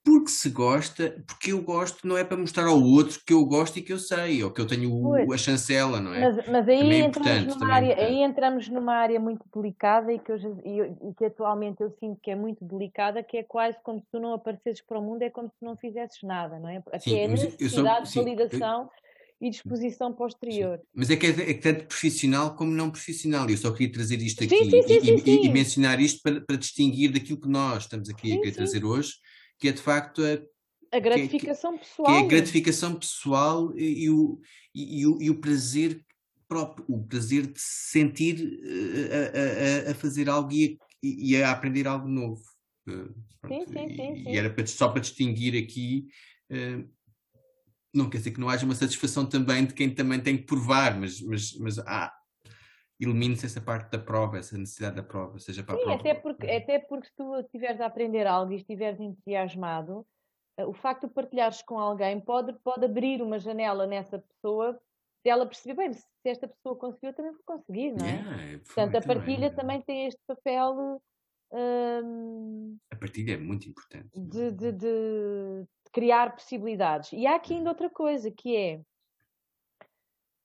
porque 0.05 0.29
se 0.29 0.49
gosta, 0.51 1.23
porque 1.25 1.51
eu 1.51 1.63
gosto, 1.63 2.07
não 2.07 2.15
é 2.15 2.23
para 2.23 2.37
mostrar 2.37 2.67
ao 2.67 2.79
outro 2.79 3.19
que 3.25 3.33
eu 3.33 3.43
gosto 3.43 3.79
e 3.79 3.81
que 3.81 3.91
eu 3.91 3.97
sei, 3.97 4.43
ou 4.43 4.51
que 4.51 4.61
eu 4.61 4.67
tenho 4.67 4.93
o, 4.93 5.33
a 5.33 5.37
chancela, 5.37 5.99
não 5.99 6.13
é? 6.13 6.31
Mas, 6.31 6.47
mas 6.47 6.69
aí, 6.69 6.91
é 6.91 6.99
entramos 6.99 7.55
numa 7.55 7.73
área, 7.73 7.95
aí 7.97 8.21
entramos 8.21 8.69
numa 8.69 8.93
área 8.93 9.19
muito 9.19 9.43
delicada 9.53 10.13
e 10.13 10.19
que, 10.19 10.31
hoje, 10.31 10.47
e, 10.63 11.13
que 11.17 11.25
atualmente 11.25 11.81
eu 11.81 11.89
sinto 11.99 12.19
que 12.21 12.29
é 12.29 12.35
muito 12.35 12.63
delicada, 12.63 13.23
que 13.23 13.35
é 13.35 13.43
quase 13.43 13.77
como 13.83 13.99
se 13.99 14.05
tu 14.11 14.19
não 14.19 14.35
aparecesses 14.35 14.83
para 14.85 14.99
o 14.99 15.01
mundo, 15.01 15.23
é 15.23 15.31
como 15.31 15.49
se 15.49 15.55
tu 15.59 15.65
não 15.65 15.75
fizesses 15.75 16.21
nada, 16.21 16.59
não 16.59 16.69
é? 16.69 16.83
Sim, 16.99 17.09
que 17.09 17.15
é 17.15 17.25
a 17.25 17.27
necessidade 17.27 18.11
sou, 18.11 18.23
de 18.23 18.29
validação. 18.29 18.83
Eu, 18.83 19.05
e 19.41 19.49
disposição 19.49 20.13
posterior. 20.13 20.77
Sim. 20.77 20.85
Mas 20.95 21.09
é 21.09 21.17
que 21.17 21.25
é, 21.25 21.51
é, 21.51 21.53
tanto 21.55 21.87
profissional 21.87 22.55
como 22.55 22.71
não 22.71 22.89
profissional. 22.89 23.49
Eu 23.49 23.57
só 23.57 23.69
queria 23.71 23.91
trazer 23.91 24.21
isto 24.21 24.41
aqui 24.41 24.55
sim, 24.55 24.71
sim, 24.71 24.81
e, 24.87 25.29
e, 25.29 25.45
e, 25.45 25.49
mencionar 25.49 25.99
isto 25.99 26.21
para, 26.23 26.39
para, 26.39 26.55
distinguir 26.55 27.11
daquilo 27.11 27.41
que 27.41 27.49
nós 27.49 27.83
estamos 27.83 28.09
aqui 28.09 28.39
a 28.47 28.51
trazer 28.53 28.85
hoje, 28.85 29.15
que 29.59 29.67
é 29.69 29.71
de 29.71 29.81
facto 29.81 30.21
a, 30.23 30.97
a 30.97 30.99
gratificação 30.99 31.73
que, 31.73 31.79
pessoal. 31.79 32.07
Que 32.07 32.13
é 32.13 32.19
a 32.19 32.27
gratificação 32.27 32.95
pessoal 32.95 33.77
e, 33.77 34.05
e, 34.05 34.09
o, 34.09 34.39
e, 34.73 35.07
o, 35.07 35.21
e 35.21 35.29
o 35.29 35.39
prazer 35.39 36.05
próprio, 36.47 36.85
o 36.87 37.03
prazer 37.05 37.47
de 37.47 37.59
se 37.59 37.91
sentir 37.91 38.59
eh, 38.63 39.85
a, 39.85 39.89
a, 39.89 39.91
a 39.91 39.95
fazer 39.95 40.29
algo 40.29 40.51
e, 40.51 40.77
e, 41.01 41.35
a 41.41 41.51
aprender 41.51 41.87
algo 41.87 42.07
novo. 42.07 42.43
Eh, 42.87 43.09
sim, 43.47 43.65
sim, 43.65 43.95
sim, 43.95 44.23
sim. 44.23 44.29
E 44.29 44.37
era 44.37 44.49
para, 44.49 44.65
só 44.67 44.89
para 44.89 45.01
distinguir 45.01 45.61
aqui. 45.61 46.07
Uh, 46.51 46.87
não 47.93 48.09
quer 48.09 48.17
dizer 48.17 48.31
que 48.31 48.39
não 48.39 48.49
haja 48.49 48.65
uma 48.65 48.75
satisfação 48.75 49.25
também 49.25 49.65
de 49.65 49.73
quem 49.73 49.89
também 49.89 50.19
tem 50.19 50.37
que 50.37 50.43
provar, 50.43 50.99
mas, 50.99 51.21
mas, 51.21 51.57
mas 51.57 51.79
há, 51.79 52.13
elimine-se 52.99 53.45
essa 53.45 53.61
parte 53.61 53.91
da 53.91 53.99
prova, 53.99 54.37
essa 54.37 54.57
necessidade 54.57 54.95
da 54.95 55.03
prova, 55.03 55.39
seja 55.39 55.63
para 55.63 55.75
Sim, 55.75 55.81
a 55.81 55.85
prova. 55.85 55.99
Até 55.99 56.13
porque, 56.13 56.47
até 56.47 56.79
porque 56.79 57.07
se 57.07 57.15
tu 57.15 57.35
estiveres 57.35 57.81
a 57.81 57.85
aprender 57.85 58.25
algo 58.25 58.53
e 58.53 58.57
estiveres 58.57 58.99
entusiasmado, 58.99 60.05
eh, 60.57 60.65
o 60.65 60.73
facto 60.73 61.07
de 61.07 61.13
partilhares 61.13 61.61
com 61.61 61.77
alguém 61.77 62.19
pode, 62.19 62.53
pode 62.63 62.85
abrir 62.85 63.21
uma 63.21 63.39
janela 63.39 63.85
nessa 63.85 64.19
pessoa 64.19 64.79
de 65.23 65.31
ela 65.31 65.45
perceber, 65.45 65.75
bem, 65.75 65.93
se 65.93 66.05
esta 66.25 66.47
pessoa 66.47 66.75
conseguiu, 66.75 67.09
eu 67.09 67.15
também 67.15 67.31
vou 67.31 67.41
conseguir, 67.43 67.91
não 67.91 68.05
é? 68.05 68.11
Yeah, 68.11 68.63
Portanto, 68.63 68.95
a 68.95 69.01
partilha 69.01 69.51
também, 69.51 69.81
tem 69.81 70.05
este 70.05 70.21
papel. 70.27 71.01
Hum, 71.51 72.77
a 72.91 72.95
partilha 72.95 73.33
é 73.33 73.37
muito 73.37 73.67
importante. 73.67 74.09
De, 74.13 74.51
de, 74.51 74.71
de, 74.71 75.65
criar 75.91 76.35
possibilidades. 76.35 77.11
E 77.13 77.25
há 77.25 77.35
aqui 77.35 77.55
ainda 77.55 77.69
outra 77.69 77.89
coisa, 77.89 78.29
que 78.29 78.55
é 78.55 78.81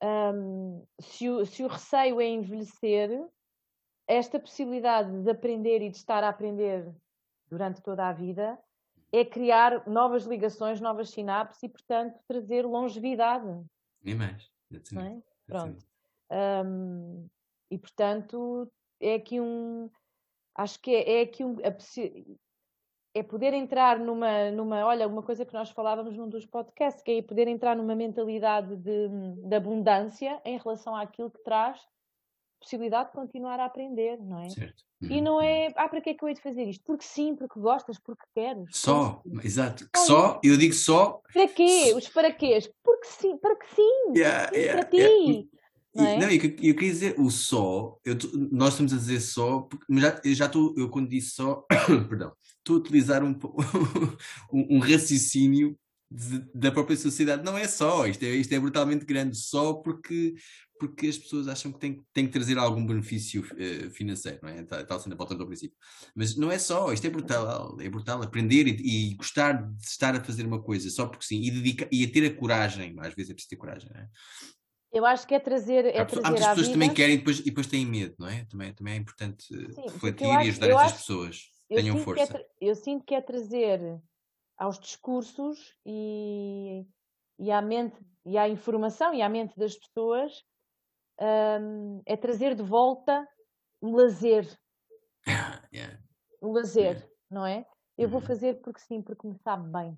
um, 0.02 0.84
se, 1.00 1.28
o, 1.28 1.44
se 1.44 1.62
o 1.62 1.68
receio 1.68 2.20
é 2.20 2.26
envelhecer, 2.26 3.10
esta 4.06 4.40
possibilidade 4.40 5.22
de 5.22 5.30
aprender 5.30 5.82
e 5.82 5.90
de 5.90 5.96
estar 5.96 6.24
a 6.24 6.28
aprender 6.28 6.92
durante 7.48 7.80
toda 7.82 8.08
a 8.08 8.12
vida 8.12 8.58
é 9.12 9.24
criar 9.24 9.86
novas 9.88 10.24
ligações, 10.24 10.80
novas 10.80 11.10
sinapses 11.10 11.62
e, 11.62 11.68
portanto, 11.68 12.18
trazer 12.26 12.64
longevidade. 12.64 13.46
Nem 14.72 14.94
mais. 14.94 15.18
É? 15.18 15.22
Pronto. 15.46 15.84
Um, 16.30 17.28
e, 17.70 17.78
portanto, 17.78 18.70
é 19.00 19.14
aqui 19.14 19.40
um. 19.40 19.90
Acho 20.54 20.80
que 20.80 20.94
é, 20.94 21.20
é 21.20 21.22
aqui 21.22 21.44
um. 21.44 21.56
A, 21.58 21.70
é 23.14 23.22
poder 23.22 23.52
entrar 23.52 23.98
numa, 23.98 24.50
numa, 24.50 24.84
olha, 24.84 25.06
uma 25.08 25.22
coisa 25.22 25.44
que 25.44 25.52
nós 25.52 25.70
falávamos 25.70 26.16
num 26.16 26.28
dos 26.28 26.46
podcasts, 26.46 27.02
que 27.02 27.10
é 27.10 27.22
poder 27.22 27.48
entrar 27.48 27.76
numa 27.76 27.94
mentalidade 27.94 28.76
de, 28.76 29.08
de 29.48 29.54
abundância 29.54 30.40
em 30.44 30.58
relação 30.58 30.94
àquilo 30.94 31.30
que 31.30 31.42
traz 31.42 31.80
possibilidade 32.60 33.08
de 33.08 33.14
continuar 33.14 33.58
a 33.58 33.64
aprender, 33.64 34.18
não 34.20 34.40
é? 34.40 34.50
Certo. 34.50 34.84
E 35.02 35.20
não 35.22 35.36
uhum. 35.36 35.40
é, 35.40 35.72
ah, 35.76 35.88
para 35.88 36.00
que 36.02 36.10
é 36.10 36.14
que 36.14 36.22
eu 36.22 36.28
hei 36.28 36.34
de 36.34 36.42
fazer 36.42 36.64
isto? 36.64 36.84
Porque 36.84 37.04
sim, 37.04 37.34
porque 37.34 37.58
gostas, 37.58 37.98
porque 37.98 38.22
queres. 38.34 38.64
Só, 38.70 39.22
exato. 39.42 39.88
Olha, 39.96 40.04
só, 40.04 40.40
eu 40.44 40.58
digo 40.58 40.74
só. 40.74 41.22
Para 41.32 41.48
quê? 41.48 41.94
Os 41.96 42.06
para 42.08 42.30
quês? 42.30 42.70
Porque 42.84 43.06
sim, 43.06 43.38
para 43.38 43.56
que 43.56 43.66
sim. 43.74 44.12
Yeah, 44.14 44.48
sim 44.52 44.60
yeah, 44.60 44.78
para 44.78 44.90
ti. 44.90 44.96
Yeah. 44.98 45.48
Não, 45.94 46.06
é? 46.06 46.16
não 46.18 46.28
eu, 46.28 46.34
eu, 46.34 46.74
queria 46.74 46.74
dizer 46.74 47.14
o 47.18 47.30
só, 47.30 47.98
eu, 48.04 48.16
nós 48.52 48.74
estamos 48.74 48.92
a 48.92 48.96
dizer 48.96 49.20
só, 49.20 49.62
porque, 49.62 49.84
mas 49.88 50.02
já, 50.02 50.20
eu 50.24 50.34
já 50.34 50.46
estou, 50.46 50.74
eu 50.76 50.88
quando 50.88 51.08
disse 51.08 51.30
só, 51.30 51.64
perdão, 52.08 52.32
estou 52.60 52.76
a 52.76 52.78
utilizar 52.78 53.24
um, 53.24 53.32
um, 54.52 54.76
um 54.76 54.78
raciocínio 54.78 55.76
de, 56.10 56.44
da 56.54 56.72
própria 56.72 56.96
sociedade. 56.96 57.44
Não 57.44 57.56
é 57.56 57.68
só, 57.68 58.06
isto 58.06 58.22
é, 58.24 58.30
isto 58.30 58.52
é 58.52 58.58
brutalmente 58.58 59.04
grande, 59.04 59.36
só 59.36 59.74
porque, 59.74 60.34
porque 60.78 61.06
as 61.06 61.16
pessoas 61.16 61.46
acham 61.46 61.72
que 61.72 61.78
têm, 61.78 62.04
têm 62.12 62.26
que 62.26 62.32
trazer 62.32 62.58
algum 62.58 62.84
benefício 62.84 63.42
uh, 63.42 63.90
financeiro, 63.90 64.40
não 64.42 64.48
é? 64.48 64.62
Tal, 64.64 64.84
tal 64.84 65.00
sendo 65.00 65.12
a 65.12 65.16
volta 65.16 65.34
do 65.34 65.46
princípio. 65.46 65.76
Mas 66.14 66.36
não 66.36 66.50
é 66.50 66.58
só, 66.58 66.92
isto 66.92 67.06
é 67.06 67.10
brutal, 67.10 67.76
é 67.80 67.88
brutal 67.88 68.22
aprender 68.22 68.66
e, 68.66 69.10
e, 69.10 69.14
gostar 69.14 69.52
de 69.52 69.84
estar 69.84 70.16
a 70.16 70.24
fazer 70.24 70.44
uma 70.44 70.60
coisa 70.60 70.90
só 70.90 71.06
porque 71.06 71.24
sim, 71.24 71.40
e, 71.42 71.50
dedica, 71.50 71.88
e 71.92 72.04
a 72.04 72.10
ter 72.10 72.26
a 72.26 72.34
coragem, 72.34 72.96
às 72.98 73.14
vezes 73.14 73.30
é 73.30 73.34
preciso 73.34 73.50
ter 73.50 73.56
coragem, 73.56 73.90
não 73.94 74.00
é? 74.00 74.08
Eu 74.92 75.06
acho 75.06 75.24
que 75.24 75.34
é 75.34 75.38
trazer. 75.38 75.84
É 75.84 76.00
há, 76.00 76.04
trazer 76.04 76.26
há 76.26 76.30
muitas 76.30 76.48
pessoas 76.48 76.66
que 76.66 76.72
também 76.72 76.92
querem 76.92 77.14
e 77.14 77.18
depois, 77.18 77.38
e 77.38 77.44
depois 77.44 77.66
têm 77.68 77.86
medo, 77.86 78.16
não 78.18 78.26
é? 78.26 78.44
Também, 78.46 78.74
também 78.74 78.94
é 78.94 78.96
importante 78.96 79.44
Sim, 79.46 79.82
refletir 79.82 80.26
e 80.26 80.48
ajudar 80.48 80.68
essas 80.68 80.82
acho, 80.82 80.96
pessoas. 80.96 81.59
Tenham 81.76 81.96
é 81.96 82.00
força. 82.00 82.38
É 82.38 82.46
eu 82.60 82.74
sinto 82.74 83.04
que 83.04 83.14
é 83.14 83.20
trazer 83.20 83.80
aos 84.58 84.78
discursos 84.78 85.74
e, 85.86 86.86
e 87.38 87.50
à 87.50 87.62
mente 87.62 87.98
e 88.26 88.36
à 88.36 88.48
informação 88.48 89.14
e 89.14 89.22
à 89.22 89.28
mente 89.28 89.56
das 89.56 89.76
pessoas 89.76 90.44
um, 91.20 92.02
é 92.06 92.16
trazer 92.16 92.54
de 92.54 92.62
volta 92.62 93.26
o 93.80 93.96
lazer. 93.96 94.46
yeah. 95.72 95.98
O 96.40 96.52
lazer, 96.52 96.96
yeah. 96.96 97.08
não 97.30 97.46
é? 97.46 97.66
Eu 97.96 98.08
vou 98.08 98.20
uhum. 98.20 98.26
fazer 98.26 98.60
porque 98.60 98.80
sim, 98.80 99.02
porque 99.02 99.26
me 99.26 99.36
sabe 99.38 99.70
bem. 99.70 99.96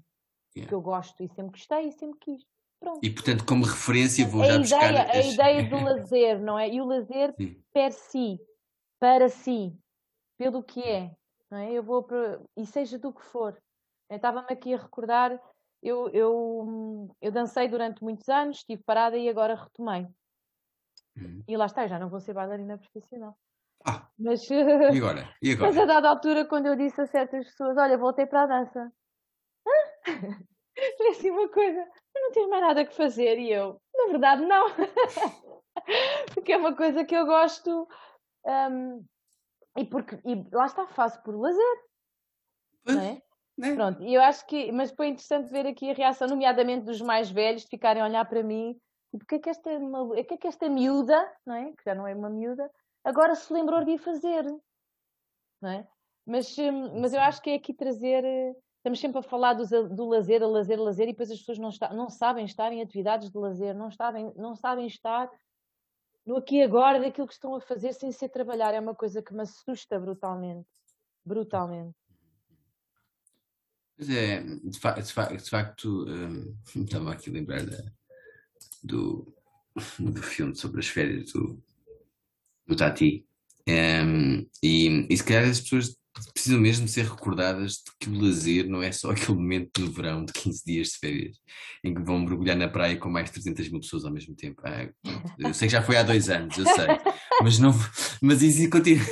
Yeah. 0.56 0.68
Que 0.68 0.74
eu 0.74 0.80
gosto 0.80 1.22
e 1.22 1.28
sempre 1.28 1.52
gostei 1.52 1.88
e 1.88 1.92
sempre 1.92 2.18
quis. 2.20 2.42
Pronto. 2.80 3.00
E 3.02 3.11
portanto, 3.11 3.44
como 3.46 3.64
referência, 3.64 4.26
vou 4.26 4.42
a 4.42 4.62
já 4.62 4.78
ideia, 4.78 5.04
buscar. 5.04 5.16
A 5.16 5.20
ideia 5.20 5.70
do 5.70 5.76
lazer, 5.85 6.40
não 6.40 6.58
é? 6.58 6.68
E 6.68 6.80
o 6.80 6.85
lazer 6.85 7.32
Sim. 7.37 7.62
per 7.72 7.92
si, 7.92 8.38
para 8.98 9.28
si, 9.28 9.76
pelo 10.37 10.62
que 10.62 10.82
é. 10.82 11.14
Não 11.52 11.58
é? 11.58 11.70
Eu 11.70 11.82
vou 11.82 12.02
para. 12.02 12.40
E 12.56 12.64
seja 12.64 12.98
do 12.98 13.12
que 13.12 13.22
for. 13.26 13.54
Estava-me 14.10 14.46
aqui 14.48 14.72
a 14.72 14.78
recordar, 14.78 15.38
eu, 15.82 16.08
eu, 16.08 17.14
eu 17.20 17.30
dancei 17.30 17.68
durante 17.68 18.02
muitos 18.02 18.26
anos, 18.30 18.58
estive 18.58 18.82
parada 18.82 19.18
e 19.18 19.28
agora 19.28 19.54
retomei. 19.54 20.06
Hum. 21.14 21.42
E 21.46 21.54
lá 21.54 21.66
está, 21.66 21.86
já 21.86 21.98
não 21.98 22.08
vou 22.08 22.20
ser 22.20 22.32
bailarina 22.32 22.78
profissional. 22.78 23.36
Ah, 23.86 24.08
mas, 24.18 24.48
e 24.50 24.54
agora? 24.54 25.34
E 25.42 25.52
agora? 25.52 25.68
Mas 25.74 25.78
a 25.78 25.84
dada 25.84 26.08
altura, 26.08 26.46
quando 26.46 26.66
eu 26.66 26.76
disse 26.76 27.00
a 27.02 27.06
certas 27.06 27.44
pessoas: 27.44 27.76
Olha, 27.76 27.98
voltei 27.98 28.24
para 28.24 28.44
a 28.44 28.46
dança. 28.46 28.90
Foi 30.96 31.08
assim 31.08 31.30
uma 31.30 31.50
coisa 31.50 31.86
não 32.14 32.32
tens 32.32 32.48
mais 32.48 32.62
nada 32.62 32.84
que 32.84 32.94
fazer. 32.94 33.38
E 33.38 33.52
eu, 33.52 33.80
na 33.94 34.06
verdade, 34.06 34.46
não. 34.46 34.66
porque 36.32 36.52
é 36.52 36.56
uma 36.56 36.74
coisa 36.74 37.04
que 37.04 37.14
eu 37.14 37.26
gosto. 37.26 37.86
Um, 38.46 39.04
e 39.76 39.85
porque 39.85 40.20
e 40.24 40.46
lá 40.52 40.66
está, 40.66 40.87
faço 40.87 41.22
por 41.22 41.35
lazer. 41.35 41.76
Pois, 42.85 42.96
não 42.96 43.02
é? 43.02 43.22
Né? 43.58 43.74
Pronto, 43.74 44.02
e 44.02 44.14
eu 44.14 44.22
acho 44.22 44.46
que, 44.46 44.72
mas 44.72 44.90
foi 44.92 45.08
interessante 45.08 45.50
ver 45.50 45.66
aqui 45.66 45.90
a 45.90 45.94
reação, 45.94 46.26
nomeadamente 46.26 46.87
dos 46.87 47.00
mais 47.00 47.30
velhos, 47.30 47.62
de 47.62 47.68
ficarem 47.68 48.02
a 48.02 48.06
olhar 48.06 48.24
para 48.24 48.42
mim, 48.42 48.74
e 49.12 49.18
porque 49.18 49.37
é 49.37 49.38
que 49.38 49.50
esta, 49.50 49.70
é 49.70 50.24
que 50.24 50.35
é 50.35 50.37
que 50.38 50.48
esta 50.48 50.68
miúda, 50.68 51.30
não 51.46 51.54
é? 51.54 51.72
Que 51.72 51.85
já 51.85 51.94
não 51.94 52.06
é 52.06 52.14
uma 52.14 52.30
miúda, 52.30 52.70
agora 53.04 53.35
se 53.35 53.52
lembrou 53.52 53.85
de 53.85 53.92
ir 53.92 53.98
fazer, 53.98 54.44
não 55.61 55.70
é? 55.70 55.87
Mas, 56.26 56.56
hum, 56.56 57.00
mas 57.00 57.12
eu 57.12 57.20
acho 57.20 57.42
que 57.42 57.50
é 57.50 57.54
aqui 57.54 57.74
trazer 57.74 58.24
Estamos 58.82 58.98
sempre 58.98 59.20
a 59.20 59.22
falar 59.22 59.54
do, 59.54 59.64
do 59.90 60.08
lazer, 60.08 60.42
a 60.42 60.46
lazer, 60.48 60.76
a 60.76 60.82
lazer, 60.82 61.08
e 61.08 61.12
depois 61.12 61.30
as 61.30 61.38
pessoas 61.38 61.56
não, 61.56 61.68
está, 61.68 61.94
não 61.94 62.08
sabem 62.11 62.44
estar 62.44 62.72
em 62.72 62.82
atividades 62.82 63.30
de 63.30 63.38
lazer, 63.38 63.76
não 63.76 63.92
sabem, 63.92 64.32
não 64.35 64.56
sabem 64.56 64.88
estar 64.88 65.30
no 66.24 66.37
aqui 66.37 66.56
e 66.56 66.62
agora 66.62 67.00
daquilo 67.00 67.26
que 67.26 67.35
estão 67.35 67.54
a 67.54 67.61
fazer 67.61 67.92
sem 67.92 68.12
ser 68.12 68.28
trabalhar. 68.28 68.74
É 68.74 68.80
uma 68.80 68.94
coisa 68.94 69.22
que 69.22 69.35
me 69.35 69.42
assusta 69.42 69.98
brutalmente. 69.98 70.68
Brutalmente. 71.24 71.96
Pois 73.96 74.11
é, 74.11 74.42
de, 74.42 74.78
fa 74.78 74.92
de, 74.92 75.12
fa 75.12 75.26
de 75.26 75.50
facto, 75.50 76.06
um, 76.08 76.56
estava 76.82 77.12
aqui 77.12 77.30
a 77.30 77.32
lembrar 77.32 77.64
da, 77.64 77.85
do, 78.82 79.32
do 79.98 80.22
filme 80.22 80.54
sobre 80.56 80.80
as 80.80 80.88
férias 80.88 81.32
do, 81.32 81.62
do 82.66 82.76
Tati. 82.76 83.26
Um, 83.68 84.49
e, 84.62 85.07
e 85.09 85.16
se 85.16 85.24
calhar 85.24 85.44
as 85.44 85.61
pessoas 85.61 85.97
precisam 86.34 86.60
mesmo 86.60 86.86
ser 86.86 87.06
recordadas 87.06 87.74
de 87.74 87.92
que 87.98 88.10
o 88.10 88.20
lazer 88.20 88.68
não 88.68 88.82
é 88.82 88.92
só 88.92 89.10
aquele 89.12 89.38
momento 89.38 89.80
no 89.80 89.90
verão 89.90 90.24
de 90.24 90.32
15 90.32 90.64
dias 90.64 90.88
de 90.88 90.98
férias 90.98 91.36
em 91.84 91.94
que 91.94 92.02
vão 92.02 92.18
mergulhar 92.18 92.56
na 92.56 92.68
praia 92.68 92.96
com 92.96 93.08
mais 93.08 93.26
de 93.26 93.32
300 93.32 93.68
mil 93.70 93.80
pessoas 93.80 94.04
ao 94.04 94.12
mesmo 94.12 94.34
tempo. 94.34 94.60
Ah, 94.64 94.88
eu 95.38 95.54
sei 95.54 95.68
que 95.68 95.72
já 95.72 95.82
foi 95.82 95.96
há 95.96 96.02
dois 96.02 96.28
anos, 96.28 96.56
eu 96.56 96.66
sei, 96.66 96.86
mas, 97.42 97.58
não, 97.58 97.72
mas 98.20 98.42
isso 98.42 98.68
continua, 98.70 99.04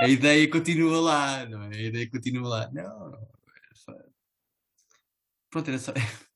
a 0.00 0.08
ideia 0.08 0.48
continua 0.50 1.00
lá, 1.00 1.46
não 1.46 1.62
é? 1.64 1.76
A 1.76 1.82
ideia 1.82 2.10
continua 2.10 2.48
lá. 2.48 2.70
Não, 2.72 3.12
pronto, 5.50 5.68
era 5.68 5.78
só. 5.78 5.92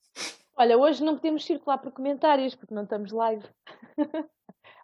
Olha, 0.59 0.75
hoje 0.75 1.03
não 1.03 1.15
podemos 1.15 1.45
circular 1.45 1.77
por 1.77 1.91
comentários, 1.91 2.55
porque 2.55 2.73
não 2.73 2.83
estamos 2.83 3.11
live. 3.11 3.45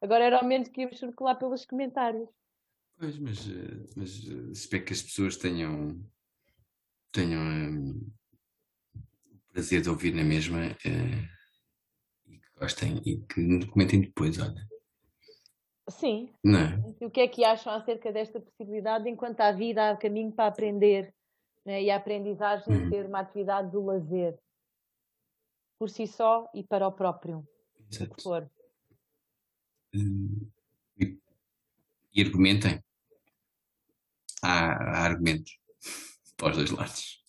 Agora 0.04 0.24
era 0.24 0.38
ao 0.38 0.46
menos 0.46 0.68
que 0.70 0.82
íamos 0.82 1.00
circular 1.00 1.36
pelos 1.36 1.66
comentários. 1.66 2.30
Pois, 3.04 3.20
mas, 3.20 3.50
eh, 3.50 3.86
mas 3.98 4.30
eh, 4.30 4.52
espero 4.54 4.86
que 4.86 4.94
as 4.94 5.02
pessoas 5.02 5.36
tenham, 5.36 6.02
tenham 7.12 7.42
um, 7.42 8.12
o 8.96 9.52
prazer 9.52 9.82
de 9.82 9.90
ouvir 9.90 10.16
na 10.16 10.24
mesma 10.24 10.68
uh, 10.68 11.28
e 12.26 12.38
que 12.38 12.48
gostem 12.58 13.02
e 13.06 13.18
que 13.18 13.68
comentem 13.68 14.00
depois, 14.00 14.40
olha. 14.40 14.66
Sim. 15.90 16.30
Não 16.42 16.60
é? 16.60 16.82
O 17.02 17.12
que 17.12 17.20
é 17.20 17.28
que 17.28 17.44
acham 17.44 17.74
acerca 17.74 18.10
desta 18.10 18.40
possibilidade 18.40 19.10
enquanto 19.10 19.42
há 19.42 19.52
vida, 19.52 19.90
há 19.90 19.98
caminho 19.98 20.32
para 20.32 20.48
aprender 20.48 21.14
né? 21.66 21.84
e 21.84 21.92
a 21.92 21.98
aprendizagem 21.98 22.74
Uhum. 22.74 22.90
ser 22.90 23.06
uma 23.06 23.20
atividade 23.20 23.70
do 23.70 23.84
lazer 23.84 24.40
por 25.78 25.90
si 25.90 26.08
só 26.08 26.50
e 26.56 26.64
para 26.64 26.88
o 26.88 26.92
próprio, 26.94 27.46
que 27.90 27.96
Exato. 27.98 28.24
for. 28.24 28.50
Hum, 29.94 30.50
e, 30.98 31.20
e 32.14 32.22
argumentem. 32.22 32.82
Há, 34.44 34.74
há 34.74 35.04
argumentos 35.06 35.52
para 36.38 36.50
os 36.52 36.58
dois 36.58 36.72
lados. 36.72 37.22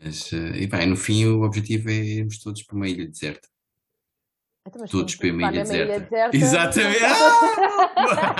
Mas, 0.00 0.32
eh, 0.32 0.62
e 0.62 0.66
bem, 0.66 0.86
no 0.88 0.96
fim, 0.96 1.24
o 1.26 1.42
objetivo 1.42 1.88
é 1.90 1.94
irmos 1.94 2.38
todos 2.42 2.62
para 2.64 2.76
uma 2.76 2.88
ilha 2.88 3.06
deserta. 3.06 3.48
Então, 4.66 4.84
Todos 4.86 5.14
para 5.16 5.28
uma 5.32 5.42
ilha 5.42 5.46
lá 5.46 5.52
na 5.52 5.58
deserta. 5.62 6.00
deserta- 6.00 6.36
Exatamente! 6.36 7.04
Ah! 7.04 8.32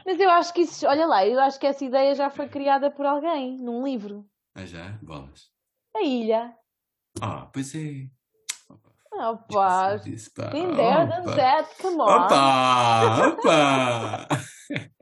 Mas 0.06 0.20
eu 0.20 0.30
acho 0.30 0.52
que 0.52 0.60
isso, 0.62 0.86
olha 0.86 1.06
lá, 1.06 1.26
eu 1.26 1.40
acho 1.40 1.58
que 1.58 1.66
essa 1.66 1.84
ideia 1.84 2.14
já 2.14 2.30
foi 2.30 2.48
criada 2.48 2.90
por 2.90 3.04
alguém 3.06 3.56
num 3.58 3.84
livro. 3.84 4.24
ah, 4.54 4.64
já? 4.66 4.98
Bolas. 5.02 5.50
A 5.96 6.02
ilha. 6.02 6.54
Ah, 7.20 7.46
pois 7.52 7.74
é. 7.74 8.06
Oh, 9.12 9.36
pá. 9.50 9.94
Esqueci 9.96 10.10
disso, 10.10 10.30
pá. 10.34 10.46
Been 10.50 10.76
there, 10.76 11.06
done 11.06 11.26
Opa. 11.26 11.36
that, 11.36 11.74
come 11.80 11.96
on. 11.96 12.04
Opa! 12.04 13.28
Opa! 13.28 14.28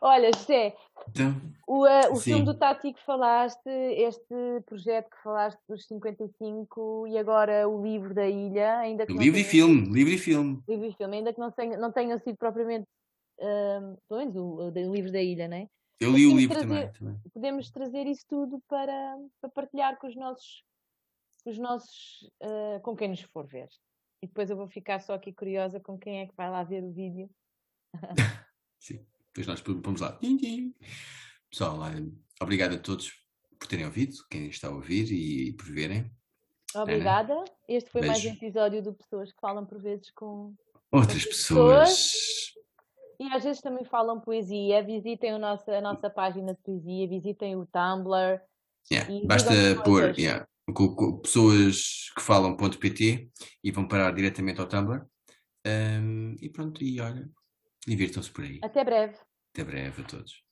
Olha, 0.00 0.30
José, 0.32 0.76
Então, 1.08 1.34
o, 1.66 1.86
eh, 1.86 2.08
o 2.08 2.16
filme 2.16 2.44
do 2.44 2.54
Tati 2.54 2.92
que 2.92 3.04
falaste, 3.04 3.68
este 3.68 4.34
projeto 4.64 5.10
que 5.10 5.22
falaste 5.22 5.58
dos 5.68 5.86
55 5.86 7.06
e 7.08 7.18
agora 7.18 7.68
o 7.68 7.82
livro 7.82 8.14
da 8.14 8.26
ilha, 8.26 8.78
ainda 8.78 9.06
que 9.06 9.12
não 9.12 9.22
livro 9.22 9.38
e 9.40 9.44
filme, 9.44 9.88
livro 9.92 10.12
e 10.12 10.18
filme. 10.18 10.62
livro 10.68 10.86
e 10.86 10.92
filme, 10.94 11.16
ainda 11.16 11.32
que 11.32 11.40
não, 11.40 11.50
tenha, 11.50 11.76
não 11.76 11.90
tenham 11.92 12.18
sido 12.18 12.36
propriamente, 12.36 12.86
ahm, 13.40 13.96
pelo 14.08 14.20
menos 14.20 14.36
o, 14.36 14.54
o 14.68 14.94
livro 14.94 15.10
da 15.12 15.20
ilha, 15.20 15.48
né? 15.48 15.68
Eu 16.00 16.12
li 16.12 16.26
o 16.26 16.28
Temos 16.30 16.40
livro 16.42 16.58
trazer- 16.58 16.92
também. 16.92 16.92
também. 17.16 17.30
Podemos 17.34 17.70
trazer 17.70 18.06
isso 18.06 18.24
tudo 18.28 18.62
para, 18.68 19.18
para 19.40 19.50
partilhar 19.50 19.98
com 19.98 20.06
os 20.06 20.14
nossos, 20.16 20.62
com 21.42 21.50
os 21.50 21.58
nossos, 21.58 22.30
ah, 22.40 22.80
com 22.82 22.94
quem 22.96 23.08
nos 23.08 23.20
for 23.22 23.46
ver. 23.46 23.68
E 24.22 24.26
depois 24.28 24.48
eu 24.48 24.56
vou 24.56 24.68
ficar 24.68 25.00
só 25.00 25.14
aqui 25.14 25.32
curiosa 25.32 25.80
com 25.80 25.98
quem 25.98 26.20
é 26.20 26.26
que 26.26 26.34
vai 26.36 26.48
lá 26.48 26.62
ver 26.62 26.84
o 26.84 26.92
vídeo. 26.92 27.28
Sim. 28.80 29.04
Depois 29.34 29.46
nós 29.46 29.62
vamos 29.82 30.00
lá. 30.00 30.18
Pessoal, 31.50 31.80
obrigado 32.40 32.74
a 32.74 32.78
todos 32.78 33.12
por 33.58 33.66
terem 33.68 33.86
ouvido, 33.86 34.14
quem 34.30 34.48
está 34.48 34.68
a 34.68 34.72
ouvir 34.72 35.10
e 35.12 35.52
por 35.52 35.66
verem. 35.66 36.10
Obrigada. 36.74 37.44
Este 37.66 37.90
foi 37.90 38.02
mais 38.02 38.18
um 38.18 38.22
Beijo. 38.22 38.36
episódio 38.36 38.82
do 38.82 38.94
Pessoas 38.94 39.32
que 39.32 39.40
Falam 39.40 39.64
por 39.64 39.80
vezes 39.80 40.10
com. 40.10 40.54
Outras 40.92 41.14
Outras 41.14 41.24
pessoas. 41.26 42.12
E 43.20 43.24
às 43.32 43.42
vezes 43.42 43.60
também 43.60 43.84
falam 43.84 44.20
poesia. 44.20 44.82
Visitem 44.84 45.34
o 45.34 45.38
nosso, 45.38 45.70
a 45.70 45.80
nossa 45.80 46.08
página 46.08 46.54
de 46.54 46.60
poesia, 46.62 47.08
visitem 47.08 47.56
o 47.56 47.66
Tumblr. 47.66 48.40
Yeah, 48.90 49.26
Basta 49.26 49.52
pôr 49.84 50.18
yeah, 50.18 50.46
pessoas 51.22 52.10
que 52.14 52.22
falam.pt 52.22 53.30
e 53.64 53.70
vão 53.70 53.88
parar 53.88 54.12
diretamente 54.12 54.60
ao 54.60 54.68
Tumblr. 54.68 55.04
Um, 55.66 56.36
e 56.40 56.48
pronto, 56.48 56.82
e 56.82 57.00
olha, 57.00 57.28
divirtam-se 57.88 58.30
por 58.30 58.44
aí. 58.44 58.60
Até 58.62 58.84
breve. 58.84 59.16
Até 59.52 59.64
breve 59.64 60.02
a 60.02 60.04
todos. 60.04 60.47